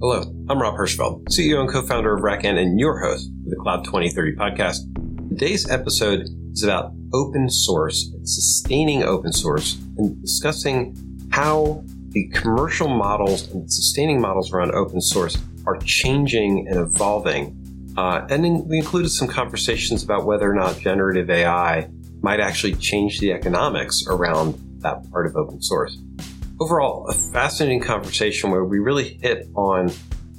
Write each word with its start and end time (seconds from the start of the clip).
Hello, 0.00 0.22
I'm 0.48 0.62
Rob 0.62 0.76
Hirschfeld, 0.76 1.24
CEO 1.24 1.58
and 1.58 1.68
co-founder 1.68 2.14
of 2.14 2.22
RackN 2.22 2.56
and 2.56 2.78
your 2.78 3.00
host 3.00 3.30
of 3.44 3.50
the 3.50 3.56
Cloud 3.56 3.84
2030 3.84 4.36
podcast. 4.36 4.76
Today's 5.28 5.68
episode 5.68 6.28
is 6.52 6.62
about 6.62 6.92
open 7.12 7.50
source 7.50 8.08
sustaining 8.22 9.02
open 9.02 9.32
source 9.32 9.76
and 9.96 10.22
discussing 10.22 10.96
how 11.32 11.82
the 12.10 12.28
commercial 12.28 12.86
models 12.86 13.50
and 13.50 13.68
sustaining 13.68 14.20
models 14.20 14.52
around 14.52 14.70
open 14.70 15.00
source 15.00 15.36
are 15.66 15.78
changing 15.78 16.68
and 16.68 16.78
evolving. 16.78 17.92
Uh, 17.96 18.24
and 18.30 18.44
then 18.44 18.68
we 18.68 18.78
included 18.78 19.08
some 19.08 19.26
conversations 19.26 20.04
about 20.04 20.24
whether 20.24 20.48
or 20.48 20.54
not 20.54 20.78
generative 20.78 21.28
AI 21.28 21.90
might 22.22 22.38
actually 22.38 22.74
change 22.74 23.18
the 23.18 23.32
economics 23.32 24.04
around 24.06 24.54
that 24.80 25.10
part 25.10 25.26
of 25.26 25.34
open 25.34 25.60
source. 25.60 25.98
Overall, 26.60 27.06
a 27.06 27.14
fascinating 27.14 27.80
conversation 27.80 28.50
where 28.50 28.64
we 28.64 28.80
really 28.80 29.16
hit 29.22 29.46
on 29.54 29.92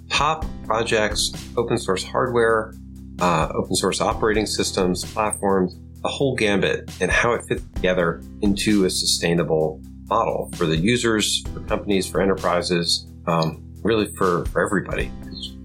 top 0.10 0.46
projects, 0.66 1.32
open 1.56 1.78
source 1.78 2.04
hardware, 2.04 2.74
uh, 3.22 3.48
open 3.56 3.74
source 3.74 4.02
operating 4.02 4.46
systems, 4.46 5.06
platforms, 5.14 5.78
the 6.02 6.10
whole 6.10 6.36
gambit, 6.36 6.92
and 7.00 7.10
how 7.10 7.32
it 7.32 7.46
fits 7.48 7.64
together 7.74 8.22
into 8.42 8.84
a 8.84 8.90
sustainable 8.90 9.82
model 10.08 10.52
for 10.58 10.66
the 10.66 10.76
users, 10.76 11.42
for 11.54 11.62
companies, 11.62 12.06
for 12.06 12.22
enterprises, 12.22 13.08
um, 13.26 13.64
really 13.84 14.14
for, 14.16 14.44
for 14.48 14.62
everybody. 14.62 15.10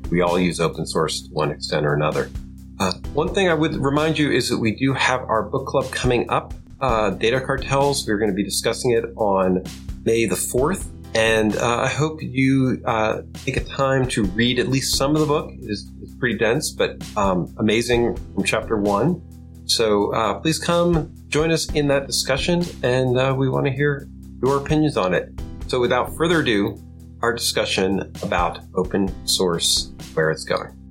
We 0.09 0.21
all 0.21 0.39
use 0.39 0.61
open 0.61 0.87
source 0.87 1.23
to 1.23 1.29
one 1.33 1.51
extent 1.51 1.85
or 1.85 1.95
another. 1.95 2.31
Uh, 2.79 2.93
one 3.13 3.35
thing 3.35 3.49
I 3.49 3.55
would 3.55 3.75
remind 3.75 4.19
you 4.19 4.31
is 4.31 4.51
that 4.51 4.59
we 4.59 4.77
do 4.77 4.93
have 4.93 5.21
our 5.23 5.43
book 5.43 5.67
club 5.67 5.91
coming 5.91 6.31
up, 6.31 6.55
uh, 6.81 7.11
Data 7.11 7.41
Cartels. 7.41 8.07
We're 8.07 8.19
going 8.19 8.31
to 8.31 8.37
be 8.37 8.45
discussing 8.45 8.93
it 8.93 9.05
on 9.17 9.65
May 10.05 10.27
the 10.27 10.35
4th. 10.35 10.91
And 11.15 11.57
uh, 11.57 11.83
I 11.83 11.89
hope 11.89 12.21
you 12.21 12.83
uh, 12.85 13.23
take 13.45 13.57
a 13.57 13.65
time 13.65 14.09
to 14.09 14.25
read 14.25 14.59
at 14.59 14.69
least 14.69 14.97
some 14.97 15.15
of 15.15 15.21
the 15.21 15.27
book. 15.27 15.53
It 15.53 15.71
is, 15.71 15.91
it's 16.03 16.15
pretty 16.17 16.37
dense, 16.37 16.73
but 16.73 17.03
um, 17.17 17.55
amazing 17.59 18.17
from 18.35 18.43
chapter 18.43 18.77
one. 18.77 19.23
So 19.67 20.13
uh, 20.13 20.41
please 20.41 20.59
come 20.59 21.15
join 21.29 21.51
us 21.53 21.73
in 21.73 21.89
that 21.89 22.07
discussion, 22.07 22.65
and 22.83 23.17
uh, 23.17 23.35
we 23.37 23.49
want 23.49 23.67
to 23.67 23.73
hear 23.73 24.09
your 24.43 24.59
opinions 24.59 24.97
on 24.97 25.15
it. 25.15 25.31
So 25.69 25.81
without 25.81 26.17
further 26.17 26.41
ado, 26.41 26.79
our 27.23 27.33
discussion 27.33 28.13
about 28.23 28.59
open 28.75 29.09
source, 29.27 29.93
where 30.15 30.31
it's 30.31 30.45
going. 30.45 30.84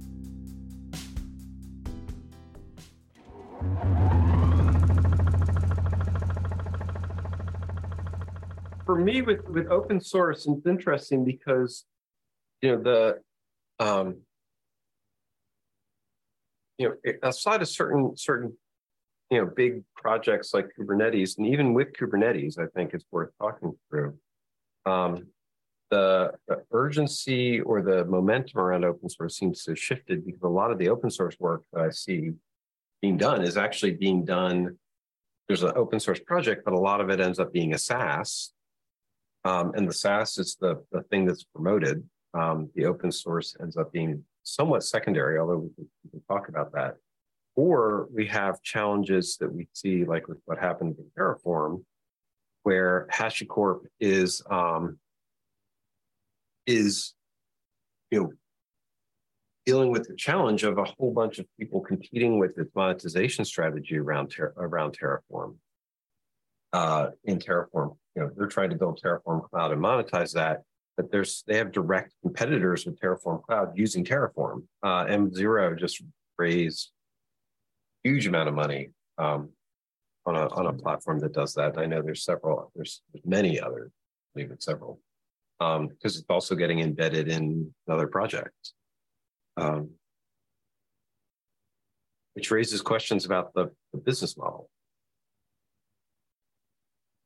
For 8.94 9.00
me, 9.00 9.24
with, 9.24 9.50
with 9.50 9.72
open 9.72 10.00
source, 10.00 10.46
it's 10.46 10.68
interesting 10.68 11.26
because, 11.26 11.86
you 12.62 12.76
know, 12.76 12.84
the, 12.84 13.84
um, 13.84 14.18
you 16.78 16.90
know, 16.90 17.14
outside 17.24 17.64
of 17.64 17.68
certain 17.68 18.16
certain 18.16 18.56
you 19.32 19.40
know 19.40 19.48
big 19.48 19.82
projects 19.96 20.54
like 20.54 20.68
Kubernetes, 20.78 21.40
and 21.40 21.48
even 21.48 21.74
with 21.74 21.94
Kubernetes, 21.94 22.60
I 22.60 22.68
think 22.76 22.94
it's 22.94 23.06
worth 23.12 23.32
talking 23.42 23.74
through. 23.90 24.16
Um, 24.86 25.26
the, 25.90 26.34
the, 26.48 26.64
urgency 26.72 27.62
or 27.62 27.82
the 27.82 28.06
momentum 28.06 28.60
around 28.60 28.86
open 28.86 29.10
source 29.10 29.40
seems 29.40 29.64
to 29.64 29.72
have 29.72 29.80
shifted 29.80 30.24
because 30.24 30.44
a 30.44 30.48
lot 30.48 30.70
of 30.70 30.78
the 30.78 30.90
open 30.90 31.10
source 31.10 31.36
work 31.40 31.64
that 31.74 31.82
I 31.82 31.90
see 31.90 32.30
being 33.02 33.18
done 33.18 33.42
is 33.42 33.58
actually 33.58 33.94
being 33.94 34.24
done. 34.24 34.78
There's 35.48 35.64
an 35.64 35.74
open 35.76 36.00
source 36.00 36.20
project, 36.20 36.64
but 36.64 36.76
a 36.76 36.80
lot 36.80 37.02
of 37.02 37.10
it 37.10 37.20
ends 37.20 37.40
up 37.40 37.52
being 37.52 37.74
a 37.74 37.80
SaaS. 37.80 38.54
Um, 39.46 39.74
and 39.76 39.88
the 39.88 39.94
SaaS 39.94 40.38
is 40.38 40.56
the, 40.60 40.84
the 40.92 41.02
thing 41.04 41.26
that's 41.26 41.44
promoted. 41.44 42.04
Um, 42.34 42.70
the 42.76 42.86
open 42.86 43.12
source 43.12 43.56
ends 43.62 43.78
up 43.78 43.92
being 43.92 44.24
somewhat 44.44 44.84
secondary, 44.84 45.38
although 45.38 45.58
we 45.58 45.70
can, 45.76 45.88
we 46.04 46.10
can 46.12 46.22
talk 46.28 46.50
about 46.50 46.72
that. 46.74 46.96
Or 47.56 48.08
we 48.14 48.26
have 48.28 48.62
challenges 48.64 49.38
that 49.38 49.54
we 49.54 49.68
see, 49.74 50.06
like 50.06 50.28
with 50.28 50.40
what 50.46 50.58
happened 50.58 50.96
in 50.98 51.06
Terraform, 51.18 51.84
where 52.64 53.08
HashiCorp 53.12 53.82
is 54.00 54.42
um, 54.50 54.98
is 56.66 57.14
you 58.10 58.24
know 58.24 58.34
dealing 59.66 59.92
with 59.92 60.08
the 60.08 60.16
challenge 60.16 60.64
of 60.64 60.78
a 60.78 60.84
whole 60.84 61.14
bunch 61.14 61.40
of 61.40 61.46
people 61.60 61.80
competing 61.80 62.40
with 62.40 62.58
its 62.58 62.72
monetization 62.76 63.46
strategy 63.46 63.98
around 63.98 64.30
ter- 64.30 64.54
around 64.58 64.98
Terraform. 64.98 65.56
Uh, 66.74 67.12
in 67.26 67.38
Terraform, 67.38 67.96
you 68.16 68.24
know, 68.24 68.32
they're 68.36 68.48
trying 68.48 68.72
to 68.72 68.76
build 68.76 69.00
Terraform 69.00 69.48
Cloud 69.50 69.72
and 69.72 69.82
monetize 69.82 70.34
that, 70.34 70.64
but 70.98 71.12
there's 71.12 71.44
they 71.48 71.58
have 71.58 71.72
direct 71.72 72.14
competitors 72.24 72.86
with 72.86 73.00
Terraform 73.00 73.44
Cloud 73.44 73.74
using 73.76 74.04
Terraform. 74.04 74.64
Uh, 74.82 75.06
M0 75.06 75.80
just 75.80 76.02
raised 76.38 76.92
huge 78.04 78.28
amount 78.28 78.50
of 78.50 78.56
money 78.56 78.90
um, 79.18 79.50
on 80.26 80.36
a 80.36 80.48
on 80.50 80.68
a 80.68 80.74
platform 80.74 81.20
that 81.20 81.34
does 81.34 81.54
that. 81.56 81.78
I 81.78 81.86
know 81.86 82.02
there's 82.02 82.24
several, 82.24 82.72
there's, 82.76 83.02
many 83.26 83.60
others, 83.60 83.92
I 83.92 84.40
believe 84.40 84.52
it's 84.52 84.66
several, 84.66 85.00
because 85.60 85.80
um, 85.80 85.90
it's 86.04 86.24
also 86.30 86.56
getting 86.56 86.80
embedded 86.80 87.28
in 87.28 87.74
other 87.90 88.08
projects, 88.08 88.74
um, 89.58 89.92
which 92.34 92.52
raises 92.52 92.82
questions 92.82 93.26
about 93.26 93.54
the, 93.54 93.72
the, 93.94 94.00
business 94.00 94.38
model. 94.38 94.70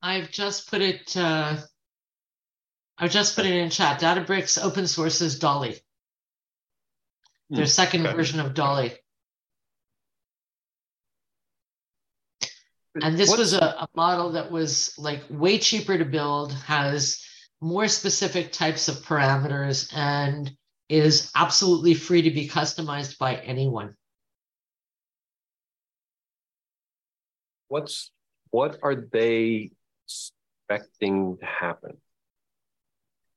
I've 0.07 0.31
just 0.31 0.69
put 0.69 0.81
it. 0.81 1.17
Uh, 1.17 1.57
I've 2.97 3.11
just 3.11 3.35
put 3.35 3.45
it 3.45 3.53
in 3.53 3.69
chat. 3.69 3.99
Databricks 3.99 4.63
open 4.63 4.87
sources 4.87 5.37
Dolly. 5.37 5.81
Their 7.49 7.65
hmm, 7.65 7.67
second 7.67 8.07
okay. 8.07 8.15
version 8.15 8.39
of 8.39 8.53
Dolly. 8.53 8.93
And 13.01 13.17
this 13.17 13.37
was 13.37 13.51
a, 13.51 13.59
a, 13.59 13.87
model 13.95 14.31
that 14.31 14.49
was 14.49 14.97
like 14.97 15.23
way 15.29 15.59
cheaper 15.59 15.97
to 15.97 16.05
build, 16.05 16.53
has 16.53 17.21
more 17.59 17.89
specific 17.89 18.53
types 18.53 18.87
of 18.87 18.95
parameters, 19.05 19.93
and 19.93 20.49
is 20.87 21.31
absolutely 21.35 21.93
free 21.93 22.21
to 22.21 22.31
be 22.31 22.47
customized 22.47 23.17
by 23.17 23.35
anyone. 23.35 23.93
What's 27.67 28.09
what 28.51 28.79
are 28.81 28.95
they 28.95 29.71
expecting 30.07 31.37
to 31.37 31.45
happen 31.45 31.97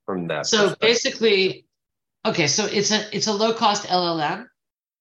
from 0.07 0.29
that? 0.29 0.47
So 0.47 0.75
basically, 0.81 1.67
okay, 2.25 2.47
so 2.47 2.67
it's 2.67 2.91
a 2.91 3.15
it's 3.15 3.27
a 3.27 3.33
low 3.33 3.53
cost 3.53 3.87
LLM 3.87 4.47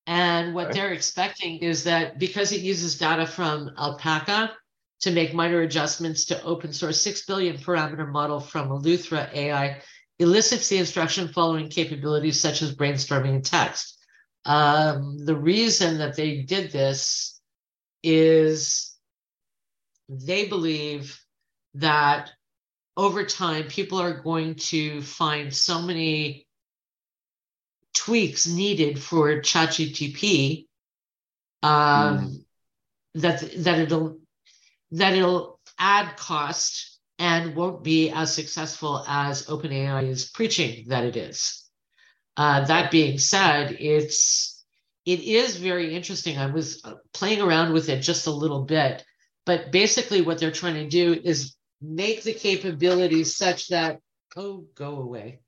and 0.08 0.56
what 0.56 0.70
okay. 0.70 0.80
they're 0.80 0.94
expecting 0.94 1.60
is 1.60 1.84
that 1.84 2.18
because 2.18 2.52
it 2.52 2.62
uses 2.62 2.98
data 2.98 3.28
from 3.28 3.72
Alpaca 3.78 4.52
to 5.02 5.12
make 5.12 5.36
minor 5.36 5.62
adjustments 5.62 6.26
to 6.26 6.44
open 6.44 6.74
source 6.74 7.00
6 7.02 7.26
billion 7.26 7.58
parameter 7.58 8.10
model 8.10 8.40
from 8.40 8.70
Eleuther 8.70 9.32
AI 9.34 9.82
elicits 10.18 10.68
the 10.68 10.78
instruction 10.78 11.28
following 11.28 11.70
capabilities 11.70 12.40
such 12.40 12.64
as 12.64 12.76
brainstorming 12.76 13.36
and 13.36 13.46
text. 13.46 14.04
Um, 14.46 15.24
the 15.24 15.36
reason 15.36 16.00
that 16.00 16.16
they 16.16 16.42
did 16.42 16.72
this 16.72 17.40
is 18.04 18.96
they 20.10 20.48
believe 20.48 21.20
that 21.76 22.32
over 22.98 23.24
time, 23.24 23.68
people 23.68 24.00
are 24.02 24.20
going 24.22 24.56
to 24.56 25.02
find 25.02 25.54
so 25.54 25.82
many 25.82 26.48
tweaks 27.94 28.48
needed 28.48 29.02
for 29.02 29.42
ChatGPT 29.42 30.68
um, 31.64 31.72
mm. 31.72 32.44
that 33.16 33.64
that 33.64 33.80
it'll 33.80 34.18
that 34.92 35.14
it'll 35.14 35.60
add 35.78 36.18
cost 36.18 37.00
and 37.18 37.56
won't 37.56 37.84
be 37.84 38.10
as 38.10 38.34
successful 38.34 39.04
as 39.08 39.46
OpenAI 39.48 40.08
is 40.08 40.30
preaching 40.30 40.86
that 40.88 41.04
it 41.04 41.18
is. 41.18 41.66
Uh, 42.38 42.66
that 42.66 42.92
being 42.92 43.18
said, 43.18 43.76
it's 43.80 44.64
it 45.06 45.22
is 45.22 45.58
very 45.58 45.94
interesting. 45.96 46.38
I 46.38 46.48
was 46.48 46.84
playing 47.14 47.42
around 47.42 47.74
with 47.74 47.90
it 47.90 48.02
just 48.02 48.28
a 48.28 48.32
little 48.32 48.64
bit, 48.64 49.04
but 49.46 49.72
basically, 49.72 50.22
what 50.22 50.38
they're 50.38 50.52
trying 50.52 50.76
to 50.76 50.88
do 50.88 51.20
is 51.24 51.56
make 51.82 52.24
the 52.24 52.34
capabilities 52.34 53.36
such 53.36 53.70
that 53.70 54.00
oh, 54.36 54.66
go 54.76 54.98
away. 54.98 55.40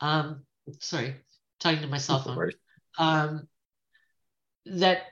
Um, 0.00 0.42
sorry, 0.80 1.16
talking 1.60 1.80
to 1.82 1.86
myself 1.86 2.26
on 2.26 2.50
um, 2.98 3.48
that 4.66 5.02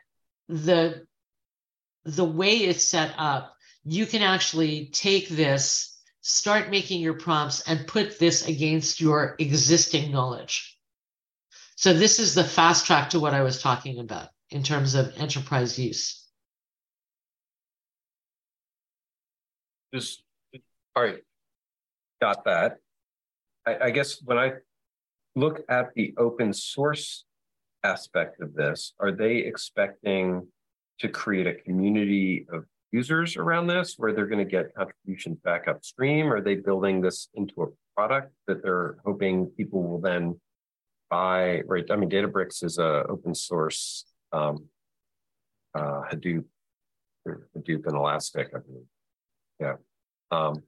the 0.48 1.06
the 2.04 2.24
way 2.24 2.56
it's 2.56 2.84
set 2.84 3.14
up, 3.16 3.54
you 3.84 4.04
can 4.04 4.22
actually 4.22 4.90
take 4.92 5.28
this, 5.28 5.98
start 6.20 6.70
making 6.70 7.00
your 7.00 7.14
prompts, 7.14 7.62
and 7.62 7.86
put 7.86 8.18
this 8.18 8.46
against 8.46 9.00
your 9.00 9.36
existing 9.38 10.12
knowledge. 10.12 10.78
So 11.76 11.92
this 11.92 12.18
is 12.18 12.34
the 12.34 12.44
fast 12.44 12.86
track 12.86 13.10
to 13.10 13.20
what 13.20 13.34
I 13.34 13.42
was 13.42 13.60
talking 13.60 14.00
about 14.00 14.28
in 14.50 14.62
terms 14.62 14.94
of 14.94 15.16
enterprise 15.16 15.78
use. 15.78 16.28
Just 19.92 20.23
all 20.96 21.02
right, 21.02 21.18
got 22.20 22.44
that. 22.44 22.78
I, 23.66 23.86
I 23.86 23.90
guess 23.90 24.22
when 24.22 24.38
I 24.38 24.52
look 25.34 25.62
at 25.68 25.94
the 25.94 26.14
open 26.16 26.52
source 26.52 27.24
aspect 27.82 28.40
of 28.40 28.54
this, 28.54 28.92
are 29.00 29.12
they 29.12 29.38
expecting 29.38 30.46
to 31.00 31.08
create 31.08 31.46
a 31.46 31.54
community 31.54 32.46
of 32.52 32.64
users 32.92 33.36
around 33.36 33.66
this 33.66 33.94
where 33.96 34.12
they're 34.12 34.26
going 34.26 34.44
to 34.44 34.50
get 34.50 34.74
contributions 34.74 35.38
back 35.44 35.66
upstream? 35.66 36.32
Are 36.32 36.40
they 36.40 36.54
building 36.54 37.00
this 37.00 37.28
into 37.34 37.62
a 37.62 37.66
product 37.96 38.32
that 38.46 38.62
they're 38.62 38.96
hoping 39.04 39.46
people 39.46 39.82
will 39.82 40.00
then 40.00 40.40
buy? 41.10 41.62
Right. 41.66 41.84
I 41.90 41.96
mean, 41.96 42.08
Databricks 42.08 42.62
is 42.62 42.78
a 42.78 43.04
open 43.08 43.34
source 43.34 44.04
um, 44.32 44.66
uh, 45.74 46.02
Hadoop, 46.12 46.44
Hadoop 47.26 47.86
and 47.86 47.96
Elastic, 47.96 48.50
I 48.54 48.58
believe. 48.58 48.86
Yeah. 49.60 49.74
Um, 50.30 50.62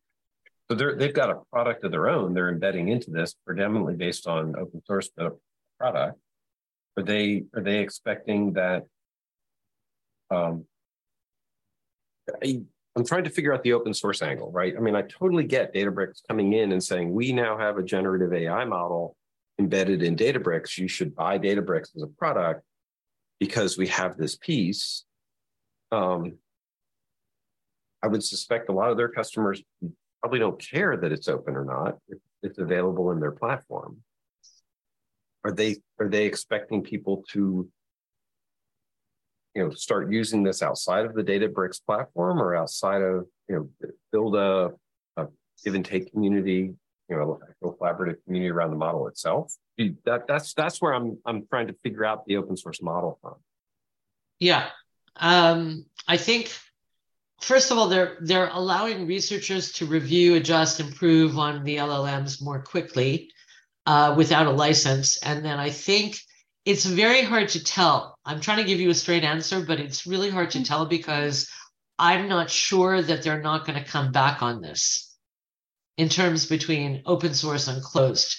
so 0.68 0.76
they're, 0.76 0.96
they've 0.96 1.14
got 1.14 1.30
a 1.30 1.40
product 1.52 1.84
of 1.84 1.92
their 1.92 2.08
own 2.08 2.34
they're 2.34 2.48
embedding 2.48 2.88
into 2.88 3.10
this, 3.10 3.34
predominantly 3.46 3.94
based 3.94 4.26
on 4.26 4.56
open 4.56 4.82
source 4.84 5.10
product. 5.78 6.18
Are 6.96 7.02
they 7.02 7.44
are 7.54 7.62
they 7.62 7.78
expecting 7.78 8.54
that? 8.54 8.84
Um, 10.30 10.64
I, 12.42 12.62
I'm 12.96 13.04
trying 13.04 13.24
to 13.24 13.30
figure 13.30 13.52
out 13.52 13.62
the 13.62 13.74
open 13.74 13.92
source 13.94 14.22
angle, 14.22 14.50
right? 14.50 14.74
I 14.76 14.80
mean, 14.80 14.96
I 14.96 15.02
totally 15.02 15.44
get 15.44 15.74
Databricks 15.74 16.22
coming 16.26 16.54
in 16.54 16.72
and 16.72 16.82
saying 16.82 17.12
we 17.12 17.32
now 17.32 17.58
have 17.58 17.76
a 17.76 17.82
generative 17.82 18.32
AI 18.32 18.64
model 18.64 19.14
embedded 19.58 20.02
in 20.02 20.16
Databricks. 20.16 20.78
You 20.78 20.88
should 20.88 21.14
buy 21.14 21.38
Databricks 21.38 21.94
as 21.94 22.02
a 22.02 22.06
product 22.06 22.62
because 23.38 23.76
we 23.76 23.86
have 23.88 24.16
this 24.16 24.36
piece. 24.36 25.04
Um, 25.92 26.38
I 28.02 28.08
would 28.08 28.24
suspect 28.24 28.70
a 28.70 28.72
lot 28.72 28.90
of 28.90 28.96
their 28.96 29.08
customers 29.08 29.62
probably 30.20 30.38
don't 30.38 30.60
care 30.60 30.96
that 30.96 31.12
it's 31.12 31.28
open 31.28 31.56
or 31.56 31.64
not. 31.64 31.98
If 32.08 32.18
it's 32.42 32.58
available 32.58 33.10
in 33.10 33.20
their 33.20 33.32
platform. 33.32 33.98
Are 35.44 35.52
they 35.52 35.76
are 36.00 36.08
they 36.08 36.26
expecting 36.26 36.82
people 36.82 37.24
to 37.30 37.68
you 39.54 39.62
know 39.62 39.70
start 39.70 40.12
using 40.12 40.42
this 40.42 40.62
outside 40.62 41.06
of 41.06 41.14
the 41.14 41.22
Databricks 41.22 41.84
platform 41.84 42.40
or 42.40 42.54
outside 42.56 43.02
of 43.02 43.26
you 43.48 43.56
know 43.56 43.90
build 44.12 44.36
a, 44.36 44.72
a 45.16 45.26
give 45.64 45.74
and 45.74 45.84
take 45.84 46.10
community, 46.12 46.74
you 47.08 47.16
know, 47.16 47.40
a 47.62 47.66
collaborative 47.66 48.16
community 48.24 48.50
around 48.50 48.70
the 48.70 48.76
model 48.76 49.06
itself? 49.08 49.54
That 50.04 50.26
that's 50.26 50.54
that's 50.54 50.80
where 50.80 50.94
I'm 50.94 51.18
I'm 51.24 51.46
trying 51.46 51.68
to 51.68 51.76
figure 51.82 52.04
out 52.04 52.26
the 52.26 52.36
open 52.36 52.56
source 52.56 52.82
model 52.82 53.18
from. 53.22 53.34
Yeah, 54.40 54.68
um, 55.16 55.86
I 56.08 56.16
think 56.16 56.52
first 57.40 57.70
of 57.70 57.78
all, 57.78 57.88
they're 57.88 58.16
they're 58.20 58.50
allowing 58.52 59.06
researchers 59.06 59.72
to 59.72 59.86
review, 59.86 60.34
adjust, 60.34 60.80
improve 60.80 61.38
on 61.38 61.64
the 61.64 61.76
LLMs 61.76 62.42
more 62.42 62.62
quickly 62.62 63.30
uh, 63.86 64.14
without 64.16 64.46
a 64.46 64.50
license. 64.50 65.18
And 65.18 65.44
then 65.44 65.58
I 65.58 65.70
think 65.70 66.18
it's 66.64 66.84
very 66.84 67.22
hard 67.22 67.50
to 67.50 67.62
tell. 67.62 68.18
I'm 68.24 68.40
trying 68.40 68.58
to 68.58 68.64
give 68.64 68.80
you 68.80 68.90
a 68.90 68.94
straight 68.94 69.24
answer, 69.24 69.60
but 69.60 69.80
it's 69.80 70.06
really 70.06 70.30
hard 70.30 70.50
to 70.52 70.64
tell 70.64 70.86
because 70.86 71.48
I'm 71.98 72.28
not 72.28 72.50
sure 72.50 73.00
that 73.00 73.22
they're 73.22 73.42
not 73.42 73.66
going 73.66 73.78
to 73.78 73.88
come 73.88 74.12
back 74.12 74.42
on 74.42 74.60
this 74.60 75.16
in 75.96 76.08
terms 76.08 76.46
between 76.46 77.02
open 77.06 77.34
source 77.34 77.68
and 77.68 77.82
closed. 77.82 78.36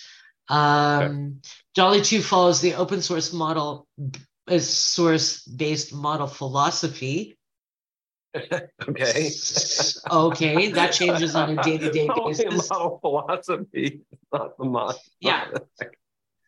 Um, 0.50 1.02
okay. 1.02 1.50
Dolly 1.76 2.02
2 2.02 2.22
follows 2.22 2.62
the 2.62 2.76
open 2.76 3.02
source 3.02 3.34
model, 3.34 3.88
source 4.60 5.44
based 5.44 5.94
model 5.94 6.28
philosophy 6.28 7.37
okay. 8.90 9.30
okay, 10.12 10.72
that 10.72 10.92
changes 10.94 11.36
on 11.36 11.58
a 11.58 11.64
day 11.64 11.78
to 11.78 11.92
day 11.92 12.10
basis. 12.16 12.70
Model 12.70 13.00
philosophy, 13.00 14.02
not 14.34 14.58
the 14.58 14.66
model. 14.66 15.00
Yeah. 15.20 15.48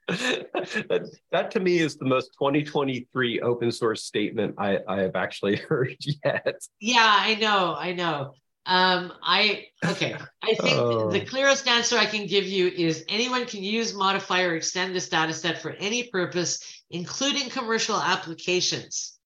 that, 0.07 1.09
that 1.31 1.51
to 1.51 1.59
me 1.59 1.79
is 1.79 1.97
the 1.97 2.05
most 2.05 2.33
2023 2.33 3.41
open 3.41 3.71
source 3.71 4.03
statement 4.03 4.55
I, 4.57 4.79
I 4.87 5.01
have 5.01 5.15
actually 5.15 5.55
heard 5.69 5.97
yet. 5.99 6.61
Yeah, 6.79 7.15
I 7.19 7.35
know, 7.35 7.75
I 7.77 7.93
know. 7.93 8.33
Um, 8.65 9.13
I 9.23 9.67
okay. 9.83 10.15
I 10.43 10.53
think 10.53 10.77
oh. 10.77 11.09
the 11.09 11.21
clearest 11.21 11.67
answer 11.67 11.97
I 11.97 12.05
can 12.05 12.27
give 12.27 12.45
you 12.45 12.67
is 12.67 13.03
anyone 13.09 13.45
can 13.45 13.63
use, 13.63 13.95
modify, 13.95 14.43
or 14.43 14.55
extend 14.55 14.93
this 14.93 15.09
data 15.09 15.33
set 15.33 15.61
for 15.61 15.71
any 15.71 16.03
purpose, 16.09 16.83
including 16.91 17.49
commercial 17.49 17.95
applications. 17.95 19.17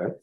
Okay 0.00 0.14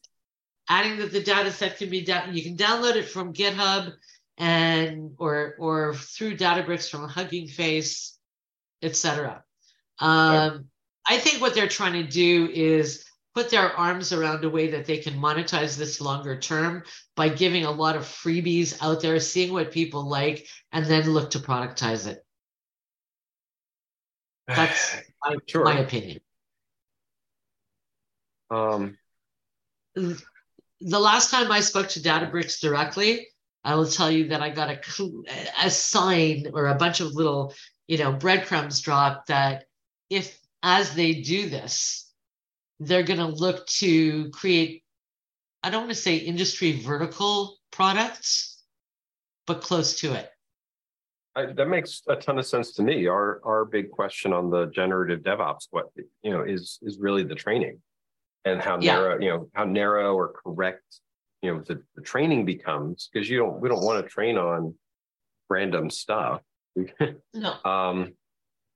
adding 0.69 0.97
that 0.97 1.11
the 1.11 1.23
data 1.23 1.51
set 1.51 1.77
can 1.77 1.89
be 1.89 2.03
done. 2.03 2.35
You 2.35 2.43
can 2.43 2.57
download 2.57 2.95
it 2.95 3.09
from 3.09 3.33
GitHub 3.33 3.93
and 4.37 5.15
or 5.17 5.55
or 5.57 5.93
through 5.95 6.37
Databricks 6.37 6.89
from 6.89 7.07
Hugging 7.07 7.47
Face, 7.47 8.17
etc. 8.81 9.43
Um, 9.99 10.65
I 11.07 11.17
think 11.17 11.41
what 11.41 11.55
they're 11.55 11.67
trying 11.67 11.93
to 11.93 12.03
do 12.03 12.49
is 12.53 13.05
put 13.33 13.49
their 13.49 13.71
arms 13.77 14.13
around 14.13 14.43
a 14.43 14.49
way 14.49 14.71
that 14.71 14.85
they 14.85 14.97
can 14.97 15.13
monetize 15.13 15.77
this 15.77 16.01
longer 16.01 16.39
term 16.39 16.83
by 17.15 17.29
giving 17.29 17.65
a 17.65 17.71
lot 17.71 17.95
of 17.95 18.03
freebies 18.03 18.77
out 18.81 19.01
there, 19.01 19.19
seeing 19.19 19.53
what 19.53 19.71
people 19.71 20.07
like, 20.07 20.47
and 20.71 20.85
then 20.85 21.09
look 21.09 21.31
to 21.31 21.39
productize 21.39 22.07
it. 22.07 22.25
That's 24.47 24.97
my, 25.23 25.35
sure. 25.45 25.63
my 25.63 25.79
opinion. 25.79 26.19
Um, 28.49 28.97
the 30.81 31.00
last 31.00 31.31
time 31.31 31.51
I 31.51 31.59
spoke 31.59 31.88
to 31.89 32.00
Databricks 32.00 32.59
directly, 32.59 33.27
I 33.63 33.75
will 33.75 33.88
tell 33.88 34.12
you 34.12 34.29
that 34.29 34.41
I 34.41 34.50
got 34.50 34.69
a, 34.69 34.79
a 35.63 35.69
sign 35.69 36.47
or 36.53 36.68
a 36.68 36.75
bunch 36.75 37.00
of 37.00 37.13
little, 37.13 37.53
you 37.88 37.97
know, 37.97 38.13
breadcrumbs 38.13 38.81
dropped 38.81 39.27
that 39.27 39.65
if, 40.09 40.39
as 40.63 40.94
they 40.94 41.21
do 41.21 41.50
this, 41.50 42.12
they're 42.79 43.03
going 43.03 43.19
to 43.19 43.25
look 43.25 43.65
to 43.68 44.29
create, 44.29 44.83
I 45.63 45.69
don't 45.69 45.81
want 45.81 45.95
to 45.95 46.01
say 46.01 46.18
industry 46.18 46.80
vertical 46.80 47.57
products, 47.71 48.63
but 49.45 49.62
close 49.62 50.00
to 50.01 50.13
it. 50.13 50.30
I, 51.35 51.47
that 51.53 51.68
makes 51.68 52.01
a 52.07 52.15
ton 52.15 52.39
of 52.39 52.47
sense 52.47 52.71
to 52.73 52.83
me. 52.83 53.06
Our 53.06 53.41
our 53.44 53.63
big 53.63 53.91
question 53.91 54.33
on 54.33 54.50
the 54.50 54.65
generative 54.68 55.19
DevOps, 55.19 55.68
what 55.69 55.85
you 56.23 56.31
know, 56.31 56.41
is 56.41 56.80
is 56.81 56.97
really 57.00 57.23
the 57.23 57.35
training 57.35 57.80
and 58.51 58.61
how 58.61 58.79
yeah. 58.79 58.95
narrow, 58.95 59.19
you 59.19 59.29
know, 59.29 59.49
how 59.53 59.65
narrow 59.65 60.13
or 60.15 60.33
correct, 60.33 60.83
you 61.41 61.53
know, 61.53 61.61
the, 61.61 61.81
the 61.95 62.01
training 62.01 62.45
becomes 62.45 63.09
because 63.11 63.29
you 63.29 63.38
don't, 63.38 63.59
we 63.59 63.69
don't 63.69 63.83
want 63.83 64.03
to 64.03 64.09
train 64.09 64.38
on 64.38 64.73
random 65.49 65.89
stuff. 65.89 66.41
no. 67.33 67.54
Um, 67.63 68.13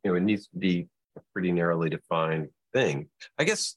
you 0.03 0.11
know, 0.11 0.15
it 0.15 0.23
needs 0.23 0.47
to 0.47 0.57
be 0.57 0.87
a 1.17 1.21
pretty 1.33 1.51
narrowly 1.51 1.89
defined 1.89 2.49
thing. 2.73 3.07
I 3.37 3.43
guess 3.43 3.75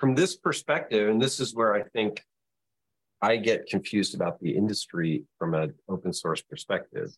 from 0.00 0.14
this 0.14 0.34
perspective, 0.36 1.08
and 1.08 1.20
this 1.20 1.38
is 1.38 1.54
where 1.54 1.74
I 1.74 1.82
think 1.82 2.22
I 3.22 3.36
get 3.36 3.66
confused 3.66 4.14
about 4.14 4.40
the 4.40 4.56
industry 4.56 5.24
from 5.38 5.54
an 5.54 5.74
open 5.88 6.12
source 6.12 6.40
perspective. 6.40 7.10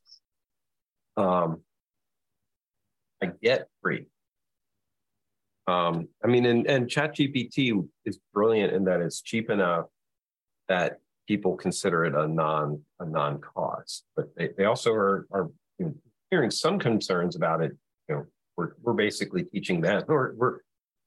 Um, 1.16 1.60
I 3.22 3.26
get 3.40 3.68
free. 3.80 4.06
Um, 5.66 6.08
I 6.24 6.26
mean, 6.26 6.44
and, 6.46 6.66
and 6.66 6.88
ChatGPT 6.88 7.86
is 8.04 8.18
brilliant 8.34 8.72
in 8.72 8.84
that 8.84 9.00
it's 9.00 9.22
cheap 9.22 9.48
enough 9.48 9.86
that 10.68 10.98
people 11.28 11.56
consider 11.56 12.04
it 12.04 12.14
a 12.14 12.26
non 12.26 12.82
a 12.98 13.06
non 13.06 13.40
cost, 13.40 14.04
but 14.16 14.34
they, 14.36 14.50
they 14.56 14.64
also 14.64 14.92
are 14.92 15.26
are 15.30 15.50
you 15.78 15.86
know, 15.86 15.94
hearing 16.30 16.50
some 16.50 16.78
concerns 16.78 17.36
about 17.36 17.62
it. 17.62 17.76
You 18.08 18.14
know, 18.14 18.26
we're 18.56 18.72
we're 18.82 18.94
basically 18.94 19.44
teaching 19.44 19.80
them, 19.80 20.02
or 20.08 20.34
we're 20.36 20.58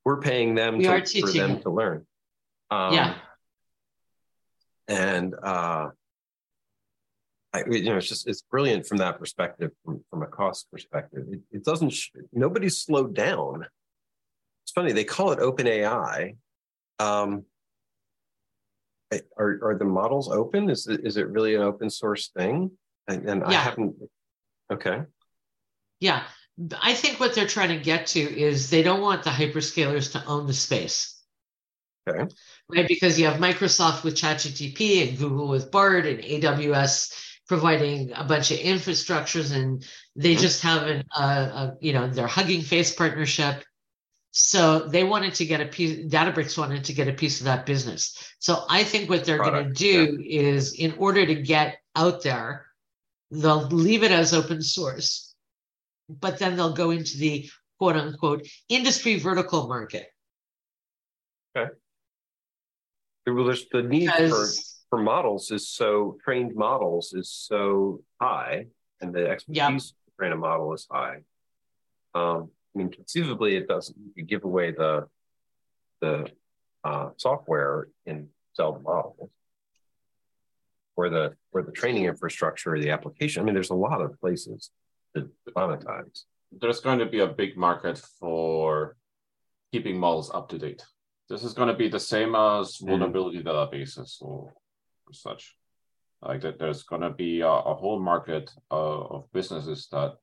we're 0.06 0.22
paying 0.22 0.56
them 0.56 0.78
we 0.78 0.86
to, 0.86 1.22
for 1.22 1.32
them 1.32 1.60
to 1.62 1.70
learn. 1.70 2.06
Um, 2.72 2.94
yeah, 2.94 3.16
and 4.88 5.36
uh, 5.44 5.90
I, 7.54 7.64
you 7.70 7.84
know, 7.84 7.98
it's 7.98 8.08
just 8.08 8.28
it's 8.28 8.42
brilliant 8.42 8.86
from 8.86 8.98
that 8.98 9.20
perspective, 9.20 9.72
from, 9.84 10.04
from 10.10 10.24
a 10.24 10.28
cost 10.28 10.72
perspective. 10.72 11.26
It, 11.30 11.40
it 11.52 11.66
doesn't. 11.66 11.94
Nobody's 12.32 12.78
slowed 12.78 13.14
down 13.14 13.66
funny 14.76 14.92
they 14.92 15.04
call 15.04 15.32
it 15.32 15.40
open 15.40 15.66
AI. 15.68 16.36
Um, 17.00 17.46
are 19.38 19.60
are 19.64 19.78
the 19.78 19.86
models 19.86 20.30
open? 20.30 20.70
Is 20.70 20.88
it 20.88 21.02
is 21.06 21.18
it 21.18 21.28
really 21.30 21.56
an 21.56 21.62
open 21.62 21.90
source 21.90 22.30
thing? 22.30 22.72
And, 23.08 23.28
and 23.30 23.42
yeah. 23.42 23.48
I 23.48 23.54
haven't. 23.54 23.96
Okay. 24.72 25.04
Yeah, 26.00 26.24
I 26.82 26.94
think 26.94 27.20
what 27.20 27.36
they're 27.36 27.48
trying 27.48 27.70
to 27.70 27.84
get 27.84 28.08
to 28.08 28.20
is 28.20 28.70
they 28.70 28.84
don't 28.84 29.02
want 29.02 29.24
the 29.24 29.30
hyperscalers 29.30 30.12
to 30.14 30.26
own 30.26 30.48
the 30.48 30.54
space. 30.54 31.22
Okay. 32.08 32.26
Right, 32.70 32.88
because 32.88 33.20
you 33.20 33.26
have 33.26 33.40
Microsoft 33.40 34.04
with 34.04 34.16
ChatGPT 34.16 35.08
and 35.08 35.18
Google 35.18 35.48
with 35.48 35.72
Bard 35.72 36.06
and 36.06 36.20
AWS 36.20 37.14
providing 37.48 38.12
a 38.14 38.24
bunch 38.24 38.52
of 38.52 38.58
infrastructures, 38.58 39.56
and 39.56 39.86
they 40.16 40.34
mm-hmm. 40.34 40.42
just 40.42 40.62
have 40.64 40.84
an, 40.84 41.04
uh, 41.16 41.22
a, 41.22 41.74
you 41.80 41.94
know, 41.94 42.08
their 42.08 42.28
Hugging 42.28 42.62
Face 42.62 42.94
partnership 42.94 43.64
so 44.38 44.80
they 44.80 45.06
wanted 45.06 45.34
to 45.36 45.46
get 45.46 45.62
a 45.62 45.66
piece, 45.66 46.12
Databricks 46.12 46.58
wanted 46.58 46.84
to 46.84 46.94
get 46.94 47.08
a 47.08 47.14
piece 47.14 47.40
of 47.40 47.46
that 47.46 47.66
business. 47.66 48.34
So 48.40 48.66
I 48.70 48.84
think 48.84 49.10
what 49.10 49.24
they're 49.24 49.38
going 49.38 49.64
to 49.64 49.72
do 49.72 50.18
yeah. 50.20 50.42
is, 50.42 50.74
in 50.74 50.92
order 50.98 51.26
to 51.26 51.36
get 51.36 51.78
out 51.96 52.22
there, 52.22 52.66
they'll 53.32 53.68
leave 53.68 54.04
it 54.04 54.12
as 54.12 54.34
open 54.34 54.62
source, 54.62 55.34
but 56.10 56.38
then 56.38 56.58
they'll 56.58 56.74
go 56.74 56.92
into 56.92 57.18
the 57.18 57.50
quote 57.80 57.96
unquote 57.96 58.46
industry 58.68 59.18
vertical 59.20 59.70
market. 59.70 60.08
Okay. 61.56 61.72
Well, 63.28 63.46
there's 63.46 63.66
the 63.72 63.84
need 63.84 64.08
because, 64.08 64.84
for, 64.90 64.98
for 64.98 65.02
models 65.02 65.50
is 65.50 65.70
so 65.70 66.18
trained 66.26 66.56
models 66.56 67.14
is 67.14 67.32
so 67.32 68.04
high, 68.22 68.66
and 69.00 69.14
the 69.14 69.30
expertise 69.30 69.56
yep. 69.56 69.80
to 69.80 70.12
train 70.20 70.34
a 70.34 70.36
model 70.36 70.74
is 70.74 70.86
high. 70.92 71.20
Um, 72.14 72.50
I 72.76 72.78
mean, 72.78 72.90
conceivably, 72.90 73.56
it 73.56 73.68
doesn't. 73.68 73.98
You 74.16 74.24
give 74.24 74.44
away 74.44 74.72
the 74.72 75.08
the 76.02 76.30
uh, 76.84 77.10
software 77.18 77.88
and 78.06 78.28
sell 78.54 78.74
the 78.74 78.80
models, 78.80 79.30
or 80.96 81.10
the 81.10 81.36
or 81.52 81.64
the 81.64 81.72
training 81.72 82.06
infrastructure, 82.06 82.76
or 82.76 82.80
the 82.80 82.92
application. 82.92 83.42
I 83.42 83.46
mean, 83.46 83.54
there's 83.54 83.70
a 83.70 83.76
lot 83.76 84.02
of 84.02 84.20
places 84.20 84.72
to 85.16 85.30
monetize. 85.56 86.24
There's 86.52 86.82
going 86.82 87.00
to 87.00 87.06
be 87.06 87.20
a 87.20 87.28
big 87.28 87.58
market 87.58 87.98
for 88.20 88.98
keeping 89.72 89.98
models 89.98 90.32
up 90.34 90.50
to 90.50 90.58
date. 90.58 90.84
This 91.30 91.44
is 91.44 91.54
going 91.54 91.70
to 91.70 91.76
be 91.76 91.90
the 91.90 92.00
same 92.00 92.36
as 92.36 92.78
mm. 92.78 92.88
vulnerability 92.88 93.42
mm. 93.42 93.46
databases 93.46 94.22
or, 94.22 94.54
or, 95.08 95.14
such. 95.14 95.56
Like 96.22 96.42
that, 96.42 96.60
there's 96.60 96.84
going 96.84 97.02
to 97.02 97.10
be 97.10 97.42
a, 97.42 97.48
a 97.48 97.74
whole 97.74 98.00
market 98.00 98.52
uh, 98.72 99.02
of 99.16 99.32
businesses 99.34 99.88
that 99.92 100.16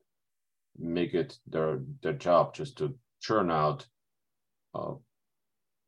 make 0.79 1.14
it 1.14 1.38
their 1.47 1.81
their 2.02 2.12
job 2.12 2.55
just 2.55 2.79
to 2.79 2.95
churn 3.21 3.50
out 3.50 3.87
uh, 4.75 4.95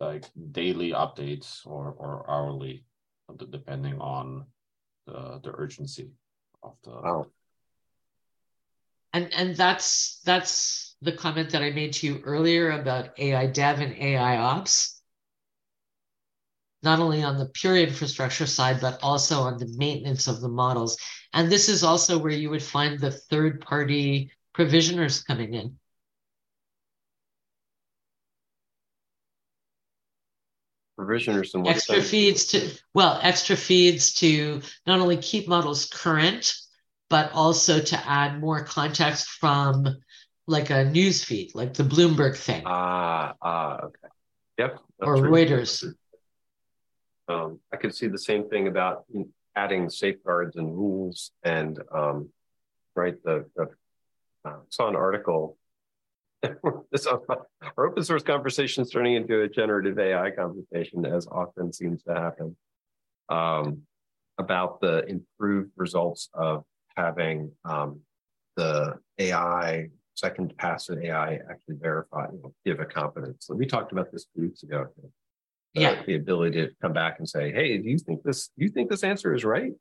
like 0.00 0.24
daily 0.52 0.90
updates 0.90 1.66
or 1.66 1.94
or 1.98 2.28
hourly, 2.28 2.84
depending 3.50 4.00
on 4.00 4.46
the 5.06 5.40
the 5.42 5.52
urgency 5.56 6.10
of 6.62 6.74
the. 6.84 6.90
Wow. 6.90 7.26
And 9.12 9.32
and 9.32 9.56
that's 9.56 10.20
that's 10.24 10.96
the 11.00 11.12
comment 11.12 11.50
that 11.50 11.62
I 11.62 11.70
made 11.70 11.92
to 11.94 12.06
you 12.06 12.20
earlier 12.24 12.72
about 12.72 13.18
AI 13.18 13.46
dev 13.46 13.80
and 13.80 13.94
AI 13.94 14.36
ops. 14.38 15.00
Not 16.82 16.98
only 16.98 17.22
on 17.22 17.38
the 17.38 17.46
pure 17.46 17.76
infrastructure 17.76 18.46
side, 18.46 18.80
but 18.80 18.98
also 19.02 19.40
on 19.40 19.58
the 19.58 19.72
maintenance 19.78 20.26
of 20.26 20.40
the 20.40 20.48
models. 20.48 20.98
And 21.32 21.50
this 21.50 21.68
is 21.68 21.82
also 21.82 22.18
where 22.18 22.32
you 22.32 22.50
would 22.50 22.62
find 22.62 22.98
the 22.98 23.10
third 23.10 23.60
party 23.60 24.30
provisioners 24.54 25.22
coming 25.22 25.52
in. 25.52 25.76
Provisioners 30.96 31.54
and 31.54 31.66
extra 31.66 32.00
feeds 32.00 32.46
to 32.46 32.70
well, 32.94 33.18
extra 33.20 33.56
feeds 33.56 34.14
to 34.14 34.62
not 34.86 35.00
only 35.00 35.16
keep 35.16 35.48
models 35.48 35.86
current, 35.86 36.54
but 37.10 37.32
also 37.32 37.80
to 37.80 38.08
add 38.08 38.40
more 38.40 38.64
context 38.64 39.28
from 39.28 39.88
like 40.46 40.70
a 40.70 40.84
news 40.84 41.24
feed, 41.24 41.50
like 41.54 41.74
the 41.74 41.82
Bloomberg 41.82 42.36
thing. 42.36 42.62
Ah, 42.64 43.34
ah, 43.42 43.78
okay. 43.82 44.08
Yep. 44.58 44.78
Or 45.00 45.16
true. 45.16 45.30
Reuters. 45.30 45.94
Um, 47.26 47.58
I 47.72 47.76
could 47.76 47.94
see 47.94 48.06
the 48.06 48.18
same 48.18 48.48
thing 48.48 48.68
about 48.68 49.04
adding 49.56 49.90
safeguards 49.90 50.56
and 50.56 50.68
rules 50.68 51.32
and 51.42 51.78
um, 51.92 52.28
right 52.94 53.16
the, 53.24 53.46
the 53.56 53.68
uh, 54.44 54.58
saw 54.68 54.88
an 54.88 54.96
article. 54.96 55.56
this 56.92 57.06
our 57.06 57.86
open 57.86 58.04
source 58.04 58.22
conversation 58.22 58.82
is 58.82 58.90
turning 58.90 59.14
into 59.14 59.42
a 59.42 59.48
generative 59.48 59.98
AI 59.98 60.30
conversation, 60.30 61.06
as 61.06 61.26
often 61.26 61.72
seems 61.72 62.02
to 62.02 62.14
happen, 62.14 62.54
um, 63.30 63.82
about 64.38 64.80
the 64.80 65.04
improved 65.06 65.70
results 65.76 66.28
of 66.34 66.64
having 66.96 67.50
um, 67.64 68.00
the 68.56 68.98
AI 69.18 69.88
second 70.14 70.56
pass 70.56 70.88
an 70.88 71.04
AI 71.04 71.40
actually 71.50 71.76
verify, 71.80 72.26
you 72.32 72.40
know, 72.42 72.54
give 72.64 72.80
a 72.80 72.84
confidence. 72.84 73.46
So 73.46 73.54
we 73.54 73.66
talked 73.66 73.92
about 73.92 74.12
this 74.12 74.26
two 74.34 74.42
weeks 74.42 74.62
ago. 74.62 74.86
Uh, 75.02 75.08
yeah. 75.72 76.02
The 76.06 76.14
ability 76.14 76.62
to 76.62 76.70
come 76.80 76.92
back 76.92 77.16
and 77.18 77.28
say, 77.28 77.52
"Hey, 77.52 77.78
do 77.78 77.88
you 77.88 77.98
think 77.98 78.22
this? 78.22 78.50
Do 78.56 78.64
you 78.64 78.70
think 78.70 78.90
this 78.90 79.02
answer 79.02 79.34
is 79.34 79.44
right?" 79.44 79.72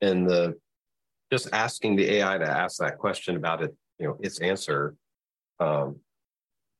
And 0.00 0.28
the 0.28 0.58
just 1.32 1.52
asking 1.52 1.96
the 1.96 2.10
AI 2.16 2.38
to 2.38 2.46
ask 2.48 2.78
that 2.78 2.98
question 2.98 3.36
about 3.36 3.62
it 3.62 3.74
you 3.98 4.06
know, 4.06 4.16
its 4.20 4.38
answer 4.40 4.94
um, 5.60 5.96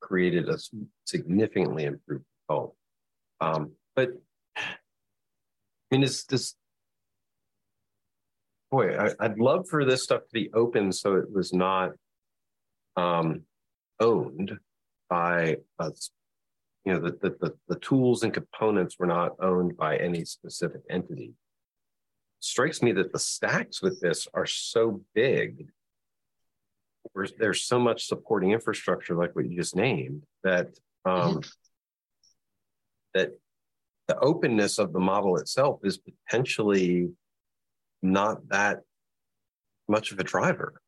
created 0.01 0.49
a 0.49 0.59
significantly 1.05 1.85
improved 1.85 2.25
result. 2.49 2.75
Um, 3.41 3.73
but 3.95 4.11
I 4.57 4.63
mean, 5.91 6.03
is 6.03 6.25
this 6.25 6.55
boy? 8.71 8.97
I, 8.97 9.29
would 9.29 9.39
love 9.39 9.67
for 9.69 9.85
this 9.85 10.03
stuff 10.03 10.23
to 10.23 10.33
be 10.33 10.51
open 10.53 10.93
so 10.93 11.17
it 11.17 11.31
was 11.33 11.53
not 11.53 11.93
um, 12.97 13.43
owned 14.01 14.59
by 15.09 15.57
us. 15.79 16.11
You 16.85 16.95
know, 16.95 17.01
the, 17.01 17.19
the, 17.21 17.37
the, 17.41 17.55
the 17.69 17.81
tools 17.81 18.23
and 18.23 18.33
components 18.33 18.97
were 18.99 19.07
not 19.07 19.33
owned 19.41 19.77
by 19.77 19.97
any 19.97 20.25
specific 20.25 20.83
entity. 20.89 21.33
Strikes 22.47 22.83
me 22.83 22.93
that 22.93 23.13
the 23.13 23.19
stacks 23.19 23.83
with 23.83 24.01
this 24.01 24.29
are 24.33 24.47
so 24.47 25.03
big 25.15 25.69
where 27.13 27.27
there's 27.39 27.65
so 27.65 27.79
much 27.79 28.07
supporting 28.07 28.53
infrastructure 28.53 29.15
like 29.15 29.35
what 29.35 29.49
you 29.49 29.57
just 29.57 29.77
named 29.77 30.23
that 30.45 30.69
um, 31.05 31.37
mm-hmm. 31.37 31.39
that 33.15 33.31
the 34.09 34.19
openness 34.21 34.79
of 34.79 34.93
the 34.93 35.01
model 35.01 35.37
itself 35.37 35.81
is 35.83 35.99
potentially 35.99 37.11
not 38.03 38.49
that 38.49 38.81
much 39.89 40.13
of 40.13 40.19
a 40.19 40.25
driver 40.25 40.81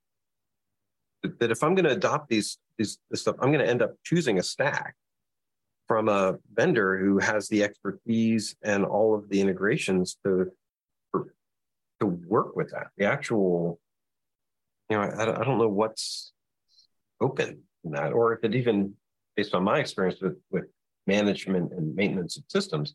that 1.22 1.50
if 1.50 1.62
i'm 1.62 1.74
going 1.74 1.84
to 1.84 1.92
adopt 1.92 2.28
these 2.28 2.58
these 2.78 2.98
this 3.10 3.22
stuff 3.22 3.36
i'm 3.40 3.52
going 3.52 3.64
to 3.64 3.70
end 3.70 3.82
up 3.82 3.92
choosing 4.04 4.38
a 4.38 4.42
stack 4.42 4.94
from 5.88 6.08
a 6.08 6.36
vendor 6.52 6.98
who 6.98 7.18
has 7.18 7.48
the 7.48 7.64
expertise 7.64 8.54
and 8.62 8.84
all 8.84 9.14
of 9.14 9.28
the 9.30 9.40
integrations 9.40 10.18
to 10.24 10.46
to 12.00 12.06
work 12.06 12.56
with 12.56 12.70
that 12.70 12.88
the 12.96 13.04
actual 13.04 13.80
you 14.88 14.96
know, 14.96 15.02
I, 15.02 15.40
I 15.40 15.44
don't 15.44 15.58
know 15.58 15.68
what's 15.68 16.32
open 17.20 17.62
in 17.84 17.92
that, 17.92 18.12
or 18.12 18.32
if 18.32 18.44
it 18.44 18.54
even, 18.54 18.94
based 19.36 19.54
on 19.54 19.64
my 19.64 19.78
experience 19.78 20.20
with 20.20 20.36
with 20.50 20.64
management 21.06 21.72
and 21.72 21.94
maintenance 21.94 22.36
of 22.36 22.44
systems, 22.48 22.94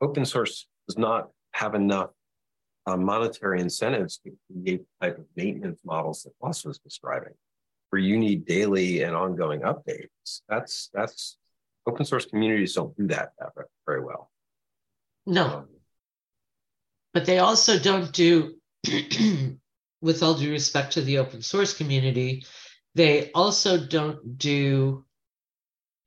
open 0.00 0.24
source 0.24 0.66
does 0.88 0.98
not 0.98 1.30
have 1.52 1.74
enough 1.74 2.10
uh, 2.86 2.96
monetary 2.96 3.60
incentives 3.60 4.18
to 4.18 4.32
create 4.46 4.82
the 5.00 5.06
type 5.06 5.18
of 5.18 5.24
maintenance 5.36 5.80
models 5.84 6.22
that 6.22 6.32
Ross 6.42 6.64
was 6.64 6.78
describing, 6.78 7.34
where 7.90 8.00
you 8.00 8.18
need 8.18 8.46
daily 8.46 9.02
and 9.02 9.14
ongoing 9.14 9.60
updates. 9.60 10.42
That's 10.48 10.90
that's 10.92 11.36
open 11.86 12.04
source 12.04 12.26
communities 12.26 12.74
don't 12.74 12.96
do 12.96 13.08
that 13.08 13.32
very 13.86 14.02
well. 14.04 14.30
No, 15.26 15.44
um, 15.44 15.68
but 17.12 17.26
they 17.26 17.38
also 17.38 17.78
don't 17.78 18.12
do 18.12 18.54
with 20.00 20.22
all 20.22 20.34
due 20.34 20.50
respect 20.50 20.92
to 20.92 21.02
the 21.02 21.18
open 21.18 21.42
source 21.42 21.74
community, 21.76 22.44
they 22.94 23.30
also 23.32 23.78
don't 23.78 24.38
do 24.38 25.04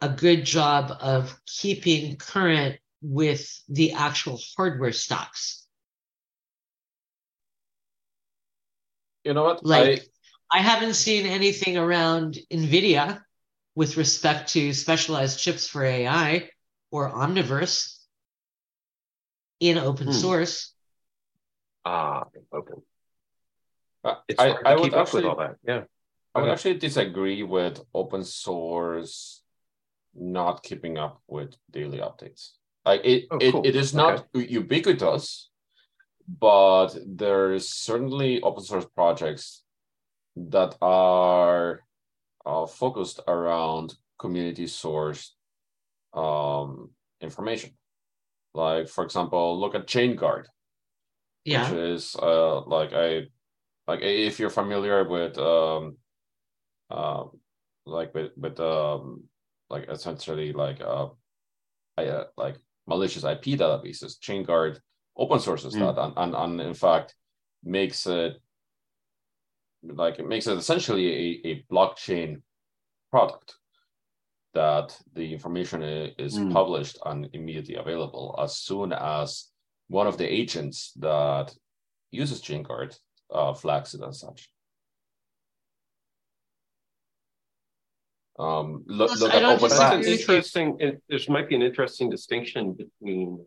a 0.01 0.09
good 0.09 0.45
job 0.45 0.95
of 0.99 1.39
keeping 1.45 2.17
current 2.17 2.77
with 3.01 3.61
the 3.69 3.93
actual 3.93 4.39
hardware 4.57 4.91
stocks. 4.91 5.65
You 9.23 9.33
know 9.33 9.43
what? 9.43 9.65
Like, 9.65 10.03
I, 10.51 10.59
I 10.59 10.61
haven't 10.61 10.95
seen 10.95 11.25
anything 11.25 11.77
around 11.77 12.37
NVIDIA 12.51 13.21
with 13.75 13.97
respect 13.97 14.49
to 14.53 14.73
specialized 14.73 15.39
chips 15.39 15.67
for 15.67 15.83
AI 15.83 16.49
or 16.91 17.09
Omniverse 17.09 17.97
in 19.59 19.77
open 19.77 20.07
hmm. 20.07 20.13
source. 20.13 20.72
Ah, 21.85 22.25
open. 22.51 22.81
It's 24.27 24.39
I, 24.39 24.49
I 24.65 24.75
would 24.75 24.93
actually, 24.93 25.25
all 25.25 25.37
that. 25.37 25.55
Yeah. 25.65 25.83
I 26.35 26.41
would 26.41 26.49
actually 26.49 26.77
disagree 26.77 27.43
with 27.43 27.81
open 27.93 28.23
source 28.23 29.43
not 30.15 30.63
keeping 30.63 30.97
up 30.97 31.21
with 31.27 31.55
daily 31.71 31.99
updates. 31.99 32.51
Like 32.85 33.01
it, 33.03 33.27
oh, 33.31 33.39
cool. 33.39 33.61
it, 33.63 33.69
it 33.69 33.75
is 33.75 33.93
not 33.93 34.25
okay. 34.35 34.47
ubiquitous, 34.47 35.49
but 36.27 36.89
there's 37.05 37.69
certainly 37.69 38.41
open 38.41 38.63
source 38.63 38.85
projects 38.93 39.63
that 40.35 40.75
are 40.81 41.81
uh, 42.45 42.65
focused 42.65 43.21
around 43.27 43.95
community 44.19 44.65
sourced 44.65 45.29
um, 46.13 46.89
information. 47.21 47.71
Like, 48.53 48.89
for 48.89 49.03
example, 49.03 49.59
look 49.59 49.75
at 49.75 49.87
ChainGuard, 49.87 50.45
yeah. 51.45 51.69
which 51.69 51.79
is 51.79 52.15
uh, 52.15 52.61
like 52.61 52.91
a 52.91 53.27
like 53.87 54.01
if 54.01 54.39
you're 54.39 54.49
familiar 54.49 55.07
with 55.07 55.37
um 55.37 55.97
uh, 56.89 57.23
like 57.85 58.13
with 58.13 58.31
with 58.37 58.59
um 58.59 59.23
like 59.69 59.87
essentially 59.89 60.53
like 60.53 60.81
uh, 60.81 61.07
uh 61.97 62.23
like 62.37 62.57
malicious 62.87 63.23
IP 63.23 63.57
databases, 63.57 64.19
ChainGuard 64.19 64.79
open 65.17 65.39
sources 65.39 65.75
mm. 65.75 65.79
that 65.79 66.01
and, 66.01 66.13
and 66.17 66.35
and 66.35 66.61
in 66.61 66.73
fact 66.73 67.15
makes 67.63 68.07
it 68.07 68.33
like 69.83 70.19
it 70.19 70.27
makes 70.27 70.47
it 70.47 70.57
essentially 70.57 71.07
a, 71.45 71.47
a 71.47 71.65
blockchain 71.71 72.41
product 73.11 73.55
that 74.53 74.97
the 75.13 75.33
information 75.33 75.81
is 75.81 76.37
mm. 76.37 76.51
published 76.51 76.97
and 77.05 77.29
immediately 77.33 77.75
available 77.75 78.35
as 78.41 78.57
soon 78.57 78.93
as 78.93 79.52
one 79.93 80.07
of 80.07 80.17
the 80.17 80.25
agents 80.25 80.91
that 80.99 81.53
uses 82.09 82.41
ChainGuard 82.41 82.97
uh, 83.31 83.53
flags 83.53 83.93
it 83.93 84.01
as 84.01 84.19
such. 84.19 84.49
Um, 88.39 88.83
look, 88.87 89.15
look 89.19 89.31
at 89.31 89.43
open 89.43 89.69
source. 89.69 90.07
Interesting. 90.07 90.77
It, 90.79 91.03
there 91.07 91.19
might 91.29 91.47
be 91.47 91.55
an 91.55 91.61
interesting 91.61 92.09
distinction 92.09 92.73
between 92.73 93.45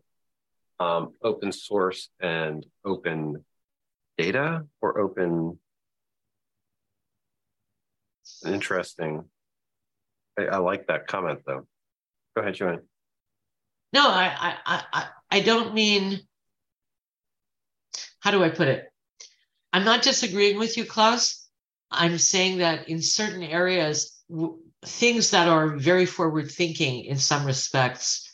um, 0.79 1.11
open 1.21 1.51
source 1.51 2.09
and 2.21 2.65
open 2.85 3.43
data 4.17 4.65
or 4.79 4.99
open. 4.99 5.59
Interesting. 8.45 9.25
I, 10.39 10.45
I 10.45 10.57
like 10.59 10.87
that 10.87 11.07
comment 11.07 11.41
though. 11.45 11.67
Go 12.35 12.41
ahead, 12.41 12.53
Joanne. 12.53 12.83
No, 13.91 14.07
I, 14.07 14.55
I, 14.65 14.83
I, 14.93 15.05
I 15.29 15.39
don't 15.41 15.73
mean. 15.73 16.21
How 18.27 18.31
do 18.31 18.43
I 18.43 18.49
put 18.49 18.67
it? 18.67 18.91
I'm 19.71 19.85
not 19.85 20.01
disagreeing 20.01 20.59
with 20.59 20.75
you, 20.75 20.83
Klaus. 20.83 21.47
I'm 21.89 22.17
saying 22.17 22.57
that 22.57 22.89
in 22.89 23.01
certain 23.01 23.41
areas, 23.41 24.21
w- 24.29 24.59
things 24.83 25.31
that 25.31 25.47
are 25.47 25.77
very 25.77 26.05
forward 26.05 26.51
thinking 26.51 27.05
in 27.05 27.19
some 27.19 27.45
respects 27.45 28.29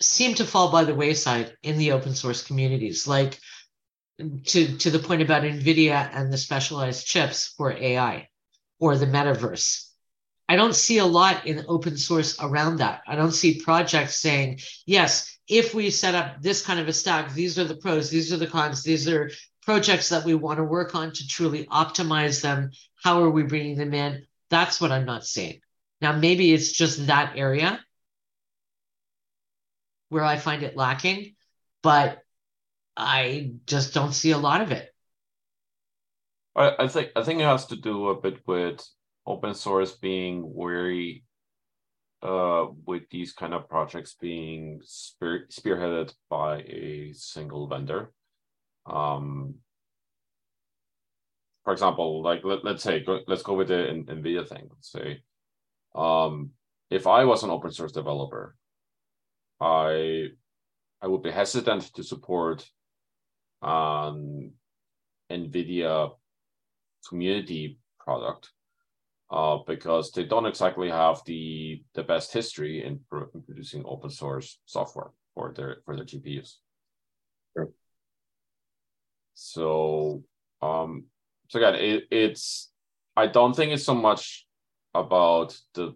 seem 0.00 0.34
to 0.36 0.46
fall 0.46 0.72
by 0.72 0.84
the 0.84 0.94
wayside 0.94 1.54
in 1.62 1.76
the 1.76 1.92
open 1.92 2.14
source 2.14 2.42
communities, 2.42 3.06
like 3.06 3.38
to, 4.46 4.78
to 4.78 4.90
the 4.90 4.98
point 4.98 5.20
about 5.20 5.42
NVIDIA 5.42 6.08
and 6.14 6.32
the 6.32 6.38
specialized 6.38 7.06
chips 7.06 7.52
for 7.54 7.70
AI 7.70 8.30
or 8.80 8.96
the 8.96 9.04
metaverse. 9.04 9.90
I 10.54 10.56
don't 10.56 10.76
see 10.76 10.98
a 10.98 11.04
lot 11.04 11.48
in 11.48 11.64
open 11.66 11.96
source 11.96 12.40
around 12.40 12.76
that. 12.76 13.02
I 13.08 13.16
don't 13.16 13.32
see 13.32 13.60
projects 13.60 14.20
saying, 14.20 14.60
yes, 14.86 15.36
if 15.48 15.74
we 15.74 15.90
set 15.90 16.14
up 16.14 16.40
this 16.40 16.64
kind 16.64 16.78
of 16.78 16.86
a 16.86 16.92
stack, 16.92 17.34
these 17.34 17.58
are 17.58 17.64
the 17.64 17.74
pros, 17.74 18.08
these 18.08 18.32
are 18.32 18.36
the 18.36 18.46
cons, 18.46 18.84
these 18.84 19.08
are 19.08 19.32
projects 19.64 20.10
that 20.10 20.24
we 20.24 20.36
want 20.36 20.58
to 20.58 20.64
work 20.64 20.94
on 20.94 21.10
to 21.10 21.26
truly 21.26 21.66
optimize 21.66 22.40
them. 22.40 22.70
How 23.02 23.24
are 23.24 23.30
we 23.30 23.42
bringing 23.42 23.76
them 23.76 23.94
in? 23.94 24.28
That's 24.48 24.80
what 24.80 24.92
I'm 24.92 25.04
not 25.04 25.26
seeing. 25.26 25.58
Now, 26.00 26.12
maybe 26.12 26.54
it's 26.54 26.70
just 26.70 27.08
that 27.08 27.32
area 27.34 27.84
where 30.08 30.22
I 30.22 30.36
find 30.36 30.62
it 30.62 30.76
lacking, 30.76 31.34
but 31.82 32.20
I 32.96 33.54
just 33.66 33.92
don't 33.92 34.12
see 34.12 34.30
a 34.30 34.38
lot 34.38 34.60
of 34.60 34.70
it. 34.70 34.88
I, 36.54 36.86
think 36.86 37.10
I 37.16 37.24
think 37.24 37.40
it 37.40 37.44
has 37.44 37.66
to 37.66 37.76
do 37.76 38.10
a 38.10 38.20
bit 38.20 38.46
with 38.46 38.86
open 39.26 39.54
source 39.54 39.92
being 39.92 40.42
wary 40.54 41.24
uh, 42.22 42.66
with 42.86 43.02
these 43.10 43.32
kind 43.32 43.52
of 43.52 43.68
projects 43.68 44.16
being 44.20 44.80
spear, 44.82 45.46
spearheaded 45.50 46.12
by 46.30 46.58
a 46.60 47.12
single 47.14 47.66
vendor. 47.66 48.12
Um, 48.86 49.56
for 51.64 51.72
example, 51.72 52.22
like 52.22 52.44
let, 52.44 52.64
let's 52.64 52.82
say 52.82 53.00
go, 53.00 53.20
let's 53.26 53.42
go 53.42 53.54
with 53.54 53.68
the 53.68 53.74
NVIDIA 53.74 54.46
thing. 54.46 54.68
Let's 54.70 54.90
say 54.90 55.22
um, 55.94 56.50
if 56.90 57.06
I 57.06 57.24
was 57.24 57.42
an 57.42 57.50
open 57.50 57.70
source 57.70 57.92
developer, 57.92 58.56
I 59.60 60.28
I 61.00 61.06
would 61.06 61.22
be 61.22 61.30
hesitant 61.30 61.82
to 61.94 62.02
support 62.02 62.66
an 63.62 64.52
NVIDIA 65.30 66.10
community 67.08 67.78
product 67.98 68.50
uh, 69.30 69.58
because 69.66 70.12
they 70.12 70.24
don't 70.24 70.46
exactly 70.46 70.90
have 70.90 71.20
the 71.26 71.82
the 71.94 72.02
best 72.02 72.32
history 72.32 72.84
in, 72.84 73.00
pro- 73.10 73.28
in 73.34 73.42
producing 73.42 73.82
open 73.86 74.10
source 74.10 74.58
software 74.66 75.10
for 75.34 75.52
their 75.52 75.78
for 75.84 75.96
their 75.96 76.04
GPUs. 76.04 76.54
Sure. 77.56 77.70
So 79.34 80.22
um, 80.62 81.04
so 81.48 81.58
again, 81.58 81.74
it, 81.74 82.04
it's 82.10 82.70
I 83.16 83.26
don't 83.26 83.54
think 83.54 83.72
it's 83.72 83.84
so 83.84 83.94
much 83.94 84.46
about 84.94 85.56
the 85.74 85.94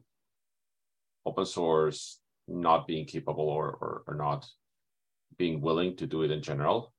open 1.27 1.47
source 1.47 2.21
not 2.47 2.87
being 2.87 3.07
capable 3.07 3.49
or, 3.49 3.67
or, 3.69 4.03
or 4.07 4.15
not 4.15 4.47
being 5.37 5.61
willing 5.61 5.97
to 5.97 6.07
do 6.07 6.23
it 6.23 6.31
in 6.31 6.43
general. 6.43 6.93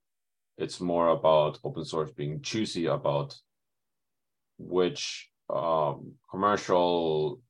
It's 0.57 0.79
more 0.79 1.09
about 1.09 1.59
open 1.63 1.85
source 1.85 2.11
being 2.11 2.41
choosy 2.41 2.85
about 2.85 3.35
which 4.57 5.29
um, 5.49 6.13
commercial 6.29 7.41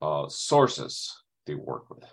uh, 0.00 0.28
sources 0.28 1.14
they 1.46 1.54
work 1.54 1.90
with. 1.90 2.04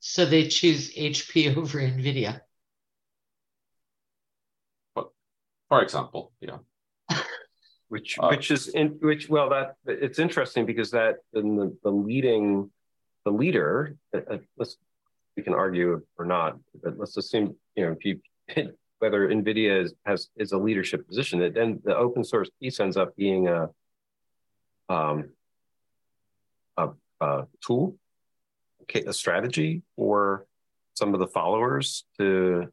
So 0.00 0.26
they 0.26 0.48
choose 0.48 0.94
HP 0.94 1.56
over 1.56 1.78
NVIDIA. 1.78 2.40
But 4.94 5.10
for 5.68 5.82
example, 5.82 6.32
yeah. 6.40 6.58
which 7.88 8.18
uh, 8.18 8.28
which 8.28 8.50
is 8.50 8.68
in 8.68 8.98
which 9.00 9.28
well 9.28 9.50
that 9.50 9.76
it's 9.86 10.18
interesting 10.18 10.66
because 10.66 10.90
that 10.90 11.16
in 11.34 11.56
the, 11.56 11.76
the 11.82 11.90
leading 11.90 12.70
the 13.24 13.30
leader 13.30 13.96
uh, 14.14 14.20
uh 14.30 14.38
let's 14.56 14.78
we 15.36 15.42
can 15.42 15.52
argue 15.52 16.00
or 16.18 16.24
not 16.24 16.58
but 16.82 16.98
let's 16.98 17.16
assume 17.18 17.54
you 17.76 17.84
know 17.84 17.92
if 17.92 18.04
you 18.04 18.18
whether 19.02 19.28
NVIDIA 19.28 19.82
is, 19.82 19.94
has 20.06 20.28
is 20.36 20.52
a 20.52 20.56
leadership 20.56 21.08
position, 21.08 21.40
then 21.52 21.80
the 21.82 21.96
open 21.96 22.22
source 22.22 22.48
piece 22.60 22.78
ends 22.78 22.96
up 22.96 23.16
being 23.16 23.48
a 23.48 23.68
um, 24.88 25.30
a, 26.76 26.90
a 27.20 27.46
tool, 27.66 27.96
a 28.94 29.12
strategy 29.12 29.82
for 29.96 30.46
some 30.94 31.14
of 31.14 31.18
the 31.18 31.26
followers 31.26 32.04
to 32.18 32.68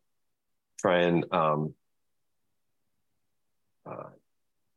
try 0.79 0.99
and 0.99 1.25
um, 1.33 1.73
uh, 3.87 4.09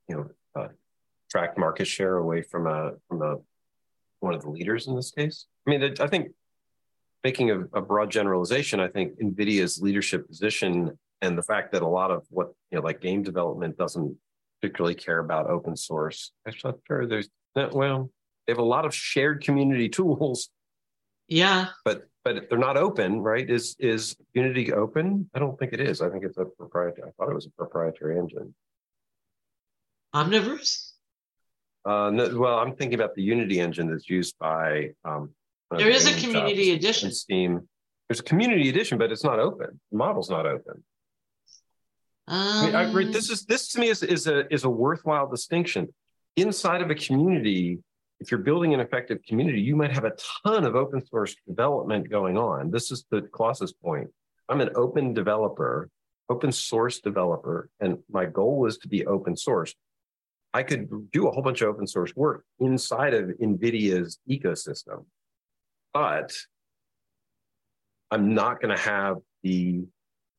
you 0.09 0.17
know 0.17 0.31
uh, 0.57 0.69
track 1.31 1.59
market 1.59 1.85
share 1.85 2.17
away 2.17 2.41
from 2.41 2.67
a 2.67 2.93
from 3.09 3.21
a 3.21 3.37
one 4.21 4.33
of 4.33 4.41
the 4.41 4.49
leaders 4.49 4.87
in 4.87 4.97
this 4.97 5.11
case. 5.11 5.45
I 5.67 5.71
mean, 5.71 5.95
I 6.01 6.07
think 6.07 6.31
making 7.23 7.51
a, 7.51 7.61
a 7.75 7.83
broad 7.83 8.11
generalization, 8.11 8.81
I 8.81 8.89
think 8.89 9.19
NVIDIA's 9.21 9.83
leadership 9.83 10.27
position 10.27 10.99
and 11.23 11.39
the 11.39 11.43
fact 11.43 11.73
that 11.73 11.83
a 11.83 11.89
lot 11.89 12.11
of 12.11 12.27
what 12.29 12.49
you 12.71 12.79
know 12.79 12.85
like 12.85 13.01
game 13.01 13.23
development 13.23 13.79
doesn't 13.79 14.17
particularly 14.61 14.95
care 14.95 15.19
about 15.19 15.49
open 15.49 15.77
source 15.77 16.33
i'm 16.47 16.55
not 16.63 16.79
sure 16.87 17.07
there's 17.07 17.29
well 17.73 18.11
they 18.47 18.53
have 18.53 18.59
a 18.59 18.63
lot 18.63 18.85
of 18.85 18.95
shared 18.95 19.43
community 19.43 19.89
tools. 19.99 20.49
Yeah. 21.29 21.69
But 21.85 22.09
but 22.25 22.49
they're 22.49 22.59
not 22.59 22.77
open 22.77 23.21
right? 23.21 23.49
Is 23.49 23.77
is 23.79 24.17
unity 24.35 24.73
open? 24.73 25.29
I 25.35 25.39
don't 25.39 25.59
think 25.59 25.73
it 25.73 25.81
is. 25.81 26.01
I 26.01 26.11
think 26.11 26.25
it's 26.25 26.39
a 26.39 26.45
proprietary 26.45 27.09
i 27.09 27.11
thought 27.13 27.31
it 27.31 27.35
was 27.35 27.47
a 27.47 27.51
proprietary 27.51 28.19
engine. 28.19 28.55
Omniverse? 30.15 30.91
Uh, 31.85 32.11
no, 32.11 32.39
well 32.39 32.59
i'm 32.59 32.77
thinking 32.77 32.95
about 32.95 33.15
the 33.17 33.23
unity 33.23 33.59
engine 33.59 33.91
that's 33.91 34.09
used 34.09 34.39
by 34.39 34.91
um, 35.05 35.31
there 35.71 35.89
is 35.89 36.07
a 36.07 36.21
community 36.21 36.73
edition. 36.73 37.11
Steam. 37.11 37.67
There's 38.09 38.21
a 38.21 38.25
community 38.25 38.69
edition 38.69 38.99
but 38.99 39.11
it's 39.11 39.25
not 39.25 39.39
open. 39.39 39.81
The 39.91 39.99
model's 39.99 40.31
not 40.31 40.47
open 40.47 40.85
um, 42.29 42.39
I 42.39 42.71
I 42.73 42.83
agree. 42.85 43.11
This 43.11 43.31
is 43.31 43.45
this 43.45 43.69
to 43.71 43.81
me 43.81 43.89
is, 43.89 44.03
is 44.03 44.27
a 44.27 44.53
is 44.53 44.65
a 44.65 44.71
worthwhile 44.71 45.29
distinction. 45.29 45.93
Inside 46.37 46.81
of 46.81 46.91
a 46.91 46.95
community, 46.95 47.79
if 48.21 48.31
you're 48.31 48.41
building 48.41 48.73
an 48.73 48.81
effective 48.81 49.19
community, 49.29 49.61
you 49.61 49.77
might 49.77 49.93
have 49.93 50.05
a 50.05 50.13
ton 50.45 50.65
of 50.65 50.77
open 50.77 51.05
source 51.05 51.35
development 51.47 52.09
going 52.09 52.39
on. 52.39 52.71
This 52.71 52.91
is 52.91 53.05
the 53.11 53.23
Klaus's 53.23 53.73
point. 53.73 54.09
I'm 54.49 54.61
an 54.61 54.71
open 54.77 55.13
developer, 55.13 55.91
open 56.29 56.53
source 56.53 57.01
developer, 57.01 57.69
and 57.81 57.99
my 58.11 58.27
goal 58.27 58.67
is 58.67 58.79
to 58.79 58.89
be 58.89 59.05
open 59.07 59.37
source. 59.37 59.75
I 60.55 60.63
could 60.63 61.11
do 61.11 61.29
a 61.29 61.31
whole 61.31 61.43
bunch 61.43 61.63
of 61.63 61.69
open 61.69 61.87
source 61.87 62.15
work 62.15 62.45
inside 62.61 63.15
of 63.15 63.31
NVIDIA's 63.41 64.19
ecosystem, 64.29 65.07
but 65.93 66.33
I'm 68.11 68.35
not 68.35 68.61
going 68.61 68.77
to 68.77 68.83
have 68.83 69.17
the 69.43 69.85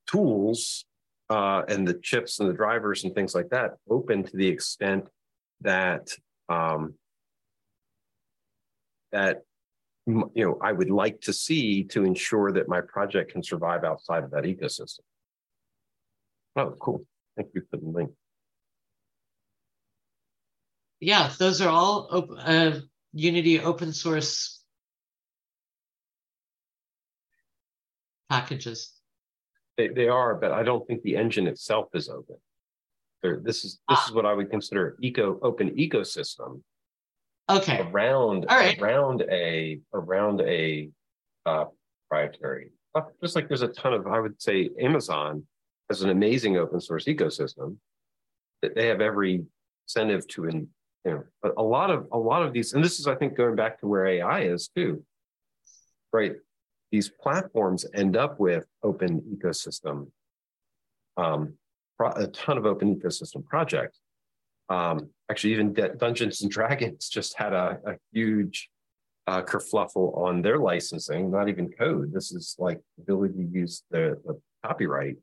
tools 0.07 0.85
uh, 1.29 1.63
and 1.67 1.87
the 1.87 1.95
chips 1.95 2.39
and 2.39 2.49
the 2.49 2.53
drivers 2.53 3.03
and 3.03 3.13
things 3.15 3.33
like 3.33 3.49
that 3.49 3.71
open 3.89 4.23
to 4.23 4.37
the 4.37 4.47
extent 4.47 5.07
that 5.61 6.09
um, 6.49 6.95
that 9.11 9.41
you 10.05 10.29
know 10.35 10.57
I 10.61 10.71
would 10.71 10.89
like 10.89 11.21
to 11.21 11.33
see 11.33 11.83
to 11.85 12.03
ensure 12.03 12.51
that 12.51 12.67
my 12.67 12.81
project 12.81 13.31
can 13.31 13.43
survive 13.43 13.83
outside 13.83 14.23
of 14.23 14.31
that 14.31 14.43
ecosystem. 14.43 14.99
Oh, 16.55 16.75
cool! 16.79 17.05
Thank 17.35 17.49
you 17.55 17.61
for 17.69 17.77
the 17.77 17.87
link. 17.87 18.11
Yeah, 20.99 21.31
those 21.37 21.61
are 21.61 21.69
all 21.69 22.07
op- 22.11 22.37
uh, 22.39 22.79
Unity 23.15 23.59
open 23.59 23.93
source 23.93 24.63
packages. 28.27 28.92
They, 29.77 29.87
they 29.87 30.07
are, 30.07 30.35
but 30.35 30.51
I 30.51 30.63
don't 30.63 30.85
think 30.87 31.01
the 31.01 31.15
engine 31.15 31.47
itself 31.47 31.87
is 31.93 32.09
open. 32.09 32.35
this 33.21 33.63
is 33.63 33.79
this 33.89 33.99
ah. 33.99 34.05
is 34.07 34.13
what 34.13 34.25
I 34.25 34.33
would 34.33 34.51
consider 34.51 34.95
eco 35.01 35.39
open 35.41 35.71
ecosystem. 35.71 36.61
Okay. 37.49 37.81
Around 37.81 38.45
around 38.49 39.23
a 39.29 39.79
around 39.93 40.41
a 40.41 40.89
uh, 41.45 41.65
proprietary, 42.09 42.71
just 43.21 43.35
like 43.35 43.47
there's 43.47 43.63
a 43.63 43.67
ton 43.67 43.93
of 43.93 44.07
I 44.07 44.19
would 44.19 44.41
say 44.41 44.69
Amazon 44.79 45.45
has 45.89 46.01
an 46.03 46.09
amazing 46.09 46.57
open 46.57 46.79
source 46.79 47.05
ecosystem 47.05 47.77
that 48.61 48.75
they 48.75 48.87
have 48.87 49.01
every 49.01 49.43
incentive 49.87 50.27
to 50.29 50.45
in 50.45 50.67
you 51.03 51.11
know 51.11 51.23
a, 51.43 51.61
a 51.61 51.63
lot 51.63 51.89
of 51.89 52.07
a 52.11 52.17
lot 52.17 52.43
of 52.43 52.53
these 52.53 52.73
and 52.73 52.83
this 52.83 52.99
is 52.99 53.07
I 53.07 53.15
think 53.15 53.35
going 53.35 53.55
back 53.55 53.79
to 53.81 53.87
where 53.87 54.05
AI 54.05 54.41
is 54.43 54.69
too, 54.73 55.03
right? 56.11 56.33
These 56.93 57.09
platforms 57.09 57.87
end 57.95 58.15
up 58.15 58.39
with 58.39 58.67
open 58.83 59.19
ecosystem 59.21 60.11
um, 61.17 61.55
a 61.99 62.27
ton 62.27 62.59
of 62.59 62.67
open 62.67 62.95
ecosystem 62.95 63.43
projects. 63.43 63.99
Um, 64.69 65.09
actually, 65.27 65.53
even 65.53 65.73
D- 65.73 65.87
Dungeons 65.97 66.43
and 66.43 66.51
Dragons 66.51 67.09
just 67.11 67.35
had 67.35 67.51
a, 67.51 67.79
a 67.83 67.93
huge 68.11 68.69
uh, 69.25 69.41
kerfluffle 69.41 70.15
on 70.15 70.43
their 70.43 70.59
licensing, 70.59 71.31
not 71.31 71.49
even 71.49 71.71
code. 71.71 72.13
This 72.13 72.31
is 72.31 72.55
like 72.59 72.79
ability 72.99 73.33
to 73.37 73.49
use 73.49 73.81
the, 73.89 74.21
the 74.23 74.39
copyright 74.63 75.17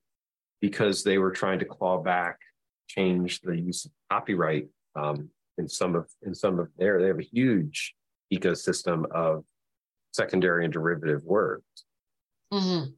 because 0.60 1.04
they 1.04 1.18
were 1.18 1.30
trying 1.30 1.60
to 1.60 1.66
claw 1.66 2.02
back, 2.02 2.40
change 2.88 3.42
the 3.42 3.56
use 3.56 3.84
of 3.84 3.92
copyright 4.10 4.66
um, 4.96 5.28
in 5.56 5.68
some 5.68 5.94
of 5.94 6.08
in 6.26 6.34
some 6.34 6.58
of 6.58 6.66
their. 6.78 7.00
They 7.00 7.06
have 7.06 7.20
a 7.20 7.22
huge 7.22 7.94
ecosystem 8.32 9.08
of 9.12 9.44
secondary 10.12 10.64
and 10.64 10.72
derivative 10.72 11.24
words. 11.24 11.64
Mm-hmm. 12.52 12.90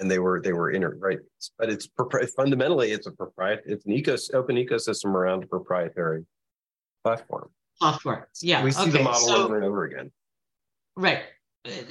And 0.00 0.10
they 0.10 0.18
were 0.18 0.40
they 0.42 0.52
were 0.52 0.72
inner 0.72 0.96
right 0.98 1.20
but 1.56 1.70
it's 1.70 1.88
fundamentally 2.36 2.90
it's 2.90 3.06
a 3.06 3.12
proprietary 3.12 3.72
it's 3.72 3.86
an 3.86 3.92
ecos 3.92 4.34
open 4.34 4.56
ecosystem 4.56 5.06
around 5.06 5.44
a 5.44 5.46
proprietary 5.46 6.24
platform. 7.04 7.50
Software 7.80 8.28
yeah 8.42 8.62
we 8.64 8.70
see 8.70 8.82
okay. 8.82 8.90
the 8.90 9.02
model 9.02 9.20
so, 9.20 9.44
over 9.44 9.56
and 9.56 9.64
over 9.64 9.84
again. 9.84 10.10
Right 10.96 11.22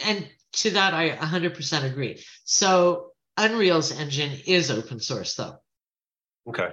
and 0.06 0.28
to 0.54 0.72
that 0.72 0.94
i 0.94 1.10
100% 1.10 1.84
agree. 1.92 2.24
So 2.44 3.12
unreal's 3.38 3.98
engine 3.98 4.38
is 4.46 4.70
open 4.70 5.00
source 5.00 5.36
though. 5.36 5.58
Okay. 6.48 6.70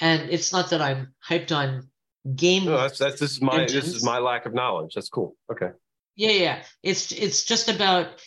And 0.00 0.30
it's 0.30 0.52
not 0.52 0.70
that 0.70 0.80
i'm 0.80 1.14
hyped 1.28 1.54
on 1.54 1.88
game 2.36 2.64
no, 2.64 2.76
that's, 2.78 2.98
that's 2.98 3.20
this 3.20 3.32
is 3.32 3.42
my 3.42 3.62
engines. 3.62 3.84
this 3.86 3.94
is 3.94 4.04
my 4.04 4.18
lack 4.18 4.46
of 4.46 4.54
knowledge 4.54 4.94
that's 4.94 5.08
cool 5.08 5.36
okay 5.50 5.70
yeah, 6.16 6.30
yeah. 6.30 6.62
It's 6.82 7.12
it's 7.12 7.44
just 7.44 7.68
about 7.68 8.22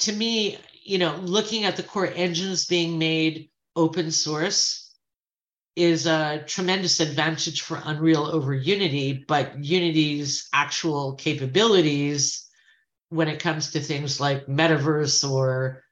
to 0.00 0.12
me, 0.12 0.58
you 0.84 0.98
know, 0.98 1.16
looking 1.16 1.64
at 1.64 1.76
the 1.76 1.82
core 1.82 2.06
engines 2.06 2.66
being 2.66 2.98
made 2.98 3.50
open 3.74 4.10
source 4.10 4.94
is 5.74 6.06
a 6.06 6.42
tremendous 6.46 7.00
advantage 7.00 7.62
for 7.62 7.80
Unreal 7.84 8.26
over 8.26 8.52
Unity, 8.52 9.24
but 9.26 9.64
Unity's 9.64 10.48
actual 10.52 11.14
capabilities 11.14 12.46
when 13.10 13.28
it 13.28 13.40
comes 13.40 13.72
to 13.72 13.80
things 13.80 14.20
like 14.20 14.46
metaverse 14.46 15.28
or 15.28 15.84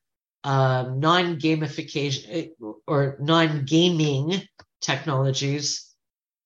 um, 0.45 0.99
non-gamification 1.01 2.51
or 2.87 3.17
non-gaming 3.21 4.43
technologies 4.81 5.95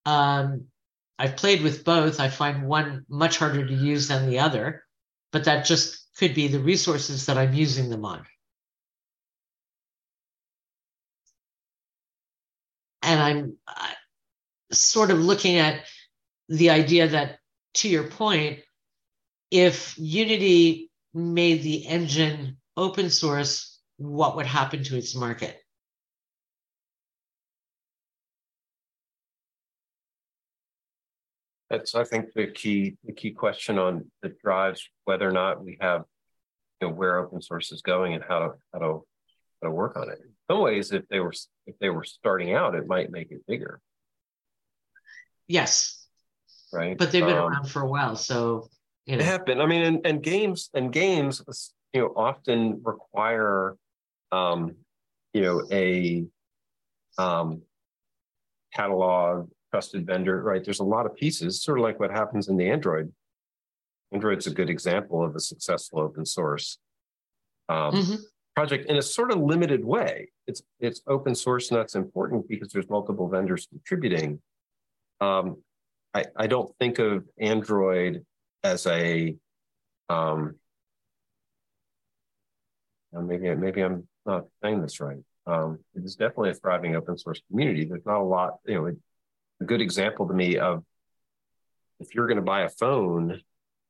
um, 0.07 0.67
I've 1.21 1.37
played 1.37 1.63
with 1.63 1.85
both. 1.85 2.19
I 2.19 2.31
find 2.31 2.67
one 2.67 3.05
much 3.11 3.37
harder 3.37 3.67
to 3.67 3.75
use 3.75 4.09
than 4.09 4.31
the 4.31 4.39
other, 4.39 4.85
but 5.33 5.45
that 5.45 5.67
just 5.67 6.09
could 6.17 6.35
be 6.35 6.49
the 6.49 6.61
resources 6.61 7.27
that 7.27 7.37
I'm 7.37 7.53
using 7.53 7.91
them 7.91 8.07
on. 8.07 8.25
And 13.03 13.21
I'm 13.21 13.57
uh, 13.69 13.93
sort 14.73 15.11
of 15.11 15.19
looking 15.19 15.59
at 15.59 15.85
the 16.49 16.71
idea 16.71 17.09
that, 17.09 17.39
to 17.75 17.89
your 17.91 18.05
point, 18.05 18.61
if 19.51 19.99
Unity 19.99 20.91
made 21.13 21.63
the 21.63 21.87
engine 21.87 22.57
open 22.79 23.11
source, 23.11 23.79
what 23.99 24.37
would 24.37 24.47
happen 24.47 24.85
to 24.85 24.97
its 24.97 25.15
market? 25.15 25.60
That's, 31.71 31.95
I 31.95 32.03
think, 32.03 32.33
the 32.35 32.49
key 32.49 32.97
the 33.05 33.13
key 33.13 33.31
question 33.31 33.79
on 33.79 34.11
that 34.23 34.41
drives 34.41 34.89
whether 35.05 35.29
or 35.29 35.33
not 35.33 35.65
we 35.65 35.79
have, 35.81 36.03
you 36.81 36.89
know, 36.89 36.95
where 36.95 37.19
open 37.19 37.41
source 37.41 37.71
is 37.71 37.81
going 37.81 38.15
and 38.15 38.25
how 38.27 38.41
to 38.41 38.53
how 38.73 38.79
to 38.81 39.05
how 39.63 39.69
to 39.69 39.71
work 39.71 39.97
on 39.97 40.11
it. 40.11 40.19
In 40.21 40.33
some 40.51 40.61
ways, 40.61 40.91
if 40.91 41.07
they 41.09 41.21
were 41.21 41.33
if 41.67 41.79
they 41.79 41.89
were 41.89 42.03
starting 42.03 42.55
out, 42.55 42.75
it 42.75 42.89
might 42.89 43.13
make 43.13 43.31
it 43.31 43.47
bigger. 43.47 43.81
Yes. 45.47 46.07
Right. 46.73 46.99
But 46.99 47.13
they've 47.13 47.25
been 47.25 47.37
um, 47.37 47.53
around 47.53 47.69
for 47.69 47.83
a 47.83 47.89
while, 47.89 48.17
so 48.17 48.69
you 49.07 49.17
know. 49.17 49.19
They 49.19 49.25
have 49.25 49.47
been. 49.47 49.61
I 49.61 49.67
mean, 49.67 49.83
and, 49.83 50.07
and 50.07 50.23
games 50.23 50.71
and 50.75 50.93
games, 50.93 51.43
you 51.93 52.01
know, 52.01 52.13
often 52.17 52.81
require, 52.85 53.77
um, 54.33 54.77
you 55.33 55.43
know, 55.43 55.63
a 55.71 56.27
um, 57.19 57.63
catalog 58.73 59.51
trusted 59.71 60.07
vendor, 60.07 60.43
right? 60.43 60.65
There's 60.65 60.81
a 60.81 60.85
lot 60.85 61.07
of 61.07 61.15
pieces, 61.15 61.63
sort 61.63 61.79
of 61.79 61.85
like 61.85 62.01
what 62.01 62.11
happens 62.11 62.49
in 62.49 62.57
the 62.57 62.69
Android. 62.69 63.13
Android's 64.13 64.47
a 64.47 64.51
good 64.51 64.71
example 64.71 65.25
of 65.25 65.37
a 65.37 65.41
successful 65.41 66.01
open 66.01 66.27
source 66.27 66.79
um, 67.69 67.95
mm-hmm. 67.95 68.15
project 68.57 68.91
in 68.91 68.97
a 68.97 69.03
sort 69.03 69.31
of 69.31 69.39
limited 69.39 69.85
way. 69.85 70.31
It's 70.47 70.63
it's 70.81 71.01
open 71.07 71.35
source 71.35 71.71
and 71.71 71.79
that's 71.79 71.95
important 71.95 72.49
because 72.49 72.73
there's 72.73 72.89
multiple 72.91 73.29
vendors 73.29 73.69
contributing. 73.69 74.41
Um, 75.21 75.63
I, 76.13 76.25
I 76.37 76.47
don't 76.49 76.75
think 76.79 76.99
of 76.99 77.25
Android 77.39 78.25
as 78.65 78.87
a 78.87 79.37
um, 80.09 80.57
maybe 83.13 83.55
maybe 83.55 83.83
I'm 83.83 84.09
not 84.27 84.47
saying 84.63 84.83
this 84.83 85.01
right. 85.01 85.19
Um, 85.47 85.79
it 85.95 86.05
is 86.05 86.17
definitely 86.17 86.51
a 86.51 86.55
thriving 86.55 86.97
open 86.97 87.17
source 87.17 87.41
community. 87.49 87.85
There's 87.85 88.05
not 88.05 88.21
a 88.21 88.25
lot, 88.25 88.59
you 88.67 88.75
know, 88.75 88.87
it, 88.87 88.97
a 89.61 89.65
good 89.65 89.81
example 89.81 90.29
to 90.29 90.35
me 90.35 90.57
of 90.57 90.85
if 91.99 92.15
you're 92.15 92.27
going 92.27 92.37
to 92.37 92.43
buy 92.43 92.63
a 92.63 92.69
phone, 92.69 93.41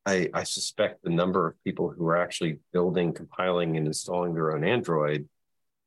I, 0.04 0.28
I 0.34 0.42
suspect 0.42 1.02
the 1.02 1.10
number 1.10 1.46
of 1.46 1.64
people 1.64 1.90
who 1.90 2.06
are 2.06 2.16
actually 2.16 2.58
building, 2.72 3.12
compiling, 3.12 3.76
and 3.76 3.86
installing 3.86 4.34
their 4.34 4.52
own 4.52 4.64
Android 4.64 5.28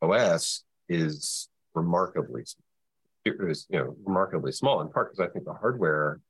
OS 0.02 0.64
is 0.88 1.50
remarkably, 1.74 2.44
is, 3.26 3.68
you 3.70 3.80
know, 3.80 3.96
remarkably 4.04 4.52
small. 4.52 4.82
In 4.82 4.90
part 4.90 5.12
because 5.12 5.28
I 5.28 5.32
think 5.32 5.46
the 5.46 5.54
hardware, 5.54 6.22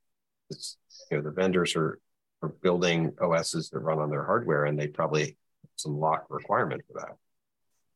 is, 0.50 0.76
you 1.10 1.16
know, 1.16 1.22
the 1.22 1.30
vendors 1.30 1.76
are 1.76 1.98
are 2.42 2.48
building 2.62 3.12
OSs 3.20 3.70
that 3.70 3.78
run 3.78 3.98
on 3.98 4.10
their 4.10 4.24
hardware, 4.24 4.64
and 4.64 4.78
they 4.78 4.86
probably 4.86 5.36
some 5.76 5.98
lock 5.98 6.26
requirement 6.28 6.82
for 6.86 7.00
that. 7.00 7.16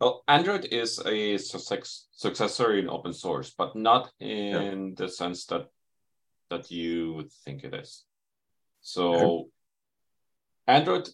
Well, 0.00 0.22
Android 0.28 0.66
is 0.66 1.00
a 1.04 1.38
success, 1.38 2.06
successor 2.12 2.74
in 2.74 2.88
open 2.88 3.12
source, 3.12 3.50
but 3.50 3.74
not 3.74 4.10
in 4.20 4.88
yeah. 4.88 4.94
the 4.96 5.08
sense 5.08 5.46
that 5.46 5.66
that 6.50 6.70
you 6.70 7.12
would 7.14 7.30
think 7.44 7.64
it 7.64 7.74
is. 7.74 8.04
So, 8.80 9.12
okay. 9.12 9.44
Android, 10.68 11.08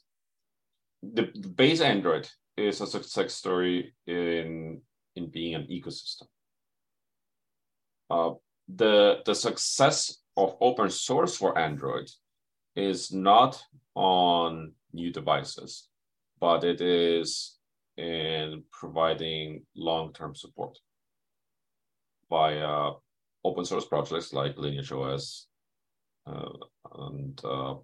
the, 1.02 1.30
the 1.34 1.48
base 1.48 1.80
Android 1.80 2.28
is 2.56 2.80
a 2.80 2.86
success 2.86 3.34
story 3.34 3.94
in 4.06 4.82
in 5.16 5.30
being 5.30 5.54
an 5.54 5.66
ecosystem. 5.70 6.26
Uh, 8.10 8.34
the 8.68 9.22
the 9.24 9.34
success 9.34 10.18
of 10.36 10.56
open 10.60 10.90
source 10.90 11.36
for 11.36 11.56
Android 11.58 12.10
is 12.76 13.12
not 13.12 13.62
on 13.94 14.72
new 14.92 15.10
devices, 15.10 15.88
but 16.38 16.64
it 16.64 16.80
is 16.80 17.56
in 17.96 18.62
providing 18.72 19.64
long-term 19.76 20.34
support 20.34 20.78
via 22.28 22.90
open 23.44 23.64
source 23.64 23.84
projects 23.84 24.32
like 24.32 24.58
Lineage 24.58 24.92
OS 24.92 25.46
uh, 26.26 26.48
and 26.98 27.40
uh, 27.44 27.74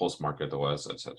Postmarket 0.00 0.52
OS, 0.52 0.88
etc. 0.88 1.16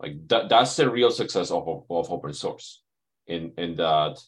Like 0.00 0.28
that, 0.28 0.48
that's 0.48 0.76
the 0.76 0.90
real 0.90 1.10
success 1.10 1.50
of, 1.50 1.66
of 1.88 2.10
open 2.10 2.32
source 2.32 2.82
in, 3.26 3.52
in 3.56 3.76
that 3.76 4.18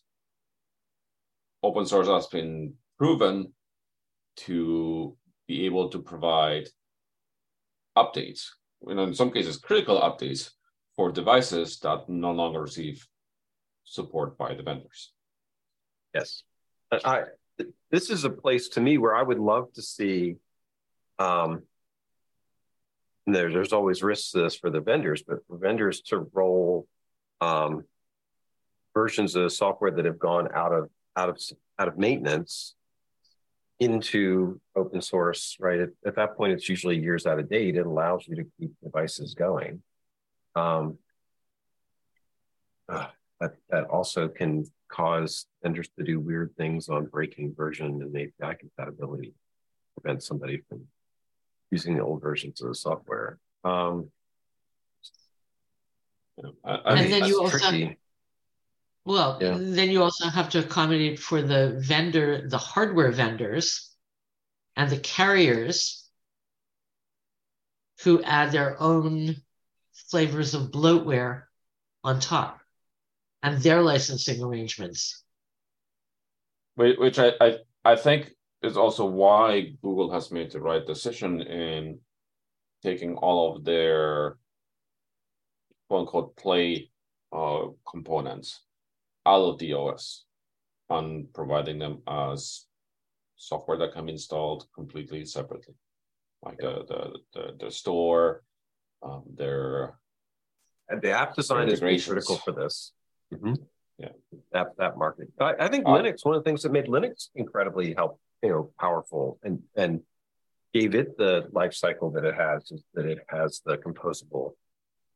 open 1.62 1.86
source 1.86 2.08
has 2.08 2.26
been 2.26 2.74
proven 2.98 3.52
to 4.36 5.16
be 5.46 5.66
able 5.66 5.88
to 5.90 5.98
provide 6.00 6.68
updates, 7.96 8.48
you 8.86 8.94
know, 8.94 9.04
in 9.04 9.14
some 9.14 9.30
cases 9.30 9.56
critical 9.56 10.00
updates 10.00 10.50
for 10.96 11.10
devices 11.10 11.78
that 11.80 12.08
no 12.08 12.32
longer 12.32 12.62
receive 12.62 13.06
support 13.84 14.38
by 14.38 14.54
the 14.54 14.62
vendors. 14.62 15.12
Yes. 16.14 16.42
I, 16.92 17.24
this 17.90 18.10
is 18.10 18.24
a 18.24 18.30
place 18.30 18.68
to 18.70 18.80
me 18.80 18.98
where 18.98 19.14
I 19.14 19.22
would 19.22 19.38
love 19.38 19.72
to 19.74 19.82
see 19.82 20.36
um, 21.18 21.62
there, 23.26 23.52
there's 23.52 23.72
always 23.72 24.02
risks 24.02 24.32
to 24.32 24.42
this 24.42 24.56
for 24.56 24.70
the 24.70 24.80
vendors, 24.80 25.22
but 25.26 25.46
for 25.46 25.56
vendors 25.56 26.00
to 26.02 26.30
roll 26.32 26.86
um, 27.40 27.84
versions 28.92 29.34
of 29.34 29.52
software 29.52 29.90
that 29.90 30.04
have 30.04 30.18
gone 30.18 30.48
out 30.54 30.72
of 30.72 30.90
out 31.16 31.28
of 31.28 31.40
out 31.78 31.88
of 31.88 31.98
maintenance 31.98 32.74
into 33.80 34.60
open 34.76 35.00
source, 35.00 35.56
right? 35.58 35.80
At, 35.80 35.88
at, 36.06 36.16
that 36.16 36.36
point, 36.36 36.52
it's 36.52 36.68
usually 36.68 36.98
years 36.98 37.26
out 37.26 37.38
of 37.38 37.50
date. 37.50 37.76
It 37.76 37.86
allows 37.86 38.26
you 38.28 38.36
to 38.36 38.44
keep 38.58 38.72
devices 38.82 39.34
going. 39.34 39.82
Um, 40.54 40.98
uh, 42.88 43.06
that, 43.40 43.56
that 43.70 43.84
also 43.84 44.28
can 44.28 44.64
cause 44.88 45.46
vendors 45.62 45.88
to 45.98 46.04
do 46.04 46.20
weird 46.20 46.54
things 46.56 46.88
on 46.88 47.06
breaking 47.06 47.54
version 47.54 48.02
and 48.02 48.16
API 48.16 48.56
compatibility, 48.58 49.34
prevent 49.98 50.22
somebody 50.22 50.62
from 50.68 50.82
using 51.70 51.96
the 51.96 52.02
old 52.02 52.20
versions 52.22 52.60
of 52.60 52.68
the 52.68 52.74
software. 52.74 53.38
Um, 53.64 54.10
I, 56.64 56.74
I 56.74 56.94
and 56.96 57.12
then 57.12 57.24
you 57.24 57.40
also 57.40 57.58
tricky. 57.58 57.98
Well, 59.04 59.38
yeah. 59.40 59.56
then 59.58 59.90
you 59.90 60.02
also 60.02 60.28
have 60.28 60.48
to 60.50 60.60
accommodate 60.60 61.18
for 61.18 61.42
the 61.42 61.78
vendor, 61.78 62.48
the 62.48 62.58
hardware 62.58 63.12
vendors 63.12 63.94
and 64.76 64.90
the 64.90 64.98
carriers 64.98 66.08
who 68.02 68.22
add 68.22 68.52
their 68.52 68.80
own 68.80 69.36
flavors 70.10 70.54
of 70.54 70.70
bloatware 70.70 71.44
on 72.02 72.20
top 72.20 72.60
and 73.42 73.58
their 73.62 73.82
licensing 73.82 74.42
arrangements. 74.42 75.22
Which 76.76 77.18
I, 77.18 77.32
I, 77.40 77.56
I 77.84 77.96
think 77.96 78.32
is 78.62 78.76
also 78.76 79.04
why 79.04 79.72
Google 79.82 80.10
has 80.12 80.30
made 80.30 80.50
the 80.50 80.60
right 80.60 80.84
decision 80.84 81.42
in 81.42 82.00
taking 82.82 83.16
all 83.16 83.56
of 83.56 83.64
their 83.64 84.38
quote 85.88 86.00
unquote 86.00 86.36
play 86.36 86.90
uh, 87.32 87.66
components 87.88 88.60
out 89.26 89.42
of 89.42 89.58
the 89.58 89.74
OS 89.74 90.24
and 90.90 91.32
providing 91.32 91.78
them 91.78 92.02
as 92.06 92.66
software 93.36 93.78
that 93.78 93.92
can 93.92 94.06
be 94.06 94.12
installed 94.12 94.66
completely 94.74 95.24
separately, 95.24 95.74
like 96.42 96.58
the 96.58 96.84
the 96.88 97.18
the, 97.32 97.64
the 97.64 97.70
store, 97.70 98.42
um, 99.04 99.22
their 99.36 99.94
and 100.88 101.00
the 101.00 101.12
app 101.12 101.34
design 101.34 101.68
is 101.68 101.80
critical 101.80 102.36
for 102.36 102.52
this. 102.52 102.92
Mm-hmm. 103.32 103.54
Yeah, 103.98 104.08
that 104.52 104.68
that 104.78 104.98
market. 104.98 105.28
I, 105.40 105.54
I 105.60 105.68
think 105.68 105.86
uh, 105.86 105.90
Linux. 105.90 106.24
One 106.24 106.34
of 106.34 106.42
the 106.42 106.48
things 106.48 106.62
that 106.62 106.72
made 106.72 106.86
Linux 106.86 107.28
incredibly 107.34 107.94
help, 107.94 108.18
you 108.42 108.48
know, 108.48 108.70
powerful 108.80 109.38
and 109.42 109.62
and 109.76 110.00
gave 110.72 110.94
it 110.94 111.16
the 111.16 111.48
life 111.52 111.74
cycle 111.74 112.10
that 112.10 112.24
it 112.24 112.34
has 112.34 112.70
is 112.72 112.82
that 112.94 113.06
it 113.06 113.18
has 113.28 113.62
the 113.64 113.76
composable, 113.76 114.52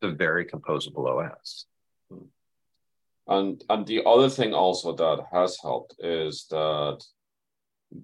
the 0.00 0.10
very 0.10 0.44
composable 0.46 1.08
OS. 1.08 1.66
And 3.26 3.62
and 3.68 3.86
the 3.86 4.02
other 4.06 4.30
thing 4.30 4.54
also 4.54 4.92
that 4.94 5.26
has 5.32 5.58
helped 5.60 5.96
is 5.98 6.46
that 6.50 7.04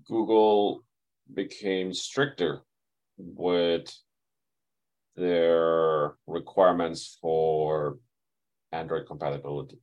Google 0.06 0.82
became 1.32 1.94
stricter 1.94 2.62
with 3.16 3.94
their 5.16 6.14
requirements 6.26 7.18
for 7.20 7.98
Android 8.72 9.06
compatibility. 9.06 9.78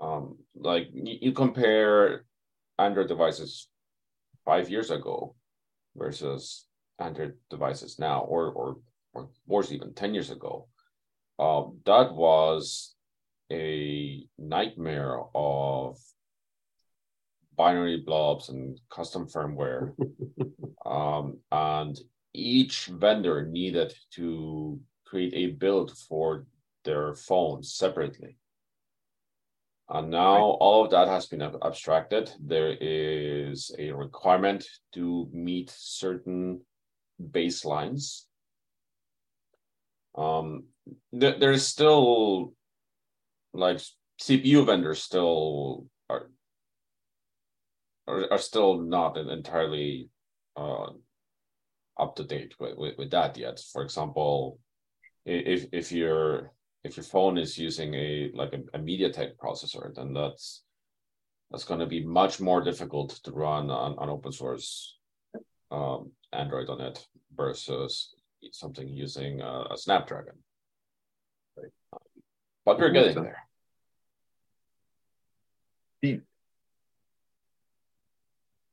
Um, 0.00 0.38
like 0.54 0.88
you, 0.92 1.18
you 1.20 1.32
compare 1.32 2.24
Android 2.78 3.08
devices 3.08 3.68
five 4.44 4.70
years 4.70 4.90
ago 4.90 5.34
versus 5.96 6.66
Android 6.98 7.34
devices 7.50 7.98
now, 7.98 8.20
or 8.20 8.50
or 8.52 8.76
or 9.12 9.30
worse, 9.46 9.72
even 9.72 9.94
ten 9.94 10.14
years 10.14 10.30
ago. 10.30 10.68
Uh, 11.38 11.64
that 11.86 12.12
was 12.14 12.94
a 13.50 14.26
nightmare 14.38 15.18
of 15.34 15.96
binary 17.56 18.02
blobs 18.04 18.48
and 18.48 18.80
custom 18.90 19.26
firmware. 19.26 19.94
um, 20.86 21.38
and 21.50 21.98
each 22.38 22.86
vendor 22.86 23.46
needed 23.46 23.92
to 24.12 24.80
create 25.04 25.34
a 25.34 25.54
build 25.54 25.96
for 26.08 26.46
their 26.84 27.14
phones 27.14 27.74
separately. 27.74 28.36
And 29.90 30.10
now 30.10 30.34
right. 30.34 30.56
all 30.60 30.84
of 30.84 30.90
that 30.90 31.08
has 31.08 31.26
been 31.26 31.42
abstracted. 31.42 32.30
There 32.40 32.76
is 32.78 33.74
a 33.78 33.90
requirement 33.92 34.66
to 34.94 35.28
meet 35.32 35.70
certain 35.74 36.60
baselines. 37.20 38.24
Um, 40.14 40.64
th- 41.18 41.40
there 41.40 41.52
is 41.52 41.66
still 41.66 42.52
like 43.54 43.80
CPU 44.20 44.66
vendors 44.66 45.02
still 45.02 45.86
are 46.10 46.30
are, 48.06 48.32
are 48.32 48.38
still 48.38 48.82
not 48.82 49.16
entirely 49.16 50.10
uh, 50.56 50.88
up 51.98 52.16
to 52.16 52.24
date 52.24 52.54
with, 52.58 52.76
with, 52.76 52.98
with 52.98 53.10
that 53.10 53.36
yet. 53.36 53.60
For 53.72 53.82
example, 53.82 54.58
if 55.24 55.66
if 55.72 55.92
your 55.92 56.52
if 56.84 56.96
your 56.96 57.04
phone 57.04 57.38
is 57.38 57.58
using 57.58 57.94
a 57.94 58.30
like 58.34 58.52
a, 58.52 58.60
a 58.76 58.80
MediaTek 58.80 59.36
processor, 59.36 59.94
then 59.94 60.12
that's 60.12 60.62
that's 61.50 61.64
going 61.64 61.80
to 61.80 61.86
be 61.86 62.04
much 62.04 62.40
more 62.40 62.62
difficult 62.62 63.10
to 63.24 63.32
run 63.32 63.70
on, 63.70 63.98
on 63.98 64.10
open 64.10 64.32
source 64.32 64.98
um, 65.70 66.12
Android 66.32 66.68
on 66.68 66.80
it 66.80 67.06
versus 67.34 68.14
something 68.52 68.88
using 68.88 69.40
a, 69.40 69.64
a 69.70 69.76
Snapdragon. 69.76 70.34
Right 71.56 71.72
but 72.68 72.78
we're 72.78 72.90
getting 72.90 73.22
there. 73.22 73.48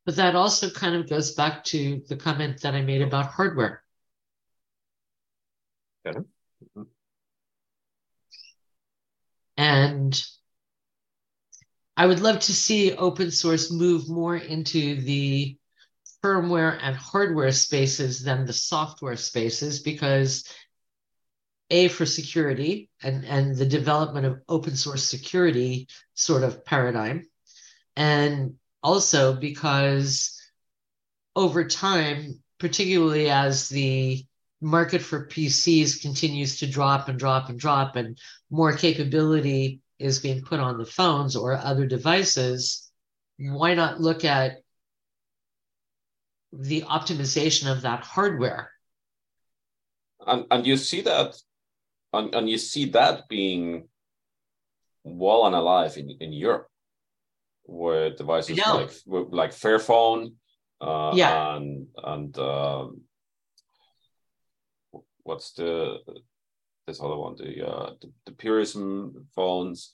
But 0.06 0.18
that 0.18 0.36
also 0.36 0.70
kind 0.70 0.96
of 0.96 1.10
goes 1.10 1.34
back 1.34 1.64
to 1.66 2.02
the 2.08 2.16
comment 2.16 2.62
that 2.62 2.76
I 2.76 2.82
made 2.82 3.02
about 3.02 3.26
hardware. 3.26 3.84
Okay. 6.06 6.20
And 9.58 10.24
I 11.98 12.06
would 12.06 12.20
love 12.20 12.40
to 12.42 12.54
see 12.54 12.94
open 12.94 13.32
source 13.32 13.72
move 13.72 14.10
more 14.10 14.36
into 14.36 15.02
the 15.02 15.58
firmware 16.24 16.78
and 16.82 16.96
hardware 16.96 17.52
spaces 17.52 18.24
than 18.24 18.46
the 18.46 18.54
software 18.54 19.16
spaces 19.16 19.80
because 19.80 20.44
a 21.70 21.88
for 21.88 22.06
security 22.06 22.90
and 23.02 23.26
and 23.26 23.56
the 23.56 23.66
development 23.66 24.26
of 24.26 24.42
open 24.48 24.76
source 24.76 25.04
security 25.04 25.88
sort 26.14 26.44
of 26.44 26.64
paradigm 26.66 27.28
and 27.96 28.56
also 28.86 29.34
because 29.34 30.40
over 31.36 31.68
time 31.68 32.40
particularly 32.60 33.30
as 33.30 33.68
the 33.68 34.24
market 34.62 35.02
for 35.02 35.28
PCs 35.28 36.02
continues 36.02 36.60
to 36.60 36.68
drop 36.68 37.10
and 37.10 37.20
drop 37.20 37.50
and 37.50 37.60
drop 37.60 37.96
and 37.96 38.18
more 38.50 38.74
capability 38.74 39.82
is 39.98 40.20
being 40.20 40.42
put 40.44 40.60
on 40.60 40.78
the 40.78 40.86
phones 40.86 41.36
or 41.36 41.58
other 41.58 41.86
devices 41.86 42.92
why 43.38 43.74
not 43.74 44.00
look 44.00 44.24
at 44.24 44.58
the 46.54 46.84
optimization 46.84 47.72
of 47.72 47.82
that 47.82 48.02
hardware? 48.02 48.72
And, 50.26 50.46
and 50.50 50.66
you 50.66 50.78
see 50.78 51.02
that 51.02 51.36
and, 52.14 52.34
and 52.34 52.50
you 52.50 52.58
see 52.58 52.86
that 52.92 53.28
being 53.28 53.90
well 55.04 55.46
and 55.46 55.56
alive 55.56 55.98
in, 55.98 56.10
in 56.20 56.32
Europe, 56.32 56.68
where 57.66 58.12
devices 58.12 58.58
like 58.58 58.92
like 59.06 59.52
Fairphone, 59.52 60.34
uh, 60.82 61.12
yeah, 61.16 61.56
and 61.56 61.88
and 62.04 62.38
um, 62.40 63.02
what's 65.24 65.54
the 65.54 65.98
this 66.88 67.02
other 67.02 67.18
one, 67.18 67.36
the 67.38 67.68
uh, 67.68 67.94
the, 68.02 68.12
the 68.26 68.32
Purism 68.32 69.28
phones. 69.36 69.94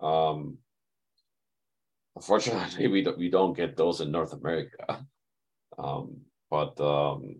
Um, 0.00 0.58
unfortunately, 2.16 2.86
we 2.94 3.02
don't 3.02 3.18
we 3.18 3.30
don't 3.30 3.56
get 3.56 3.76
those 3.76 4.00
in 4.00 4.10
North 4.10 4.32
America. 4.32 5.04
Um, 5.78 6.20
but 6.50 6.80
um, 6.80 7.36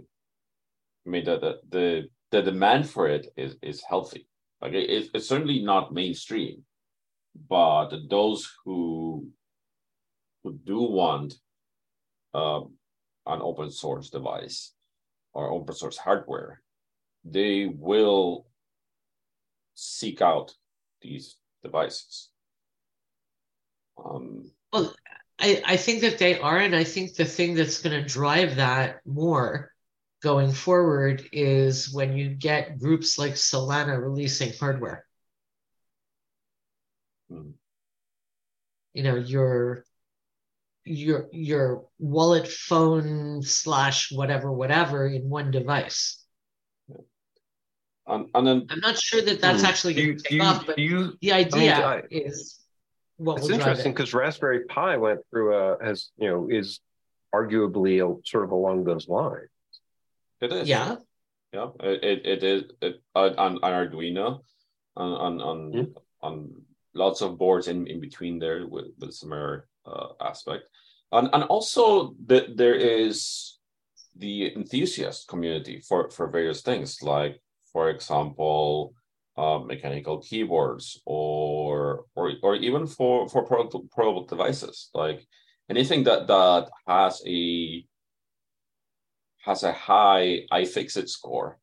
I 1.07 1.11
mean 1.11 1.25
the 1.25 1.39
the, 1.39 1.61
the 1.71 2.09
the 2.31 2.43
demand 2.43 2.89
for 2.89 3.09
it 3.09 3.29
is 3.37 3.57
is 3.63 3.83
healthy. 3.89 4.27
Like 4.61 4.73
it, 4.73 5.11
it's 5.15 5.29
certainly 5.29 5.63
not 5.63 5.93
mainstream, 5.93 6.65
but 7.49 7.91
those 8.09 8.51
who 8.65 9.29
who 10.43 10.59
do 10.65 10.81
want 10.81 11.35
um, 12.35 12.75
an 13.27 13.41
open 13.43 13.71
source 13.71 14.11
device 14.11 14.73
or 15.33 15.51
open 15.51 15.75
source 15.75 15.97
hardware, 15.97 16.63
they 17.25 17.67
will 17.67 18.47
seek 19.75 20.21
out 20.21 20.55
these 21.01 21.37
devices. 21.63 22.31
Um, 24.03 24.51
well, 24.73 24.95
I, 25.39 25.63
I 25.65 25.77
think 25.77 26.03
that 26.03 26.19
they 26.19 26.39
are, 26.39 26.59
and 26.59 26.75
I 26.75 26.85
think 26.85 27.15
the 27.15 27.25
thing 27.25 27.55
that's 27.55 27.83
going 27.83 28.01
to 28.01 28.09
drive 28.09 28.57
that 28.57 29.01
more 29.07 29.71
going 30.23 30.53
forward 30.53 31.29
is 31.33 31.93
when 31.93 32.17
you 32.17 32.31
get 32.31 32.79
groups 32.79 33.19
like 33.19 33.33
Solana 33.33 34.01
releasing 34.01 34.53
hardware. 34.59 35.05
Hmm. 37.29 37.51
you 38.93 39.03
know, 39.03 39.17
your 39.17 39.85
your 40.85 41.29
your 41.33 41.85
wallet 41.99 42.49
phone 42.49 43.43
slash 43.43 44.11
whatever 44.11 44.51
whatever 44.51 45.07
in 45.07 45.29
one 45.29 45.51
device. 45.51 46.19
Um, 48.07 48.29
and 48.35 48.47
then 48.47 48.67
I'm 48.69 48.81
not 48.81 48.99
sure 48.99 49.23
that 49.23 49.41
that's 49.41 49.61
hmm, 49.61 49.67
actually 49.67 49.95
going 49.95 50.17
to 50.19 50.23
take 50.23 50.33
you, 50.33 50.43
off, 50.43 50.67
but 50.67 50.77
you, 50.77 51.17
the 51.21 51.33
idea 51.33 51.75
I 51.75 51.97
mean, 51.97 52.03
I, 52.03 52.03
is 52.11 52.59
what 53.17 53.39
it's 53.39 53.49
interesting 53.49 53.93
because 53.93 54.13
Raspberry 54.13 54.65
Pi 54.65 54.97
went 54.97 55.21
through 55.31 55.55
a 55.55 55.85
has 55.85 56.11
you 56.17 56.29
know 56.29 56.49
is 56.51 56.81
arguably 57.33 58.03
a, 58.05 58.21
sort 58.27 58.45
of 58.45 58.51
along 58.51 58.85
those 58.85 59.09
lines. 59.09 59.49
It 60.41 60.53
is. 60.53 60.69
Yeah. 60.69 60.97
Yeah. 61.53 61.69
It 61.81 62.03
it, 62.03 62.27
it 62.27 62.43
is 62.43 62.65
it, 62.81 63.03
on, 63.15 63.37
on 63.39 63.59
Arduino 63.61 64.41
on 64.97 65.13
on 65.13 65.41
on, 65.41 65.73
mm-hmm. 65.73 65.93
on 66.23 66.51
lots 66.95 67.21
of 67.23 67.39
boards 67.39 67.69
in, 67.69 67.87
in 67.87 68.01
between 68.01 68.39
there 68.39 68.67
with, 68.67 68.87
with 68.99 69.15
similar 69.15 69.67
uh, 69.87 70.09
aspect. 70.21 70.65
And 71.13 71.29
and 71.33 71.45
also 71.45 72.15
that 72.27 72.57
there 72.57 72.75
is 72.75 73.59
the 74.17 74.55
enthusiast 74.55 75.29
community 75.29 75.81
for 75.81 76.11
for 76.11 76.29
various 76.29 76.61
things 76.61 77.03
like 77.03 77.41
for 77.73 77.89
example 77.89 78.95
uh, 79.37 79.59
mechanical 79.59 80.19
keyboards 80.19 81.01
or 81.07 82.05
or 82.15 82.33
or 82.43 82.57
even 82.57 82.87
for 82.87 83.29
for 83.29 83.45
portable 83.45 84.27
devices 84.27 84.91
like 84.95 85.27
anything 85.71 86.05
that 86.05 86.27
that 86.27 86.69
has 86.87 87.23
a 87.27 87.85
has 89.39 89.63
a 89.63 89.73
high 89.73 90.45
iFixit 90.53 91.09
score 91.09 91.59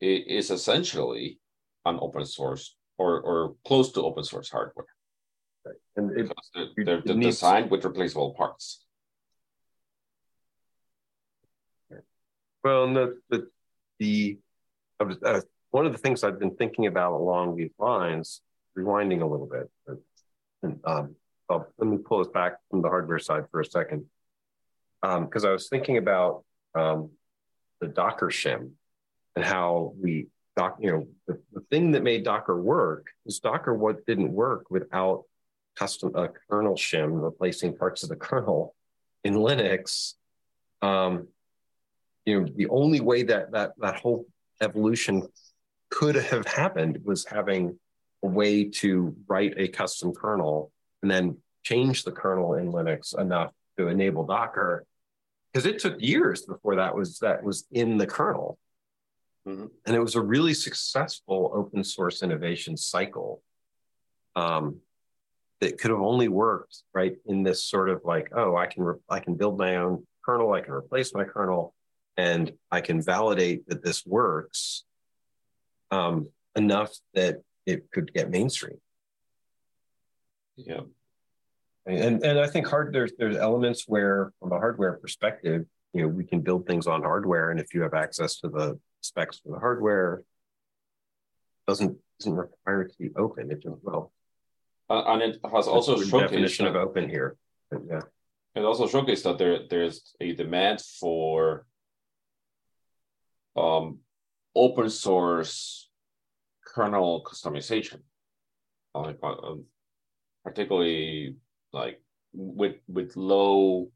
it 0.00 0.26
is 0.26 0.50
essentially 0.50 1.38
an 1.84 1.98
open 2.00 2.24
source 2.24 2.74
or 2.96 3.20
or 3.20 3.56
close 3.66 3.92
to 3.92 4.02
open 4.02 4.24
source 4.24 4.48
hardware 4.48 4.95
right. 5.66 5.76
and 5.96 6.18
it, 6.18 6.32
they're, 6.76 7.02
they're 7.02 7.16
designed 7.16 7.70
with 7.70 7.84
replaceable 7.84 8.32
parts 8.34 8.84
well 12.62 12.92
the, 12.94 13.48
the 13.98 14.38
uh, 15.00 15.40
one 15.70 15.86
of 15.86 15.92
the 15.92 15.98
things 15.98 16.24
I've 16.24 16.38
been 16.38 16.56
thinking 16.56 16.86
about 16.86 17.12
along 17.12 17.56
these 17.56 17.72
lines, 17.78 18.40
rewinding 18.78 19.20
a 19.20 19.26
little 19.26 19.46
bit, 19.46 19.70
and, 20.62 20.80
um, 20.84 21.14
well, 21.48 21.68
let 21.78 21.88
me 21.88 21.98
pull 21.98 22.20
us 22.20 22.28
back 22.28 22.54
from 22.70 22.82
the 22.82 22.88
hardware 22.88 23.18
side 23.18 23.44
for 23.50 23.60
a 23.60 23.64
second, 23.64 24.06
because 25.02 25.44
um, 25.44 25.50
I 25.50 25.52
was 25.52 25.68
thinking 25.68 25.98
about 25.98 26.44
um, 26.74 27.10
the 27.80 27.88
Docker 27.88 28.28
shim 28.28 28.70
and 29.34 29.44
how 29.44 29.92
we 30.00 30.28
doc, 30.56 30.78
you 30.80 30.90
know, 30.90 31.06
the, 31.26 31.40
the, 31.52 31.60
thing 31.70 31.90
that 31.90 32.02
made 32.02 32.24
Docker 32.24 32.58
work 32.58 33.08
is 33.26 33.38
Docker 33.40 33.74
what 33.74 34.06
didn't 34.06 34.32
work 34.32 34.70
without 34.70 35.24
custom 35.76 36.12
a 36.14 36.28
kernel 36.50 36.74
shim 36.74 37.22
replacing 37.22 37.76
parts 37.76 38.02
of 38.02 38.08
the 38.08 38.16
kernel 38.16 38.74
in 39.24 39.34
Linux. 39.34 40.14
Um, 40.82 41.28
you 42.24 42.40
know, 42.40 42.48
the 42.56 42.68
only 42.68 43.00
way 43.00 43.22
that 43.24 43.52
that 43.52 43.72
that 43.78 43.96
whole 43.96 44.26
evolution 44.60 45.28
could 45.90 46.16
have 46.16 46.46
happened 46.46 47.00
was 47.04 47.24
having 47.24 47.78
a 48.22 48.26
way 48.26 48.64
to 48.64 49.14
write 49.28 49.54
a 49.56 49.68
custom 49.68 50.12
kernel 50.12 50.72
and 51.02 51.10
then 51.10 51.36
change 51.62 52.04
the 52.04 52.12
kernel 52.12 52.54
in 52.54 52.72
Linux 52.72 53.18
enough 53.18 53.52
to 53.78 53.88
enable 53.88 54.24
Docker. 54.24 54.86
Because 55.52 55.66
it 55.66 55.78
took 55.78 56.00
years 56.00 56.42
before 56.42 56.76
that 56.76 56.94
was 56.94 57.18
that 57.20 57.42
was 57.42 57.66
in 57.70 57.98
the 57.98 58.06
kernel. 58.06 58.58
Mm-hmm. 59.46 59.66
And 59.86 59.96
it 59.96 60.00
was 60.00 60.16
a 60.16 60.20
really 60.20 60.54
successful 60.54 61.52
open 61.54 61.84
source 61.84 62.22
innovation 62.22 62.76
cycle 62.76 63.42
um, 64.34 64.80
that 65.60 65.78
could 65.78 65.90
have 65.90 66.00
only 66.00 66.28
worked 66.28 66.82
right 66.92 67.16
in 67.26 67.42
this 67.42 67.64
sort 67.64 67.88
of 67.88 68.02
like, 68.04 68.30
oh, 68.34 68.56
I 68.56 68.66
can 68.66 68.82
re- 68.82 69.00
I 69.08 69.20
can 69.20 69.34
build 69.34 69.58
my 69.58 69.76
own 69.76 70.06
kernel, 70.24 70.52
I 70.52 70.60
can 70.60 70.74
replace 70.74 71.14
my 71.14 71.24
kernel, 71.24 71.74
and 72.16 72.52
I 72.70 72.80
can 72.80 73.00
validate 73.00 73.68
that 73.68 73.82
this 73.82 74.04
works 74.04 74.84
um, 75.90 76.28
enough 76.54 76.94
that 77.14 77.42
it 77.64 77.90
could 77.90 78.12
get 78.12 78.30
mainstream. 78.30 78.78
Yeah. 80.56 80.80
And 81.86 82.24
and 82.24 82.40
I 82.40 82.48
think 82.48 82.66
hard 82.66 82.92
there's 82.92 83.12
there's 83.18 83.36
elements 83.36 83.84
where 83.86 84.32
from 84.40 84.52
a 84.52 84.58
hardware 84.58 84.94
perspective, 84.94 85.66
you 85.92 86.02
know, 86.02 86.08
we 86.08 86.24
can 86.24 86.40
build 86.40 86.66
things 86.66 86.86
on 86.86 87.02
hardware, 87.02 87.50
and 87.50 87.60
if 87.60 87.72
you 87.72 87.82
have 87.82 87.94
access 87.94 88.40
to 88.40 88.48
the 88.48 88.78
specs 89.02 89.38
for 89.38 89.52
the 89.52 89.60
hardware, 89.60 90.22
doesn't 91.68 91.96
doesn't 92.18 92.34
require 92.34 92.82
it 92.82 92.92
to 92.92 92.98
be 92.98 93.10
open. 93.16 93.52
It 93.52 93.62
just 93.62 93.76
well, 93.82 94.12
uh, 94.88 95.02
and 95.06 95.22
it 95.22 95.40
has 95.52 95.66
also 95.66 95.96
showcased 95.96 96.20
definition 96.20 96.66
of 96.66 96.76
open 96.76 97.08
here. 97.08 97.36
Yeah, 97.72 98.00
it 98.54 98.64
also 98.64 98.86
showcased 98.86 99.24
that 99.24 99.38
there 99.38 99.60
there's 99.68 100.14
a 100.20 100.32
demand 100.32 100.80
for 100.80 101.66
um, 103.56 103.98
open 104.54 104.90
source 104.90 105.88
kernel 106.64 107.24
customization, 107.24 108.00
like 108.94 109.18
um, 109.22 109.64
particularly 110.44 111.36
like 111.72 112.00
with 112.32 112.76
with 112.86 113.16
low 113.16 113.90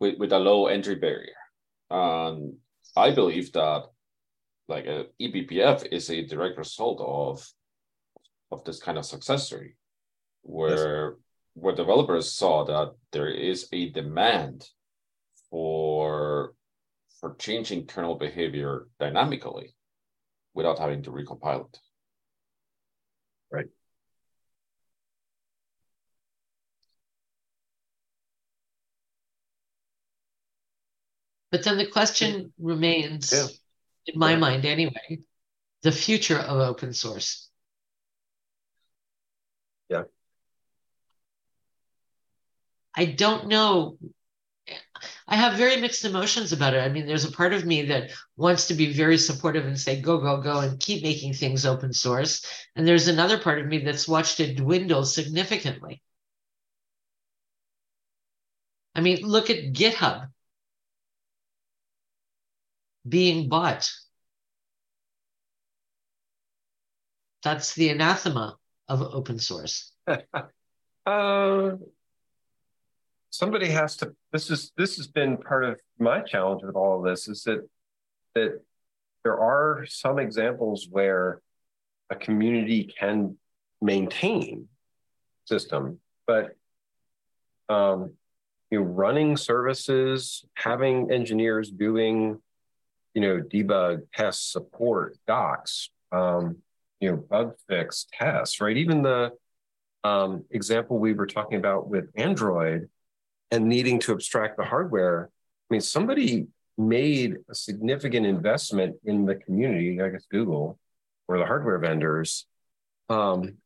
with, 0.00 0.18
with 0.18 0.32
a 0.32 0.38
low 0.38 0.66
entry 0.66 0.96
barrier. 0.96 1.36
And 1.90 2.56
I 2.96 3.12
believe 3.12 3.52
that 3.52 3.84
like 4.68 4.86
a 4.86 5.06
eBPF 5.20 5.86
is 5.92 6.10
a 6.10 6.26
direct 6.26 6.58
result 6.58 7.00
of 7.00 7.46
of 8.52 8.64
this 8.64 8.78
kind 8.80 8.98
of 8.98 9.04
success 9.04 9.46
story, 9.46 9.76
where 10.42 11.10
yes. 11.10 11.18
where 11.54 11.74
developers 11.74 12.32
saw 12.32 12.64
that 12.64 12.94
there 13.12 13.28
is 13.28 13.68
a 13.72 13.90
demand 13.90 14.68
for 15.50 16.54
for 17.20 17.34
changing 17.36 17.86
kernel 17.86 18.16
behavior 18.16 18.88
dynamically 18.98 19.74
without 20.54 20.78
having 20.78 21.02
to 21.02 21.10
recompile 21.10 21.66
it. 21.66 21.78
Right. 23.50 23.66
But 31.52 31.64
then 31.64 31.76
the 31.76 31.86
question 31.86 32.52
remains, 32.58 33.30
yeah. 33.30 33.46
in 34.06 34.18
my 34.18 34.32
yeah. 34.32 34.38
mind 34.38 34.64
anyway, 34.64 35.20
the 35.82 35.92
future 35.92 36.38
of 36.38 36.58
open 36.58 36.94
source. 36.94 37.50
Yeah. 39.90 40.04
I 42.94 43.06
don't 43.06 43.48
know 43.48 43.98
I 45.26 45.36
have 45.36 45.54
very 45.56 45.80
mixed 45.80 46.04
emotions 46.04 46.52
about 46.52 46.74
it. 46.74 46.78
I 46.80 46.88
mean, 46.88 47.06
there's 47.06 47.24
a 47.24 47.32
part 47.32 47.52
of 47.52 47.64
me 47.64 47.82
that 47.86 48.10
wants 48.36 48.66
to 48.68 48.74
be 48.74 48.92
very 48.92 49.18
supportive 49.18 49.66
and 49.66 49.78
say, 49.78 50.00
go, 50.00 50.18
go, 50.18 50.40
go, 50.40 50.60
and 50.60 50.78
keep 50.78 51.02
making 51.02 51.34
things 51.34 51.66
open 51.66 51.92
source. 51.92 52.44
And 52.76 52.86
there's 52.86 53.08
another 53.08 53.38
part 53.38 53.60
of 53.60 53.66
me 53.66 53.78
that's 53.78 54.08
watched 54.08 54.40
it 54.40 54.56
dwindle 54.56 55.04
significantly. 55.04 56.02
I 58.94 59.00
mean, 59.00 59.22
look 59.26 59.50
at 59.50 59.72
GitHub 59.72 60.28
being 63.08 63.48
bought. 63.48 63.90
That's 67.42 67.74
the 67.74 67.88
anathema 67.88 68.56
of 68.88 69.02
open 69.02 69.38
source. 69.38 69.92
uh, 71.06 71.70
somebody 73.32 73.68
has 73.68 73.96
to 73.96 74.14
this 74.30 74.50
is 74.50 74.72
this 74.76 74.96
has 74.96 75.08
been 75.08 75.38
part 75.38 75.64
of 75.64 75.80
my 75.98 76.20
challenge 76.20 76.62
with 76.62 76.76
all 76.76 76.98
of 76.98 77.04
this 77.04 77.26
is 77.28 77.42
that 77.44 77.66
that 78.34 78.60
there 79.24 79.38
are 79.38 79.84
some 79.88 80.18
examples 80.18 80.86
where 80.90 81.40
a 82.10 82.14
community 82.14 82.84
can 82.84 83.36
maintain 83.80 84.68
system 85.46 85.98
but 86.26 86.54
um, 87.68 88.12
you 88.70 88.78
know 88.78 88.84
running 88.84 89.36
services 89.36 90.44
having 90.54 91.10
engineers 91.10 91.70
doing 91.70 92.38
you 93.14 93.22
know 93.22 93.40
debug 93.40 94.02
test 94.14 94.52
support 94.52 95.16
docs 95.26 95.88
um, 96.12 96.58
you 97.00 97.10
know 97.10 97.16
bug 97.16 97.54
fix 97.66 98.06
tests 98.12 98.60
right? 98.60 98.76
Even 98.76 99.02
the 99.02 99.32
um, 100.04 100.44
example 100.50 100.98
we 100.98 101.14
were 101.14 101.26
talking 101.26 101.56
about 101.56 101.88
with 101.88 102.10
android 102.14 102.88
and 103.52 103.68
needing 103.68 104.00
to 104.00 104.12
abstract 104.12 104.56
the 104.56 104.64
hardware, 104.64 105.28
I 105.70 105.74
mean, 105.74 105.82
somebody 105.82 106.48
made 106.78 107.36
a 107.50 107.54
significant 107.54 108.26
investment 108.26 108.96
in 109.04 109.26
the 109.26 109.36
community, 109.36 110.00
I 110.00 110.08
guess 110.08 110.24
Google 110.30 110.78
or 111.28 111.38
the 111.38 111.46
hardware 111.46 111.78
vendors, 111.78 112.46
um, 113.10 113.58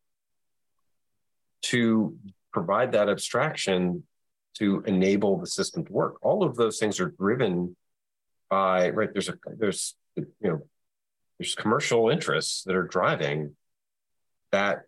to 1.62 2.18
provide 2.52 2.92
that 2.92 3.08
abstraction 3.08 4.02
to 4.58 4.82
enable 4.86 5.38
the 5.38 5.46
system 5.46 5.84
to 5.84 5.92
work. 5.92 6.16
All 6.20 6.42
of 6.42 6.56
those 6.56 6.78
things 6.78 6.98
are 6.98 7.10
driven 7.10 7.76
by 8.50 8.90
right. 8.90 9.12
There's 9.12 9.28
a 9.28 9.34
there's 9.56 9.94
you 10.16 10.26
know 10.42 10.62
there's 11.38 11.54
commercial 11.54 12.08
interests 12.08 12.64
that 12.64 12.74
are 12.74 12.86
driving 12.86 13.54
that 14.52 14.82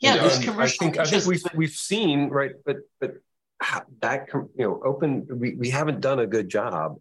Yeah, 0.00 0.16
there's 0.18 0.38
commercial. 0.38 0.86
I 0.86 0.90
think, 0.90 0.98
I 0.98 1.04
think 1.04 1.24
we've 1.26 1.42
we've 1.54 1.70
seen 1.70 2.28
right, 2.28 2.52
but 2.64 2.78
but 3.00 3.14
that 4.00 4.28
you 4.32 4.50
know, 4.58 4.80
open 4.84 5.26
we, 5.30 5.54
we 5.54 5.70
haven't 5.70 6.00
done 6.00 6.18
a 6.18 6.26
good 6.26 6.48
job 6.48 6.96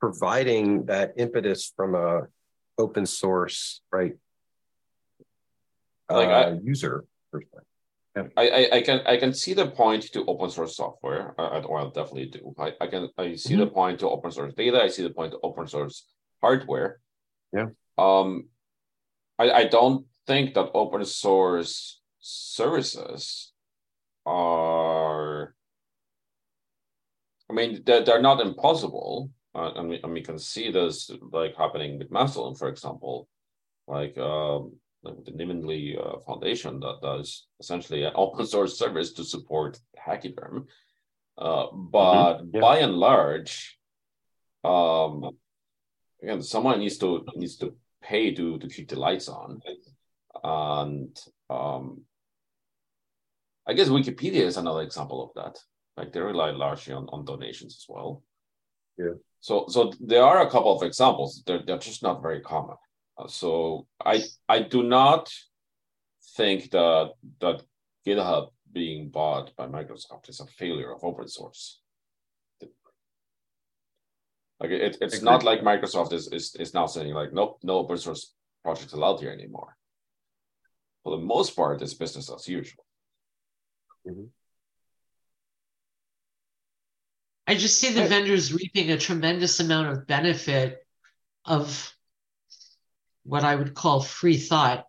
providing 0.00 0.86
that 0.86 1.14
impetus 1.16 1.72
from 1.76 1.94
a 1.94 2.22
open 2.76 3.06
source 3.06 3.80
right 3.92 4.14
like 6.10 6.28
uh, 6.28 6.30
I, 6.30 6.58
user 6.62 7.04
perspective. 7.30 7.62
Yeah. 8.16 8.24
I, 8.36 8.48
I, 8.48 8.68
I 8.76 8.80
can 8.82 9.00
I 9.06 9.16
can 9.16 9.32
see 9.32 9.54
the 9.54 9.66
point 9.66 10.04
to 10.12 10.24
open 10.26 10.50
source 10.50 10.76
software. 10.76 11.34
I, 11.38 11.58
I 11.58 11.84
definitely 11.86 12.26
do. 12.26 12.54
I, 12.58 12.72
I 12.80 12.86
can 12.86 13.08
I 13.18 13.34
see 13.34 13.54
mm-hmm. 13.54 13.60
the 13.60 13.66
point 13.66 14.00
to 14.00 14.08
open 14.08 14.30
source 14.30 14.54
data. 14.54 14.80
I 14.82 14.88
see 14.88 15.02
the 15.02 15.10
point 15.10 15.32
to 15.32 15.38
open 15.42 15.66
source 15.66 16.06
hardware. 16.40 17.00
Yeah. 17.52 17.68
Um, 17.98 18.48
I, 19.38 19.50
I 19.50 19.64
don't 19.64 20.06
think 20.26 20.54
that 20.54 20.70
open 20.74 21.04
source 21.04 22.00
services 22.20 23.52
are. 24.26 25.54
I 27.50 27.52
mean, 27.52 27.82
they're, 27.84 28.04
they're 28.04 28.22
not 28.22 28.40
impossible. 28.40 29.30
Uh, 29.54 29.70
and, 29.76 30.12
we, 30.12 30.20
can 30.22 30.38
see 30.38 30.72
this 30.72 31.10
like 31.30 31.54
happening 31.56 31.98
with 31.98 32.10
Mastodon, 32.10 32.56
for 32.56 32.68
example. 32.68 33.28
Like 33.86 34.16
um, 34.18 34.72
the 35.04 35.32
Nivenly 35.32 35.96
uh, 35.96 36.18
Foundation 36.26 36.80
that 36.80 36.98
does 37.02 37.46
essentially 37.60 38.04
an 38.04 38.12
open 38.16 38.46
source 38.46 38.78
service 38.78 39.12
to 39.12 39.24
support 39.24 39.78
Hachyderm. 40.04 40.66
Uh, 41.36 41.66
but 41.72 42.38
mm-hmm. 42.38 42.50
yeah. 42.54 42.60
by 42.60 42.78
and 42.78 42.94
large, 42.94 43.78
um, 44.64 45.30
again, 46.22 46.42
someone 46.42 46.78
needs 46.78 46.98
to 46.98 47.24
needs 47.34 47.56
to 47.56 47.74
pay 48.02 48.32
to 48.34 48.58
to 48.58 48.68
keep 48.68 48.88
the 48.88 48.98
lights 48.98 49.28
on, 49.28 49.60
and 50.44 51.18
um, 51.48 52.02
I 53.66 53.72
guess 53.72 53.88
Wikipedia 53.88 54.42
is 54.42 54.58
another 54.58 54.82
example 54.82 55.24
of 55.24 55.30
that. 55.42 55.58
Like 55.96 56.12
they 56.12 56.20
rely 56.20 56.50
largely 56.50 56.92
on, 56.92 57.06
on 57.08 57.24
donations 57.24 57.76
as 57.80 57.86
well. 57.88 58.22
Yeah. 58.98 59.14
So 59.40 59.66
so 59.68 59.92
there 60.00 60.22
are 60.22 60.46
a 60.46 60.50
couple 60.50 60.76
of 60.76 60.82
examples. 60.82 61.42
They're 61.46 61.62
they're 61.66 61.78
just 61.78 62.02
not 62.02 62.22
very 62.22 62.40
common. 62.40 62.76
Uh, 63.16 63.26
so 63.26 63.86
I 64.04 64.22
I 64.48 64.60
do 64.60 64.82
not 64.82 65.32
think 66.36 66.70
that 66.72 67.12
that 67.40 67.62
GitHub 68.06 68.50
being 68.72 69.08
bought 69.08 69.56
by 69.56 69.66
Microsoft 69.66 70.28
is 70.28 70.40
a 70.40 70.46
failure 70.46 70.92
of 70.92 71.02
open 71.02 71.28
source. 71.28 71.80
Like 74.60 74.70
it, 74.70 74.98
it's 75.00 75.22
not 75.22 75.42
like 75.42 75.60
Microsoft 75.60 76.12
is, 76.12 76.28
is 76.32 76.54
is 76.56 76.74
now 76.74 76.86
saying 76.86 77.14
like 77.14 77.32
nope, 77.32 77.58
no 77.62 77.78
open 77.78 77.98
source 77.98 78.34
projects 78.62 78.92
allowed 78.92 79.20
here 79.20 79.30
anymore. 79.32 79.76
For 81.04 81.10
the 81.16 81.22
most 81.22 81.54
part, 81.54 81.82
it's 81.82 81.94
business 81.94 82.30
as 82.34 82.48
usual. 82.48 82.84
Mm-hmm. 84.06 84.24
I 87.46 87.54
just 87.56 87.78
see 87.78 87.92
the 87.92 88.06
vendors 88.06 88.54
reaping 88.54 88.90
a 88.90 88.98
tremendous 88.98 89.60
amount 89.60 89.88
of 89.88 90.06
benefit 90.06 90.78
of 91.44 91.94
what 93.24 93.44
I 93.44 93.54
would 93.54 93.74
call 93.74 94.00
free 94.00 94.38
thought. 94.38 94.86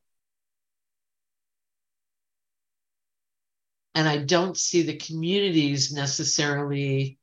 And 3.93 4.07
I 4.07 4.17
don't 4.17 4.57
see 4.57 4.83
the 4.83 4.95
communities 4.95 5.91
necessarily, 5.91 7.17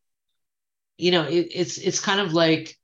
you 0.98 1.10
know, 1.10 1.24
it, 1.24 1.48
it's 1.54 1.78
it's 1.78 2.00
kind 2.00 2.20
of 2.20 2.34
like 2.34 2.78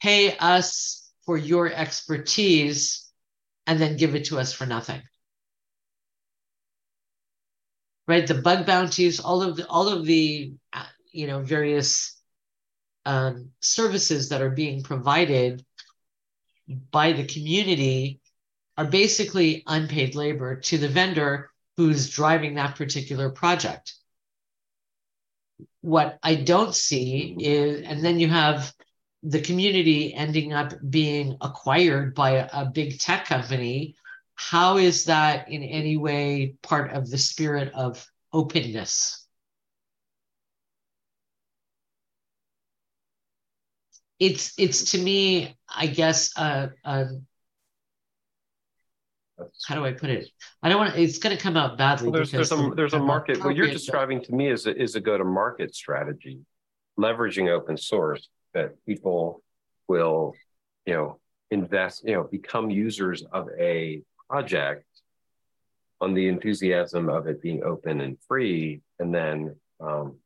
hey, 0.00 0.36
us 0.36 1.01
for 1.24 1.36
your 1.36 1.72
expertise 1.72 3.08
and 3.66 3.80
then 3.80 3.96
give 3.96 4.14
it 4.14 4.26
to 4.26 4.38
us 4.38 4.52
for 4.52 4.66
nothing 4.66 5.02
right 8.08 8.26
the 8.26 8.34
bug 8.34 8.66
bounties 8.66 9.20
all 9.20 9.42
of 9.42 9.56
the 9.56 9.66
all 9.68 9.88
of 9.88 10.04
the 10.04 10.52
you 11.12 11.26
know 11.26 11.40
various 11.40 12.20
um, 13.04 13.50
services 13.60 14.28
that 14.28 14.42
are 14.42 14.50
being 14.50 14.82
provided 14.82 15.64
by 16.90 17.12
the 17.12 17.24
community 17.24 18.20
are 18.76 18.86
basically 18.86 19.62
unpaid 19.66 20.14
labor 20.14 20.56
to 20.56 20.78
the 20.78 20.88
vendor 20.88 21.50
who's 21.76 22.10
driving 22.10 22.54
that 22.54 22.76
particular 22.76 23.30
project. 23.30 23.94
What 25.80 26.18
I 26.22 26.36
don't 26.36 26.74
see 26.74 27.36
is, 27.38 27.82
and 27.82 28.04
then 28.04 28.20
you 28.20 28.28
have 28.28 28.72
the 29.22 29.40
community 29.40 30.14
ending 30.14 30.52
up 30.52 30.72
being 30.90 31.36
acquired 31.40 32.14
by 32.14 32.30
a, 32.30 32.48
a 32.52 32.64
big 32.66 32.98
tech 32.98 33.26
company. 33.26 33.94
How 34.34 34.78
is 34.78 35.04
that 35.04 35.48
in 35.48 35.62
any 35.62 35.96
way 35.96 36.56
part 36.62 36.92
of 36.92 37.08
the 37.08 37.18
spirit 37.18 37.72
of 37.74 38.04
openness? 38.32 39.22
it's 44.22 44.52
it's 44.56 44.92
to 44.92 44.98
me, 44.98 45.56
I 45.68 45.88
guess, 45.88 46.30
uh, 46.36 46.68
uh, 46.84 47.06
how 49.66 49.74
do 49.74 49.84
I 49.84 49.92
put 49.92 50.10
it? 50.10 50.28
I 50.62 50.68
don't 50.68 50.78
want. 50.78 50.94
to, 50.94 51.02
It's 51.02 51.18
going 51.18 51.36
to 51.36 51.42
come 51.42 51.56
out 51.56 51.76
badly. 51.76 52.08
Well, 52.08 52.12
there's 52.12 52.30
there's 52.30 52.52
a 52.52 52.70
there's 52.76 52.94
a 52.94 53.00
market. 53.00 53.42
What 53.42 53.56
you're 53.56 53.66
describing 53.66 54.22
to 54.22 54.32
me 54.32 54.48
is 54.48 54.66
a, 54.66 54.80
is 54.80 54.94
a 54.94 55.00
go 55.00 55.18
to 55.18 55.24
market 55.24 55.74
strategy, 55.74 56.38
leveraging 56.96 57.48
open 57.50 57.76
source 57.76 58.28
that 58.54 58.84
people 58.86 59.42
will, 59.88 60.34
you 60.86 60.94
know, 60.94 61.18
invest, 61.50 62.04
you 62.04 62.14
know, 62.14 62.24
become 62.24 62.70
users 62.70 63.22
of 63.32 63.48
a 63.58 64.02
project 64.28 64.84
on 66.00 66.14
the 66.14 66.26
enthusiasm 66.28 67.08
of 67.08 67.26
it 67.28 67.40
being 67.40 67.62
open 67.62 68.00
and 68.00 68.18
free, 68.26 68.80
and 68.98 69.14
then 69.14 69.54
um, 69.80 70.16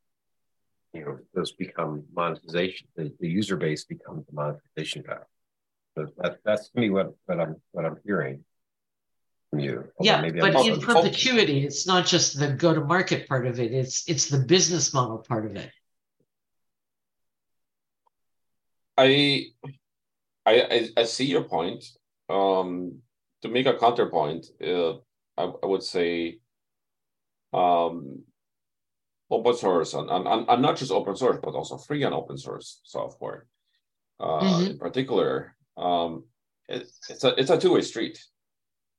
you 0.94 1.04
know 1.04 1.18
those 1.34 1.52
become 1.52 2.04
monetization. 2.14 2.88
The, 2.96 3.12
the 3.20 3.28
user 3.28 3.56
base 3.56 3.84
becomes 3.84 4.24
the 4.26 4.32
monetization 4.32 5.02
path. 5.02 5.26
So 5.94 6.06
that, 6.18 6.38
that's 6.44 6.70
to 6.70 6.80
me 6.80 6.90
what, 6.90 7.14
what 7.26 7.40
I'm 7.40 7.56
what 7.72 7.84
I'm 7.84 7.98
hearing 8.04 8.42
from 9.50 9.60
you. 9.60 9.84
yeah, 10.00 10.22
but 10.22 10.56
I'm 10.56 10.72
in 10.72 10.80
perpetuity, 10.80 11.64
it's 11.64 11.86
not 11.86 12.06
just 12.06 12.38
the 12.38 12.48
go-to-market 12.48 13.28
part 13.28 13.46
of 13.46 13.60
it. 13.60 13.72
It's 13.72 14.08
it's 14.08 14.28
the 14.28 14.38
business 14.38 14.94
model 14.94 15.18
part 15.18 15.44
of 15.46 15.56
it. 15.56 15.70
I 18.96 19.46
I 20.44 20.88
I, 20.96 21.04
see 21.04 21.26
your 21.26 21.44
point. 21.44 21.84
Um, 22.28 23.00
to 23.42 23.48
make 23.48 23.66
a 23.66 23.78
counterpoint, 23.78 24.46
uh, 24.62 24.94
I, 25.36 25.44
I 25.62 25.66
would 25.66 25.82
say 25.82 26.38
um, 27.52 28.22
open 29.30 29.54
source 29.56 29.94
and, 29.94 30.08
and, 30.10 30.48
and 30.48 30.62
not 30.62 30.76
just 30.76 30.90
open 30.90 31.16
source, 31.16 31.38
but 31.42 31.54
also 31.54 31.76
free 31.76 32.02
and 32.02 32.14
open 32.14 32.38
source 32.38 32.80
software 32.84 33.46
uh, 34.20 34.40
mm-hmm. 34.40 34.70
in 34.70 34.78
particular. 34.78 35.54
Um, 35.76 36.24
it, 36.68 36.88
it's 37.08 37.24
a 37.24 37.38
it's 37.40 37.50
a 37.50 37.58
two 37.58 37.74
way 37.74 37.82
street. 37.82 38.18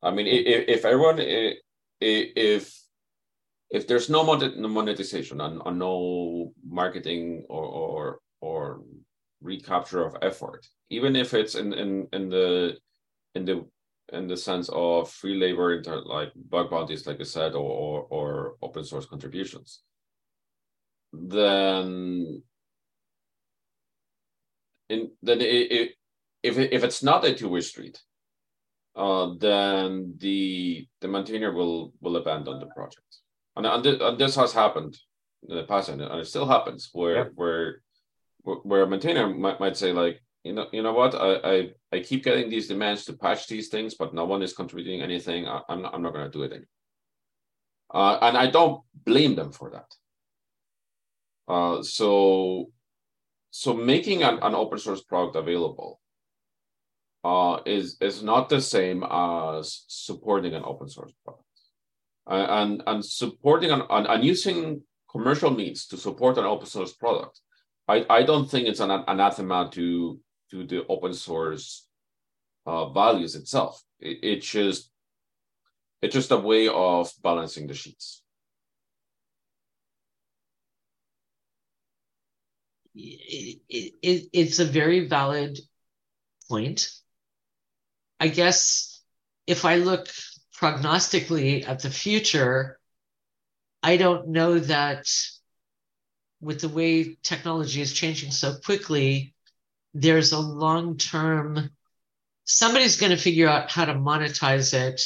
I 0.01 0.11
mean, 0.11 0.27
if, 0.27 0.67
if 0.67 0.85
everyone 0.85 1.19
if 1.99 2.77
if 3.69 3.87
there's 3.87 4.09
no 4.09 4.23
monetization 4.23 5.41
and, 5.41 5.61
and 5.65 5.79
no 5.79 6.53
marketing 6.65 7.45
or, 7.49 7.65
or 7.65 8.19
or 8.39 8.81
recapture 9.41 10.05
of 10.05 10.15
effort, 10.21 10.67
even 10.89 11.15
if 11.15 11.33
it's 11.33 11.55
in 11.55 11.73
in 11.73 12.07
in 12.13 12.29
the 12.29 12.77
in 13.35 13.45
the 13.45 13.65
in 14.13 14.27
the 14.27 14.37
sense 14.37 14.69
of 14.71 15.11
free 15.11 15.35
labor, 15.35 15.83
like 16.05 16.31
bug 16.49 16.69
bounties, 16.69 17.05
like 17.05 17.19
I 17.19 17.23
said, 17.23 17.55
or, 17.55 17.69
or, 17.69 18.01
or 18.09 18.55
open 18.61 18.85
source 18.85 19.05
contributions 19.05 19.81
then 21.13 22.41
in 24.89 25.11
then 25.21 25.41
it, 25.41 25.71
it, 25.71 25.91
if 26.43 26.57
it, 26.57 26.73
if 26.73 26.83
it's 26.83 27.03
not 27.03 27.25
a 27.25 27.33
two-way 27.33 27.61
street, 27.61 27.99
uh, 28.95 29.33
then 29.39 30.15
the 30.17 30.87
the 31.01 31.07
maintainer 31.07 31.51
will 31.51 31.93
will 32.01 32.17
abandon 32.17 32.59
the 32.59 32.67
project, 32.67 33.17
and 33.55 33.65
and, 33.65 33.85
and 33.85 34.17
this 34.17 34.35
has 34.35 34.53
happened 34.53 34.97
in 35.49 35.57
the 35.57 35.63
past, 35.63 35.89
and 35.89 36.01
it 36.01 36.27
still 36.27 36.47
happens 36.47 36.89
where 36.93 37.15
yeah. 37.15 37.29
where 37.35 37.81
where 38.63 38.83
a 38.83 38.87
maintainer 38.87 39.27
might, 39.27 39.59
might 39.59 39.77
say 39.77 39.91
like 39.91 40.21
you 40.43 40.53
know 40.53 40.67
you 40.71 40.81
know 40.81 40.93
what 40.93 41.15
I, 41.15 41.35
I 41.53 41.69
I 41.91 41.99
keep 41.99 42.23
getting 42.23 42.49
these 42.49 42.67
demands 42.67 43.05
to 43.05 43.13
patch 43.13 43.47
these 43.47 43.69
things, 43.69 43.95
but 43.95 44.13
no 44.13 44.25
one 44.25 44.41
is 44.41 44.53
contributing 44.53 45.01
anything. 45.01 45.47
I, 45.47 45.61
am 45.69 45.81
not, 45.81 45.93
I'm 45.93 46.01
not 46.01 46.13
going 46.13 46.25
to 46.25 46.37
do 46.37 46.43
it 46.43 46.51
anymore. 46.51 46.67
Uh, 47.93 48.17
and 48.21 48.37
I 48.37 48.47
don't 48.47 48.81
blame 49.05 49.35
them 49.35 49.51
for 49.51 49.71
that. 49.71 49.93
Uh, 51.47 51.81
so, 51.81 52.69
so 53.51 53.73
making 53.73 54.23
an, 54.23 54.39
an 54.41 54.53
open 54.53 54.77
source 54.79 55.01
product 55.01 55.37
available 55.37 56.01
uh, 57.23 57.59
is 57.65 57.97
is 58.01 58.21
not 58.21 58.49
the 58.49 58.61
same 58.61 59.03
as 59.09 59.85
supporting 59.87 60.53
an 60.53 60.63
open 60.65 60.89
source 60.89 61.13
product, 61.23 61.45
and 62.27 62.83
and 62.87 63.03
supporting 63.03 63.71
an, 63.71 63.83
and, 63.89 64.07
and 64.07 64.23
using 64.23 64.81
commercial 65.09 65.51
means 65.51 65.87
to 65.87 65.97
support 65.97 66.37
an 66.37 66.45
open 66.45 66.67
source 66.67 66.93
product. 66.93 67.41
I, 67.87 68.05
I 68.09 68.23
don't 68.23 68.49
think 68.49 68.67
it's 68.67 68.79
an 68.79 68.91
anathema 68.91 69.69
to 69.71 70.19
to 70.51 70.65
the 70.65 70.85
open 70.87 71.13
source 71.13 71.87
uh, 72.65 72.89
values 72.89 73.35
itself. 73.35 73.81
It, 73.99 74.19
it's 74.21 74.47
just 74.47 74.91
it's 76.01 76.13
just 76.13 76.31
a 76.31 76.37
way 76.37 76.67
of 76.67 77.11
balancing 77.23 77.67
the 77.67 77.73
sheets. 77.73 78.21
It, 82.93 83.59
it, 83.69 84.29
it's 84.33 84.59
a 84.59 84.65
very 84.65 85.07
valid 85.07 85.59
point. 86.49 86.89
I 88.19 88.27
guess 88.27 89.01
if 89.45 89.65
I 89.65 89.75
look 89.75 90.09
prognostically 90.59 91.67
at 91.67 91.79
the 91.81 91.91
future, 91.91 92.79
I 93.83 93.97
don't 93.97 94.29
know 94.29 94.57
that 94.59 95.05
with 96.41 96.61
the 96.61 96.69
way 96.69 97.17
technology 97.23 97.81
is 97.81 97.93
changing 97.93 98.31
so 98.31 98.55
quickly, 98.63 99.33
there's 99.93 100.31
a 100.31 100.39
long 100.39 100.97
term, 100.97 101.71
somebody's 102.45 102.99
going 102.99 103.11
to 103.11 103.17
figure 103.17 103.47
out 103.47 103.71
how 103.71 103.85
to 103.85 103.93
monetize 103.93 104.73
it 104.73 105.01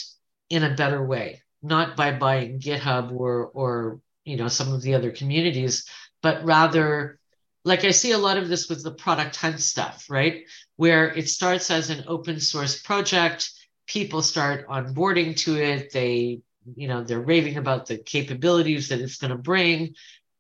in 0.50 0.64
a 0.64 0.76
better 0.76 1.04
way, 1.06 1.42
not 1.62 1.96
by 1.96 2.12
buying 2.12 2.60
GitHub 2.60 3.12
or, 3.14 3.46
or, 3.46 4.02
you 4.26 4.38
know, 4.38 4.50
some 4.50 4.74
of 4.74 4.82
the 4.82 4.96
other 4.96 5.12
communities, 5.12 5.88
but 6.22 6.44
rather, 6.44 7.20
like 7.64 7.86
I 7.86 7.92
see 7.92 8.12
a 8.12 8.18
lot 8.18 8.38
of 8.38 8.50
this 8.50 8.68
with 8.70 8.84
the 8.84 8.92
product 8.92 9.36
hunt 9.36 9.60
stuff, 9.60 10.08
right? 10.10 10.44
Where 10.76 11.14
it 11.14 11.30
starts 11.30 11.72
as 11.72 11.90
an 11.90 12.04
open 12.08 12.40
source 12.40 12.82
project, 12.82 13.52
people 13.88 14.22
start 14.22 14.68
onboarding 14.68 15.38
to 15.38 15.58
it, 15.58 15.92
they 15.94 16.42
you 16.76 16.88
know 16.88 17.04
they're 17.04 17.20
raving 17.20 17.58
about 17.58 17.88
the 17.88 17.98
capabilities 17.98 18.90
that 18.90 19.00
it's 19.00 19.18
going 19.18 19.32
to 19.32 19.38
bring 19.38 19.96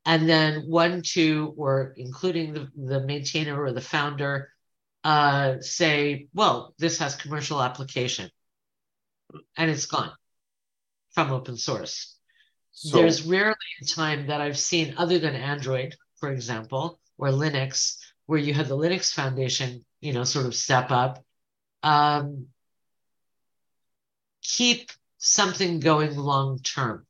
and 0.05 0.27
then 0.27 0.63
one 0.67 1.01
two 1.01 1.53
or 1.57 1.93
including 1.97 2.53
the, 2.53 2.69
the 2.75 3.01
maintainer 3.01 3.61
or 3.61 3.71
the 3.71 3.81
founder 3.81 4.49
uh, 5.03 5.55
say 5.59 6.27
well 6.33 6.73
this 6.77 6.97
has 6.99 7.15
commercial 7.15 7.61
application. 7.61 8.29
And 9.57 9.71
it's 9.71 9.85
gone 9.85 10.11
from 11.11 11.31
open 11.31 11.55
source. 11.55 12.17
So, 12.73 12.97
there's 12.97 13.23
rarely 13.23 13.55
a 13.81 13.85
time 13.85 14.27
that 14.27 14.39
i've 14.39 14.57
seen 14.57 14.95
other 14.97 15.19
than 15.19 15.35
android 15.35 15.95
for 16.19 16.31
example 16.31 16.99
or 17.17 17.27
linux 17.27 17.97
where 18.27 18.39
you 18.39 18.53
had 18.53 18.67
the 18.67 18.77
linux 18.77 19.13
foundation 19.13 19.83
you 19.99 20.13
know 20.13 20.23
sort 20.23 20.45
of 20.45 20.55
step 20.55 20.89
up 20.89 21.23
um, 21.83 22.47
keep 24.41 24.89
something 25.17 25.79
going 25.79 26.15
long 26.15 26.59
term 26.59 27.05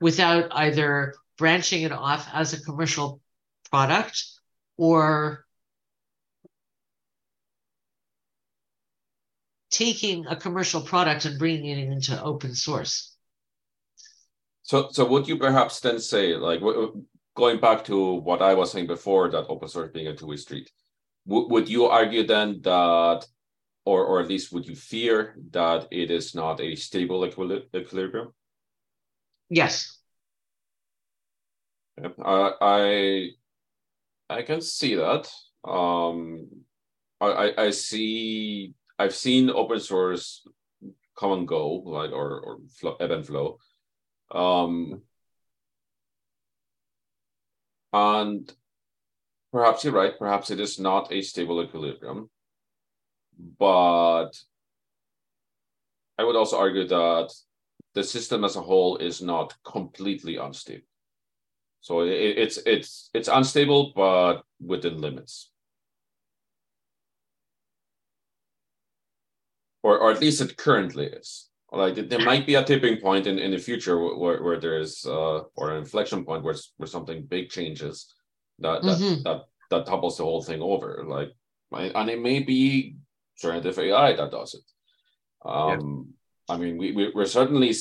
without 0.00 0.48
either 0.52 1.14
branching 1.38 1.82
it 1.82 1.92
off 1.92 2.28
as 2.32 2.52
a 2.52 2.62
commercial 2.62 3.20
product 3.70 4.24
or 4.76 5.44
taking 9.70 10.26
a 10.26 10.36
commercial 10.36 10.80
product 10.80 11.24
and 11.24 11.38
bringing 11.38 11.78
it 11.78 11.92
into 11.92 12.20
open 12.22 12.54
source. 12.54 13.16
So, 14.62 14.88
so 14.90 15.04
would 15.06 15.28
you 15.28 15.36
perhaps 15.36 15.80
then 15.80 15.98
say, 15.98 16.34
like, 16.34 16.60
going 17.36 17.60
back 17.60 17.84
to 17.84 18.14
what 18.14 18.42
I 18.42 18.54
was 18.54 18.72
saying 18.72 18.86
before, 18.86 19.30
that 19.30 19.46
open 19.48 19.68
source 19.68 19.90
being 19.92 20.08
a 20.08 20.16
two-way 20.16 20.36
street, 20.36 20.70
would 21.26 21.68
you 21.68 21.86
argue 21.86 22.26
then 22.26 22.60
that 22.62 23.26
or 23.84 24.04
or 24.04 24.20
at 24.20 24.28
least 24.28 24.52
would 24.52 24.66
you 24.66 24.74
fear 24.74 25.36
that 25.50 25.88
it 25.90 26.10
is 26.10 26.34
not 26.34 26.60
a 26.60 26.74
stable 26.76 27.24
equilibrium? 27.24 28.32
Yes. 29.50 29.98
Uh, 32.02 32.52
I 32.60 33.30
I 34.30 34.42
can 34.42 34.60
see 34.60 34.94
that. 34.96 35.30
Um, 35.64 36.48
I 37.20 37.52
I 37.58 37.70
see 37.70 38.74
I've 38.98 39.14
seen 39.14 39.50
open 39.50 39.80
source 39.80 40.46
come 41.18 41.32
and 41.32 41.48
go, 41.48 41.74
like 41.74 42.12
or 42.12 42.40
or 42.40 42.58
flow, 42.78 42.96
ebb 43.00 43.10
and 43.10 43.26
flow. 43.26 43.58
Um, 44.30 45.02
and 47.92 48.52
perhaps 49.52 49.84
you're 49.84 49.92
right. 49.92 50.18
Perhaps 50.18 50.50
it 50.50 50.60
is 50.60 50.78
not 50.78 51.12
a 51.12 51.22
stable 51.22 51.62
equilibrium 51.62 52.30
but 53.58 54.30
I 56.18 56.24
would 56.24 56.36
also 56.36 56.58
argue 56.58 56.86
that 56.86 57.32
the 57.94 58.04
system 58.04 58.44
as 58.44 58.56
a 58.56 58.60
whole 58.60 58.96
is 58.96 59.20
not 59.20 59.54
completely 59.64 60.36
unstable. 60.36 60.86
So 61.80 62.00
it, 62.02 62.10
it's 62.12 62.58
it's 62.66 63.10
it's 63.14 63.28
unstable, 63.28 63.92
but 63.96 64.42
within 64.60 65.00
limits, 65.00 65.50
or 69.82 69.98
or 69.98 70.10
at 70.12 70.20
least 70.20 70.40
it 70.40 70.56
currently 70.56 71.06
is. 71.06 71.48
Like 71.72 72.08
there 72.08 72.24
might 72.24 72.46
be 72.46 72.56
a 72.56 72.64
tipping 72.64 72.96
point 72.98 73.28
in, 73.28 73.38
in 73.38 73.52
the 73.52 73.58
future 73.58 73.96
where, 73.98 74.42
where 74.42 74.58
there 74.58 74.78
is 74.78 75.06
uh, 75.06 75.42
or 75.54 75.70
an 75.70 75.78
inflection 75.78 76.24
point 76.24 76.42
where 76.42 76.56
where 76.76 76.86
something 76.86 77.26
big 77.26 77.48
changes 77.48 78.12
that 78.58 78.82
that 78.82 78.98
mm-hmm. 78.98 79.22
that, 79.22 79.42
that 79.70 79.86
topples 79.86 80.16
the 80.16 80.24
whole 80.24 80.42
thing 80.42 80.60
over. 80.60 81.04
Like 81.06 81.32
and 81.72 82.10
it 82.10 82.20
may 82.20 82.40
be 82.40 82.96
generative 83.40 83.78
AI 83.78 84.14
that 84.16 84.30
does 84.30 84.54
it. 84.54 85.48
Um, 85.48 85.78
yeah. 85.78 86.19
I 86.50 86.56
mean, 86.56 86.76
we, 86.76 86.92
we 86.92 87.12
we're 87.14 87.26
certainly 87.26 87.72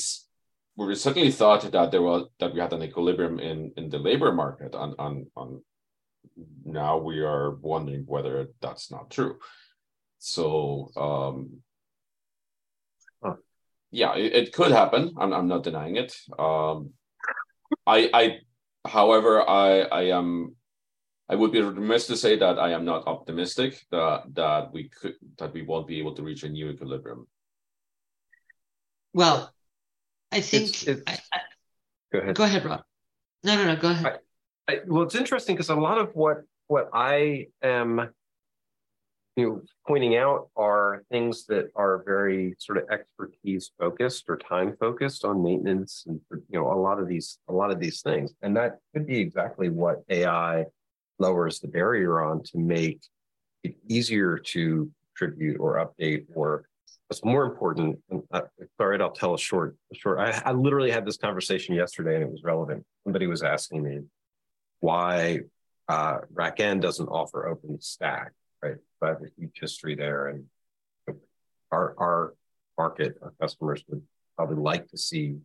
we 0.77 0.85
were 0.85 0.95
certainly 0.95 1.31
thought 1.31 1.69
that 1.71 1.91
there 1.91 2.01
was 2.01 2.27
that 2.39 2.53
we 2.53 2.59
had 2.59 2.73
an 2.73 2.83
equilibrium 2.83 3.39
in 3.39 3.73
in 3.75 3.89
the 3.89 3.97
labor 3.97 4.31
market, 4.31 4.75
and 4.75 4.93
on 4.99 5.25
on 5.35 5.61
now 6.63 6.97
we 6.97 7.19
are 7.19 7.55
wondering 7.55 8.03
whether 8.05 8.47
that's 8.61 8.91
not 8.91 9.09
true. 9.09 9.39
So 10.19 10.91
um, 10.95 11.61
huh. 13.23 13.35
yeah, 13.91 14.15
it, 14.15 14.33
it, 14.33 14.53
could 14.53 14.71
happen. 14.71 15.15
I'm 15.17 15.33
I'm 15.33 15.47
not 15.47 15.63
denying 15.63 15.95
it. 15.95 16.15
Um, 16.37 16.91
I 17.87 18.09
I 18.13 18.23
however 18.85 19.41
I 19.41 19.81
I 19.81 20.01
am 20.17 20.55
I 21.27 21.35
would 21.35 21.51
be 21.51 21.61
remiss 21.61 22.07
to 22.07 22.17
say 22.17 22.37
that 22.37 22.59
I 22.59 22.71
am 22.71 22.85
not 22.85 23.07
optimistic 23.07 23.85
that 23.91 24.23
that 24.35 24.71
we 24.73 24.89
could 24.89 25.15
that 25.39 25.53
we 25.53 25.63
won't 25.63 25.87
be 25.87 25.99
able 25.99 26.13
to 26.15 26.23
reach 26.23 26.43
a 26.43 26.49
new 26.49 26.69
equilibrium. 26.69 27.27
Well, 29.13 29.53
I 30.31 30.41
think. 30.41 30.69
It's, 30.69 30.87
it's, 30.87 31.01
I, 31.07 31.19
I, 31.33 31.39
go 32.11 32.19
ahead. 32.19 32.35
Go 32.35 32.43
ahead, 32.43 32.65
Rob. 32.65 32.81
No, 33.43 33.55
no, 33.55 33.65
no. 33.65 33.75
Go 33.75 33.89
ahead. 33.89 34.19
I, 34.67 34.79
well, 34.85 35.03
it's 35.03 35.15
interesting 35.15 35.55
because 35.55 35.69
a 35.69 35.75
lot 35.75 35.97
of 35.97 36.15
what 36.15 36.43
what 36.67 36.89
I 36.93 37.47
am, 37.63 38.09
you 39.35 39.49
know, 39.49 39.61
pointing 39.87 40.15
out 40.15 40.49
are 40.55 41.03
things 41.09 41.47
that 41.47 41.71
are 41.75 42.03
very 42.05 42.55
sort 42.59 42.77
of 42.77 42.83
expertise 42.91 43.71
focused 43.79 44.25
or 44.27 44.37
time 44.37 44.75
focused 44.79 45.25
on 45.25 45.43
maintenance, 45.43 46.03
and 46.07 46.19
you 46.31 46.59
know, 46.59 46.71
a 46.71 46.77
lot 46.79 46.99
of 46.99 47.07
these 47.07 47.39
a 47.47 47.53
lot 47.53 47.71
of 47.71 47.79
these 47.79 48.01
things, 48.01 48.33
and 48.43 48.55
that 48.57 48.77
could 48.93 49.07
be 49.07 49.19
exactly 49.19 49.69
what 49.69 50.03
AI 50.09 50.65
lowers 51.17 51.59
the 51.59 51.67
barrier 51.67 52.21
on 52.23 52.43
to 52.43 52.57
make 52.59 53.01
it 53.63 53.75
easier 53.87 54.37
to 54.37 54.89
contribute 55.17 55.59
or 55.59 55.85
update 55.85 56.25
or 56.33 56.68
what's 57.09 57.25
more 57.25 57.43
important 57.43 57.99
uh, 58.31 58.41
sorry 58.77 59.01
i'll 59.01 59.11
tell 59.11 59.33
a 59.33 59.37
short 59.37 59.75
short 59.93 60.19
I, 60.19 60.41
I 60.45 60.51
literally 60.53 60.91
had 60.91 61.05
this 61.05 61.17
conversation 61.17 61.75
yesterday 61.75 62.15
and 62.15 62.23
it 62.23 62.31
was 62.31 62.43
relevant 62.43 62.85
somebody 63.03 63.27
was 63.27 63.43
asking 63.43 63.83
me 63.83 63.99
why 64.79 65.39
uh, 65.89 66.19
RackN 66.33 66.79
doesn't 66.79 67.07
offer 67.07 67.53
OpenStack, 67.53 68.29
right? 68.61 68.77
But 69.01 69.21
a 69.21 69.29
huge 69.37 69.59
history 69.59 69.95
there, 69.95 70.27
and 70.27 70.45
our 71.71 71.95
our 71.97 72.33
market, 72.77 73.17
our 73.21 73.33
customers 73.41 73.83
would 73.87 74.03
probably 74.37 74.57
like 74.57 74.87
to 74.89 74.97
see 74.97 75.37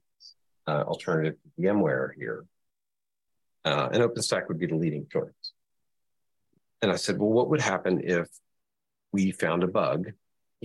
uh, 0.68 0.82
alternative 0.82 1.34
to 1.42 1.62
VMware 1.62 2.10
here, 2.16 2.44
uh, 3.64 3.88
and 3.90 4.02
OpenStack 4.02 4.48
would 4.48 4.58
be 4.58 4.66
the 4.66 4.76
leading 4.76 5.06
choice. 5.10 5.52
And 6.82 6.92
I 6.92 6.96
said, 6.96 7.18
well, 7.18 7.30
what 7.30 7.48
would 7.48 7.62
happen 7.62 8.02
if 8.04 8.28
we 9.12 9.30
found 9.30 9.64
a 9.64 9.68
bug? 9.68 10.12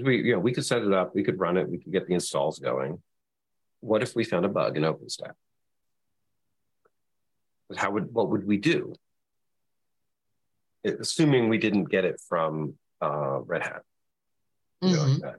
We, 0.03 0.17
you 0.23 0.33
know, 0.33 0.39
we 0.39 0.53
could 0.53 0.65
set 0.65 0.83
it 0.83 0.93
up, 0.93 1.13
we 1.13 1.23
could 1.23 1.39
run 1.39 1.57
it, 1.57 1.69
we 1.69 1.77
could 1.77 1.91
get 1.91 2.07
the 2.07 2.13
installs 2.13 2.59
going. 2.59 3.01
What 3.81 4.03
if 4.03 4.15
we 4.15 4.23
found 4.23 4.45
a 4.45 4.49
bug 4.49 4.77
in 4.77 4.83
OpenStack? 4.83 5.33
How 7.75 7.91
would 7.91 8.13
what 8.13 8.29
would 8.29 8.45
we 8.45 8.57
do? 8.57 8.93
Assuming 10.83 11.49
we 11.49 11.57
didn't 11.57 11.85
get 11.85 12.05
it 12.05 12.19
from 12.27 12.75
uh, 13.01 13.39
Red 13.41 13.63
Hat, 13.63 13.81
mm-hmm. 14.83 15.23
like 15.23 15.35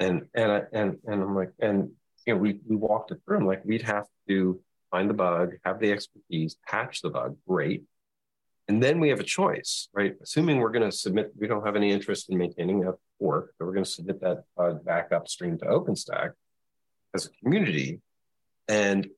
and 0.00 0.22
and 0.34 0.52
I, 0.52 0.62
and 0.72 0.98
and 1.06 1.22
I'm 1.22 1.34
like, 1.34 1.52
and 1.60 1.90
you 2.26 2.34
know, 2.34 2.40
we 2.40 2.60
we 2.68 2.76
walked 2.76 3.10
it 3.10 3.20
through. 3.24 3.38
I'm 3.38 3.46
like, 3.46 3.64
we'd 3.64 3.82
have 3.82 4.06
to 4.28 4.60
find 4.90 5.08
the 5.08 5.14
bug, 5.14 5.54
have 5.64 5.80
the 5.80 5.92
expertise, 5.92 6.56
patch 6.66 7.00
the 7.00 7.10
bug, 7.10 7.36
great. 7.48 7.84
And 8.68 8.82
then 8.82 9.00
we 9.00 9.08
have 9.08 9.20
a 9.20 9.24
choice, 9.24 9.88
right? 9.92 10.14
Assuming 10.22 10.58
we're 10.58 10.70
going 10.70 10.88
to 10.88 10.96
submit, 10.96 11.32
we 11.38 11.48
don't 11.48 11.66
have 11.66 11.76
any 11.76 11.90
interest 11.90 12.30
in 12.30 12.38
maintaining 12.38 12.80
that 12.80 12.94
fork, 13.18 13.54
but 13.58 13.66
we're 13.66 13.72
going 13.72 13.84
to 13.84 13.90
submit 13.90 14.20
that 14.20 14.44
uh, 14.56 14.74
back 14.74 15.10
upstream 15.12 15.58
to 15.58 15.64
OpenStack 15.64 16.30
as 17.14 17.26
a 17.26 17.30
community. 17.42 18.00
And 18.68 19.08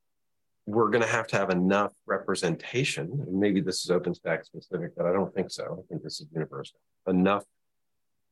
we're 0.66 0.88
going 0.88 1.03
to 1.03 1.09
have 1.09 1.26
to 1.28 1.36
have 1.36 1.51
enough 1.51 1.92
representation. 2.07 3.11
And 3.26 3.38
maybe 3.38 3.61
this 3.61 3.84
is 3.84 3.90
OpenStack 3.90 4.47
specific, 4.47 4.97
but 4.97 5.05
I 5.07 5.12
don't 5.12 5.32
think 5.34 5.51
so. 5.51 5.84
I 5.84 5.86
think 5.88 6.03
this 6.03 6.20
is 6.20 6.26
universal. 6.32 6.78
Enough 7.07 7.45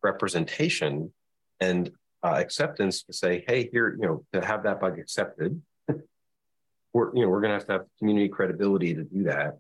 representation 0.02 1.12
and 1.60 1.90
uh, 2.22 2.36
acceptance 2.38 3.02
to 3.02 3.12
say, 3.12 3.44
hey, 3.46 3.68
here, 3.70 3.96
you 4.00 4.06
know, 4.06 4.24
to 4.32 4.44
have 4.44 4.62
that 4.62 4.80
bug 4.80 4.98
accepted, 4.98 5.60
we're, 6.92 7.14
you 7.14 7.22
know, 7.22 7.28
we're 7.28 7.40
going 7.40 7.50
to 7.50 7.58
have 7.58 7.66
to 7.66 7.72
have 7.72 7.82
community 7.98 8.28
credibility 8.28 8.94
to 8.94 9.04
do 9.04 9.24
that. 9.24 9.58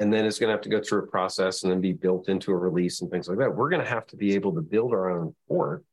And 0.00 0.12
then 0.12 0.24
it's 0.24 0.38
going 0.38 0.48
to 0.48 0.52
have 0.52 0.62
to 0.62 0.68
go 0.68 0.80
through 0.80 1.04
a 1.04 1.06
process 1.06 1.62
and 1.62 1.72
then 1.72 1.80
be 1.80 1.92
built 1.92 2.28
into 2.28 2.52
a 2.52 2.56
release 2.56 3.00
and 3.00 3.10
things 3.10 3.28
like 3.28 3.38
that. 3.38 3.54
We're 3.54 3.68
going 3.68 3.82
to 3.82 3.88
have 3.88 4.06
to 4.08 4.16
be 4.16 4.34
able 4.34 4.54
to 4.54 4.60
build 4.60 4.92
our 4.92 5.10
own 5.10 5.34
port, 5.48 5.84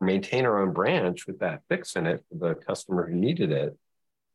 maintain 0.00 0.44
our 0.44 0.62
own 0.62 0.72
branch 0.72 1.26
with 1.26 1.40
that 1.40 1.62
fix 1.68 1.96
in 1.96 2.06
it 2.06 2.22
for 2.28 2.36
the 2.36 2.54
customer 2.54 3.08
who 3.08 3.16
needed 3.16 3.50
it, 3.50 3.76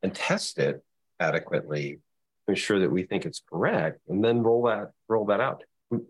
and 0.03 0.13
test 0.13 0.59
it 0.59 0.83
adequately 1.19 1.99
to 2.45 2.51
ensure 2.51 2.79
that 2.79 2.91
we 2.91 3.03
think 3.03 3.25
it's 3.25 3.41
correct, 3.49 4.01
and 4.09 4.23
then 4.23 4.43
roll 4.43 4.63
that 4.63 4.91
roll 5.07 5.25
that 5.25 5.39
out 5.39 5.63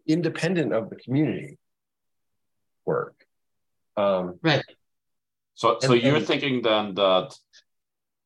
independent 0.08 0.74
of 0.74 0.90
the 0.90 0.96
community 0.96 1.58
work. 2.86 3.26
Um, 3.96 4.40
right. 4.42 4.64
So, 5.56 5.78
so 5.82 5.94
you're 5.94 6.20
thinking 6.20 6.62
then 6.62 6.94
that 6.96 7.36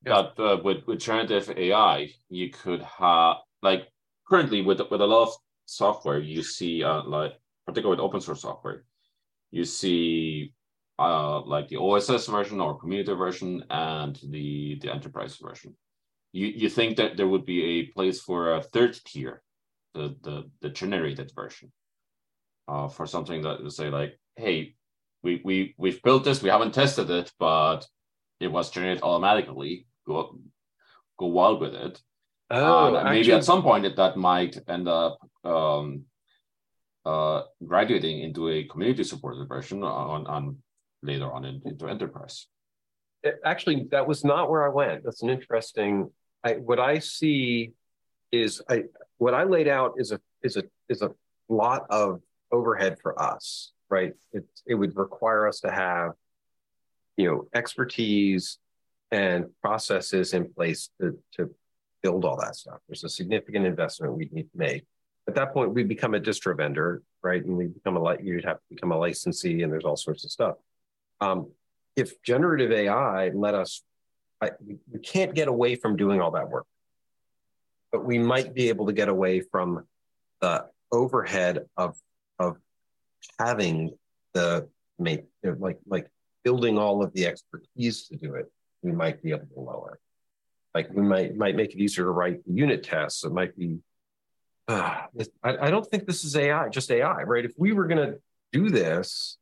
yeah. 0.05 0.23
that 0.35 0.43
uh, 0.43 0.57
with 0.63 0.85
with 0.85 0.99
generative 0.99 1.49
AI, 1.55 2.09
you 2.29 2.49
could 2.49 2.81
have 2.81 3.37
like 3.61 3.87
currently 4.31 4.61
with 4.61 4.79
with 4.89 5.01
a 5.01 5.05
lot 5.05 5.23
of 5.27 5.33
software, 5.65 6.19
you 6.19 6.41
see 6.41 6.83
uh, 6.83 7.03
like 7.03 7.33
particularly 7.67 7.97
with 7.97 8.05
open 8.05 8.21
source 8.21 8.41
software, 8.41 8.85
you 9.51 9.65
see 9.65 10.53
uh, 10.97 11.41
like 11.41 11.67
the 11.67 11.77
OSS 11.77 12.27
version 12.27 12.61
or 12.61 12.79
community 12.79 13.13
version 13.13 13.63
and 13.69 14.17
the 14.29 14.79
the 14.81 14.91
enterprise 14.91 15.35
version. 15.35 15.75
You 16.31 16.47
you 16.47 16.69
think 16.69 16.95
that 16.97 17.17
there 17.17 17.27
would 17.27 17.45
be 17.45 17.61
a 17.63 17.87
place 17.87 18.21
for 18.21 18.55
a 18.55 18.63
third 18.63 18.97
tier, 19.05 19.43
the 19.93 20.15
the 20.23 20.49
the 20.61 20.69
generated 20.69 21.31
version, 21.35 21.71
uh, 22.69 22.87
for 22.87 23.05
something 23.05 23.41
that 23.41 23.69
say 23.71 23.89
like, 23.89 24.17
hey, 24.37 24.75
we 25.23 25.41
we 25.43 25.75
we've 25.77 26.01
built 26.03 26.23
this, 26.23 26.41
we 26.41 26.49
haven't 26.49 26.73
tested 26.73 27.09
it, 27.09 27.33
but 27.37 27.85
it 28.39 28.47
was 28.47 28.71
generated 28.71 29.03
automatically. 29.03 29.87
Go 30.07 30.39
go 31.19 31.25
wild 31.27 31.59
with 31.59 31.75
it. 31.75 32.01
Oh, 32.51 32.95
uh, 32.95 33.03
maybe 33.05 33.31
at 33.31 33.45
some 33.45 33.61
point 33.63 33.85
it, 33.85 33.95
that 33.95 34.17
might 34.17 34.57
end 34.67 34.87
up 34.87 35.17
um, 35.43 36.03
uh, 37.05 37.43
graduating 37.65 38.21
into 38.21 38.49
a 38.49 38.65
community 38.65 39.03
supported 39.03 39.47
version 39.47 39.83
on, 39.83 40.27
on 40.27 40.57
later 41.01 41.31
on 41.31 41.45
in, 41.45 41.61
into 41.65 41.87
enterprise. 41.87 42.47
It, 43.23 43.39
actually, 43.45 43.87
that 43.91 44.07
was 44.07 44.23
not 44.23 44.49
where 44.49 44.65
I 44.65 44.69
went. 44.69 45.03
That's 45.03 45.23
an 45.23 45.29
interesting. 45.29 46.11
I, 46.43 46.53
what 46.53 46.79
I 46.79 46.99
see 46.99 47.71
is 48.31 48.61
I 48.69 48.83
what 49.17 49.33
I 49.33 49.43
laid 49.43 49.67
out 49.67 49.93
is 49.97 50.11
a 50.11 50.19
is 50.43 50.57
a 50.57 50.63
is 50.89 51.01
a 51.01 51.11
lot 51.49 51.85
of 51.89 52.21
overhead 52.51 52.97
for 53.01 53.19
us 53.21 53.71
right? 53.91 54.13
It, 54.31 54.45
it 54.65 54.73
would 54.73 54.95
require 54.95 55.47
us 55.47 55.59
to 55.59 55.71
have, 55.71 56.13
you 57.17 57.29
know, 57.29 57.47
expertise 57.53 58.57
and 59.11 59.45
processes 59.61 60.33
in 60.33 60.51
place 60.51 60.89
to, 60.99 61.19
to 61.33 61.53
build 62.01 62.25
all 62.25 62.37
that 62.37 62.55
stuff. 62.55 62.79
There's 62.87 63.03
a 63.03 63.09
significant 63.09 63.65
investment 63.65 64.17
we 64.17 64.29
need 64.31 64.51
to 64.51 64.57
make. 64.57 64.85
At 65.27 65.35
that 65.35 65.53
point, 65.53 65.73
we 65.73 65.83
become 65.83 66.15
a 66.15 66.19
distro 66.19 66.55
vendor, 66.57 67.03
right? 67.21 67.43
And 67.43 67.55
we 67.55 67.67
become 67.67 67.97
a 67.97 68.17
you'd 68.21 68.45
have 68.45 68.57
to 68.57 68.63
become 68.69 68.91
a 68.91 68.97
licensee, 68.97 69.61
and 69.61 69.71
there's 69.71 69.85
all 69.85 69.95
sorts 69.95 70.23
of 70.25 70.31
stuff. 70.31 70.55
Um, 71.19 71.51
if 71.95 72.21
generative 72.23 72.71
AI 72.71 73.29
let 73.29 73.53
us, 73.53 73.83
I, 74.41 74.51
we 74.91 74.99
can't 74.99 75.35
get 75.35 75.47
away 75.47 75.75
from 75.75 75.95
doing 75.95 76.19
all 76.19 76.31
that 76.31 76.49
work, 76.49 76.65
but 77.91 78.03
we 78.03 78.17
might 78.17 78.53
be 78.53 78.69
able 78.69 78.87
to 78.87 78.93
get 78.93 79.09
away 79.09 79.41
from 79.41 79.85
the 80.41 80.65
overhead 80.91 81.65
of 81.77 81.95
of 82.39 82.57
having 83.39 83.91
the 84.33 84.67
make 84.97 85.25
like 85.43 85.79
like 85.85 86.09
building 86.43 86.77
all 86.77 87.03
of 87.03 87.13
the 87.13 87.25
expertise 87.27 88.07
to 88.07 88.15
do 88.15 88.35
it, 88.35 88.51
we 88.81 88.91
might 88.91 89.21
be 89.21 89.29
able 89.29 89.45
to 89.53 89.59
lower. 89.59 89.99
Like 90.73 90.89
we 90.91 91.01
might 91.01 91.35
might 91.35 91.55
make 91.55 91.73
it 91.73 91.79
easier 91.79 92.05
to 92.05 92.11
write 92.11 92.39
unit 92.45 92.83
tests. 92.83 93.23
It 93.23 93.31
might 93.31 93.57
be. 93.57 93.79
Uh, 94.67 95.01
I, 95.43 95.57
I 95.57 95.69
don't 95.69 95.85
think 95.85 96.05
this 96.05 96.23
is 96.23 96.35
AI, 96.35 96.69
just 96.69 96.91
AI, 96.91 97.23
right? 97.23 97.43
If 97.43 97.51
we 97.57 97.73
were 97.73 97.87
going 97.87 98.07
to 98.07 98.19
do 98.53 98.69
this, 98.69 99.37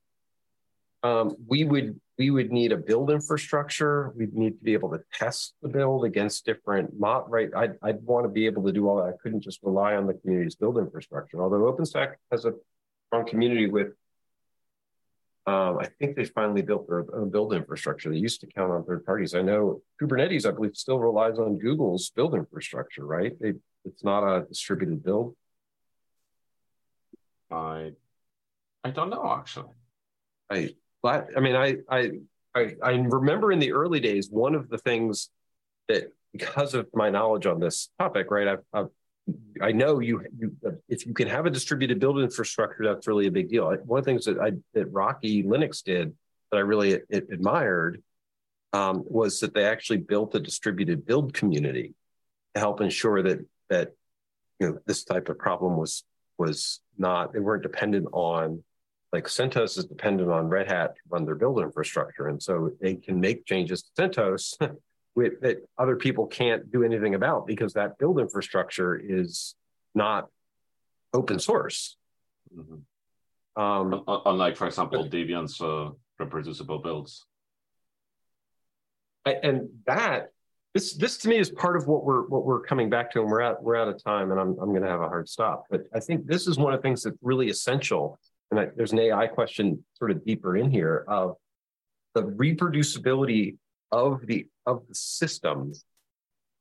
um, 1.04 1.36
we 1.48 1.64
would 1.66 2.00
we 2.18 2.32
would 2.32 2.52
need 2.52 2.72
a 2.72 2.78
build 2.78 3.12
infrastructure. 3.12 4.12
We'd 4.16 4.34
need 4.34 4.58
to 4.58 4.64
be 4.64 4.74
able 4.74 4.90
to 4.90 5.02
test 5.14 5.54
the 5.62 5.70
build 5.70 6.04
against 6.04 6.46
different 6.46 7.00
mod. 7.00 7.26
Right? 7.30 7.50
I'd, 7.56 7.76
I'd 7.84 8.02
want 8.04 8.26
to 8.26 8.30
be 8.30 8.46
able 8.48 8.64
to 8.64 8.72
do 8.72 8.88
all 8.90 8.98
that. 8.98 9.14
I 9.14 9.14
couldn't 9.22 9.42
just 9.42 9.60
rely 9.62 9.96
on 9.96 10.08
the 10.08 10.16
community's 10.16 10.56
build 10.56 10.78
infrastructure. 10.78 11.42
Although 11.42 11.72
OpenStack 11.72 12.16
has 12.32 12.46
a 12.46 12.54
strong 13.08 13.28
community 13.28 13.68
with. 13.68 13.90
Um, 15.50 15.80
I 15.80 15.88
think 15.98 16.16
they 16.16 16.26
finally 16.26 16.62
built 16.62 16.88
their 16.88 17.04
own 17.16 17.32
build 17.32 17.54
infrastructure. 17.54 18.12
They 18.12 18.18
used 18.18 18.40
to 18.42 18.48
count 18.48 18.72
on 18.72 18.86
third 18.86 19.04
parties. 19.04 19.34
I 19.34 19.42
know 19.42 19.82
Kubernetes, 20.00 20.46
I 20.46 20.52
believe, 20.52 20.76
still 20.76 21.00
relies 21.00 21.40
on 21.40 21.58
Google's 21.58 22.12
build 22.12 22.36
infrastructure, 22.36 23.04
right? 23.04 23.34
They, 23.42 23.54
it's 23.84 24.04
not 24.04 24.24
a 24.24 24.46
distributed 24.46 25.04
build. 25.04 25.36
I, 27.50 27.94
I 28.84 28.92
don't 28.92 29.10
know 29.10 29.36
actually. 29.40 29.74
I, 30.52 30.76
I 31.04 31.40
mean, 31.40 31.56
I, 31.56 31.78
I, 31.90 32.12
I, 32.54 32.76
I 32.84 32.92
remember 32.92 33.52
in 33.52 33.58
the 33.58 33.72
early 33.72 34.00
days, 34.00 34.30
one 34.30 34.54
of 34.54 34.70
the 34.70 34.78
things 34.78 35.32
that 35.88 36.12
because 36.32 36.76
of 36.76 36.88
my 36.94 37.10
knowledge 37.10 37.48
on 37.48 37.60
this 37.60 37.90
topic, 37.98 38.30
right? 38.30 38.48
I've, 38.48 38.64
I've 38.72 38.90
I 39.62 39.72
know 39.72 40.00
you, 40.00 40.26
you, 40.38 40.56
if 40.88 41.06
you 41.06 41.14
can 41.14 41.28
have 41.28 41.46
a 41.46 41.50
distributed 41.50 42.00
build 42.00 42.20
infrastructure, 42.20 42.84
that's 42.84 43.08
really 43.08 43.28
a 43.28 43.32
big 43.32 43.50
deal. 43.50 43.66
One 43.86 44.00
of 44.00 44.06
the 44.06 44.12
things 44.12 44.26
that 44.26 44.40
I 44.40 44.52
that 44.74 44.92
Rocky 44.92 45.44
Linux 45.44 45.84
did 45.84 46.14
that 46.52 46.58
I 46.58 46.62
really 46.62 47.00
admired 47.12 48.02
um, 48.74 49.04
was 49.06 49.40
that 49.40 49.54
they 49.54 49.66
actually 49.66 49.98
built 49.98 50.36
a 50.36 50.40
distributed 50.40 51.06
build 51.06 51.34
community 51.34 51.94
to 52.54 52.60
help 52.60 52.82
ensure 52.82 53.22
that 53.24 53.46
that 53.70 53.94
you 54.60 54.70
know 54.70 54.80
this 54.86 55.04
type 55.04 55.30
of 55.30 55.38
problem 55.38 55.78
was 55.78 56.04
was 56.38 56.82
not 56.98 57.34
they 57.34 57.40
weren't 57.40 57.64
dependent 57.64 58.08
on 58.14 58.64
like 59.12 59.26
CentOS 59.26 59.78
is 59.78 59.86
dependent 59.86 60.30
on 60.30 60.50
Red 60.50 60.68
Hat 60.68 60.96
to 60.96 61.02
run 61.10 61.26
their 61.26 61.36
build 61.36 61.60
infrastructure, 61.60 62.28
and 62.28 62.42
so 62.42 62.72
they 62.80 62.96
can 62.96 63.20
make 63.20 63.46
changes 63.46 63.84
to 63.84 64.02
CentOS 64.02 64.54
with, 65.20 65.42
that 65.42 65.58
other 65.78 65.96
people 65.96 66.26
can't 66.28 66.72
do 66.72 66.84
anything 66.84 67.16
about 67.16 67.46
because 67.46 67.74
that 67.74 67.98
build 67.98 68.20
infrastructure 68.20 68.96
is 68.98 69.56
not 69.94 70.28
open 71.14 71.40
source. 71.40 71.98
Mm-hmm. 72.56 73.62
Um, 73.62 74.04
Unlike, 74.26 74.56
for 74.58 74.68
example, 74.68 75.04
but, 75.04 75.12
Debian's 75.12 75.60
uh, 75.60 75.90
reproducible 76.18 76.80
builds. 76.80 77.26
And 79.26 79.70
that 79.86 80.30
this 80.74 80.94
this 80.94 81.18
to 81.20 81.30
me 81.30 81.38
is 81.38 81.50
part 81.50 81.76
of 81.76 81.88
what 81.88 82.04
we're 82.04 82.26
what 82.28 82.46
we're 82.46 82.62
coming 82.62 82.90
back 82.90 83.12
to, 83.12 83.22
and 83.22 83.30
we're 83.30 83.42
out 83.42 83.62
we're 83.62 83.76
out 83.76 83.88
of 83.88 84.02
time, 84.04 84.32
and 84.32 84.40
I'm 84.40 84.58
I'm 84.62 84.70
going 84.70 84.82
to 84.82 84.90
have 84.90 85.02
a 85.02 85.08
hard 85.08 85.28
stop. 85.28 85.66
But 85.70 85.82
I 85.94 86.00
think 86.00 86.26
this 86.26 86.48
is 86.48 86.58
one 86.58 86.74
of 86.74 86.80
the 86.80 86.82
things 86.82 87.04
that's 87.04 87.18
really 87.22 87.50
essential. 87.50 88.18
And 88.50 88.60
I, 88.60 88.68
there's 88.76 88.94
an 88.94 89.00
AI 89.00 89.28
question 89.28 89.84
sort 89.96 90.12
of 90.12 90.26
deeper 90.26 90.58
in 90.58 90.72
here 90.72 91.06
of 91.08 91.36
the 92.16 92.24
reproducibility 92.24 93.58
of 93.92 94.26
the 94.26 94.48
of 94.66 94.88
the 94.88 94.96
system, 94.96 95.74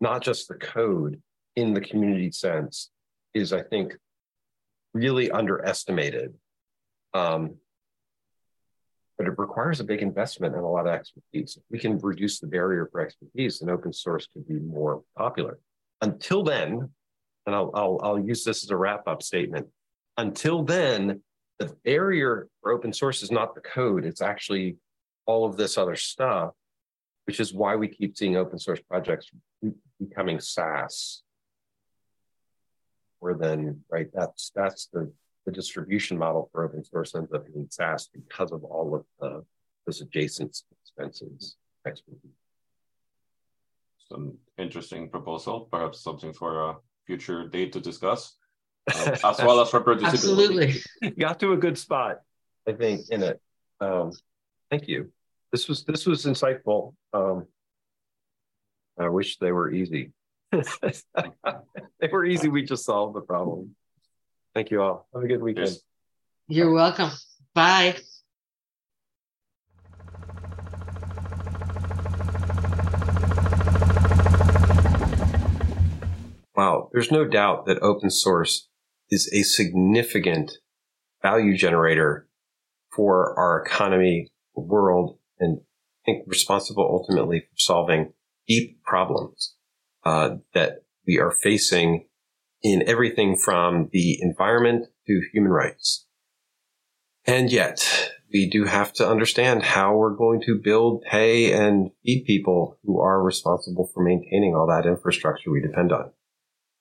not 0.00 0.22
just 0.22 0.48
the 0.48 0.54
code 0.54 1.20
in 1.56 1.74
the 1.74 1.80
community 1.80 2.30
sense, 2.30 2.90
is 3.34 3.52
I 3.52 3.62
think 3.62 3.96
really 4.94 5.30
underestimated. 5.30 6.34
Um, 7.14 7.56
but 9.16 9.26
it 9.26 9.36
requires 9.36 9.80
a 9.80 9.84
big 9.84 10.00
investment 10.00 10.54
and 10.54 10.62
a 10.62 10.68
lot 10.68 10.86
of 10.86 10.94
expertise. 10.94 11.56
If 11.56 11.64
we 11.70 11.78
can 11.78 11.98
reduce 11.98 12.38
the 12.38 12.46
barrier 12.46 12.88
for 12.90 13.00
expertise, 13.00 13.60
and 13.60 13.70
open 13.70 13.92
source 13.92 14.28
could 14.32 14.46
be 14.46 14.60
more 14.60 15.02
popular. 15.16 15.58
Until 16.00 16.44
then, 16.44 16.90
and 17.44 17.54
I'll, 17.54 17.72
I'll, 17.74 18.00
I'll 18.02 18.18
use 18.20 18.44
this 18.44 18.62
as 18.62 18.70
a 18.70 18.76
wrap 18.76 19.08
up 19.08 19.22
statement. 19.22 19.66
Until 20.16 20.62
then, 20.62 21.22
the 21.58 21.74
barrier 21.84 22.46
for 22.60 22.70
open 22.70 22.92
source 22.92 23.24
is 23.24 23.32
not 23.32 23.56
the 23.56 23.60
code, 23.60 24.04
it's 24.04 24.22
actually 24.22 24.76
all 25.26 25.44
of 25.44 25.56
this 25.56 25.76
other 25.76 25.96
stuff 25.96 26.52
which 27.28 27.40
is 27.40 27.52
why 27.52 27.76
we 27.76 27.86
keep 27.86 28.16
seeing 28.16 28.36
open 28.36 28.58
source 28.58 28.80
projects 28.80 29.30
becoming 30.00 30.40
SaaS. 30.40 31.22
Where 33.18 33.34
then, 33.34 33.82
right, 33.90 34.06
that's 34.14 34.50
that's 34.54 34.86
the, 34.86 35.12
the 35.44 35.52
distribution 35.52 36.16
model 36.16 36.48
for 36.50 36.64
open 36.64 36.82
source 36.82 37.14
ends 37.14 37.30
up 37.34 37.44
being 37.52 37.66
SaaS 37.68 38.08
because 38.14 38.50
of 38.50 38.64
all 38.64 38.94
of 38.94 39.04
the 39.20 39.44
those 39.84 40.00
adjacent 40.00 40.62
expenses. 40.80 41.56
Some 44.08 44.38
interesting 44.56 45.10
proposal, 45.10 45.68
perhaps 45.70 46.00
something 46.00 46.32
for 46.32 46.70
a 46.70 46.76
future 47.06 47.46
date 47.46 47.72
to 47.74 47.80
discuss, 47.80 48.38
uh, 48.90 49.16
as 49.22 49.38
well 49.40 49.60
as 49.60 49.68
for 49.68 49.82
reproducibility. 49.82 50.04
Absolutely, 50.06 50.82
got 51.18 51.40
to 51.40 51.52
a 51.52 51.58
good 51.58 51.76
spot, 51.76 52.22
I 52.66 52.72
think, 52.72 53.10
in 53.10 53.22
it. 53.22 53.38
Um, 53.80 54.12
thank 54.70 54.88
you 54.88 55.12
this 55.52 55.68
was 55.68 55.84
this 55.84 56.06
was 56.06 56.24
insightful. 56.24 56.94
Um, 57.12 57.46
I 58.98 59.08
wish 59.08 59.38
they 59.38 59.52
were 59.52 59.70
easy. 59.70 60.12
they 60.52 62.08
were 62.10 62.24
easy. 62.24 62.48
We 62.48 62.62
just 62.62 62.84
solved 62.84 63.14
the 63.16 63.20
problem. 63.20 63.74
Thank 64.54 64.70
you 64.70 64.82
all. 64.82 65.08
Have 65.14 65.22
a 65.22 65.28
good 65.28 65.42
weekend. 65.42 65.76
You're 66.48 66.72
welcome. 66.72 67.10
Bye. 67.54 67.96
Wow, 76.56 76.88
there's 76.92 77.12
no 77.12 77.24
doubt 77.24 77.66
that 77.66 77.78
open 77.82 78.10
source 78.10 78.68
is 79.10 79.30
a 79.32 79.42
significant 79.42 80.50
value 81.22 81.56
generator 81.56 82.26
for 82.90 83.38
our 83.38 83.62
economy, 83.62 84.28
world, 84.56 85.17
and 85.40 85.60
I 85.60 86.12
think 86.12 86.24
responsible 86.26 86.88
ultimately 86.90 87.40
for 87.40 87.56
solving 87.56 88.12
deep 88.46 88.82
problems 88.82 89.54
uh, 90.04 90.36
that 90.54 90.84
we 91.06 91.18
are 91.18 91.30
facing 91.30 92.06
in 92.62 92.88
everything 92.88 93.36
from 93.36 93.88
the 93.92 94.18
environment 94.20 94.86
to 95.06 95.22
human 95.32 95.52
rights. 95.52 96.06
And 97.26 97.52
yet, 97.52 98.12
we 98.32 98.48
do 98.48 98.64
have 98.64 98.92
to 98.94 99.08
understand 99.08 99.62
how 99.62 99.96
we're 99.96 100.14
going 100.14 100.42
to 100.42 100.60
build, 100.62 101.02
pay, 101.02 101.52
and 101.52 101.90
feed 102.04 102.24
people 102.26 102.78
who 102.84 103.00
are 103.00 103.22
responsible 103.22 103.90
for 103.92 104.02
maintaining 104.02 104.54
all 104.54 104.66
that 104.66 104.86
infrastructure 104.86 105.50
we 105.50 105.60
depend 105.60 105.92
on. 105.92 106.10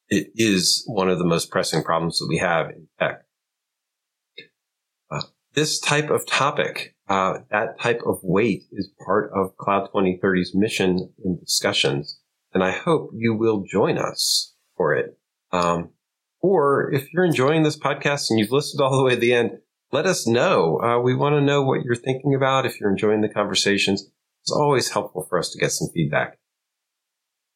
It 0.09 0.31
is 0.35 0.83
one 0.87 1.09
of 1.09 1.19
the 1.19 1.25
most 1.25 1.51
pressing 1.51 1.83
problems 1.83 2.19
that 2.19 2.27
we 2.29 2.37
have 2.37 2.69
in 2.69 2.87
tech. 2.99 3.23
Uh, 5.11 5.21
this 5.53 5.79
type 5.79 6.09
of 6.09 6.25
topic, 6.25 6.95
uh, 7.09 7.39
that 7.51 7.79
type 7.79 8.01
of 8.05 8.19
weight 8.21 8.63
is 8.71 8.89
part 9.05 9.31
of 9.33 9.55
Cloud 9.57 9.89
2030's 9.93 10.53
mission 10.53 11.13
and 11.23 11.39
discussions. 11.39 12.19
And 12.53 12.63
I 12.63 12.71
hope 12.71 13.11
you 13.13 13.33
will 13.33 13.63
join 13.63 13.97
us 13.97 14.53
for 14.75 14.93
it. 14.93 15.17
Um, 15.51 15.91
or 16.41 16.91
if 16.93 17.11
you're 17.13 17.25
enjoying 17.25 17.63
this 17.63 17.79
podcast 17.79 18.29
and 18.29 18.39
you've 18.39 18.51
listened 18.51 18.81
all 18.81 18.97
the 18.97 19.03
way 19.03 19.15
to 19.15 19.19
the 19.19 19.33
end, 19.33 19.59
let 19.91 20.05
us 20.05 20.27
know. 20.27 20.81
Uh, 20.81 20.99
we 20.99 21.15
want 21.15 21.35
to 21.35 21.41
know 21.41 21.63
what 21.63 21.83
you're 21.83 21.95
thinking 21.95 22.35
about. 22.35 22.65
If 22.65 22.79
you're 22.79 22.91
enjoying 22.91 23.21
the 23.21 23.29
conversations, 23.29 24.09
it's 24.41 24.51
always 24.51 24.89
helpful 24.89 25.25
for 25.29 25.39
us 25.39 25.49
to 25.51 25.59
get 25.59 25.71
some 25.71 25.89
feedback. 25.93 26.37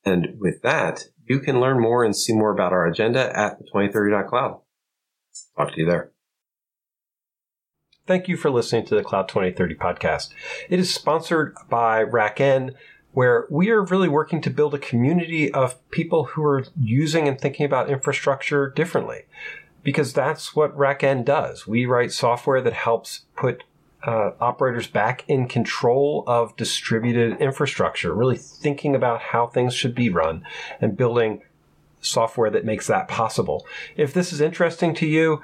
And 0.06 0.39
with 0.39 0.62
that, 0.64 1.06
you 1.26 1.39
can 1.39 1.60
learn 1.60 1.80
more 1.80 2.04
and 2.04 2.16
see 2.16 2.34
more 2.34 2.52
about 2.52 2.74
our 2.74 2.88
agenda 2.88 3.38
at 3.38 3.60
the 3.60 3.66
2030.cloud. 3.74 4.62
Talk 5.58 5.74
to 5.74 5.80
you 5.80 5.86
there. 5.86 6.12
Thank 8.08 8.28
you 8.28 8.36
for 8.36 8.49
listening 8.49 8.86
to 8.88 8.95
the 8.95 9.04
Cloud 9.04 9.28
2030 9.30 9.76
podcast. 9.76 10.30
It 10.70 10.80
is 10.80 10.91
sponsored 10.91 11.56
by 11.70 12.04
RackN, 12.04 12.74
where 13.12 13.45
we 13.52 13.70
are 13.70 13.84
really 13.84 14.10
working 14.10 14.41
to 14.41 14.49
build 14.49 14.74
a 14.74 14.80
community 14.80 15.54
of 15.54 15.78
people 15.91 16.24
who 16.26 16.43
are 16.43 16.66
using 16.80 17.28
and 17.28 17.39
thinking 17.39 17.64
about 17.64 17.91
infrastructure 17.91 18.72
differently 18.72 19.26
because 19.84 20.14
that's 20.14 20.56
what 20.56 20.76
RackN 20.76 21.24
does. 21.26 21.68
We 21.68 21.86
write 21.86 22.12
software 22.12 22.60
that 22.62 22.74
helps 22.74 23.26
put 23.36 23.66
uh, 24.02 24.32
operators 24.39 24.88
back 24.88 25.24
in 25.28 25.47
control 25.47 26.24
of 26.26 26.58
distributed 26.58 27.39
infrastructure, 27.39 28.16
really 28.16 28.38
thinking 28.38 28.95
about 28.95 29.22
how 29.22 29.45
things 29.45 29.76
should 29.76 29.93
be 29.93 30.10
run 30.10 30.43
and 30.80 30.97
building 30.97 31.43
software 31.99 32.49
that 32.49 32.66
makes 32.66 32.88
that 32.88 33.08
possible. 33.08 33.64
If 33.95 34.12
this 34.12 34.34
is 34.34 34.41
interesting 34.41 34.95
to 34.95 35.06
you, 35.06 35.43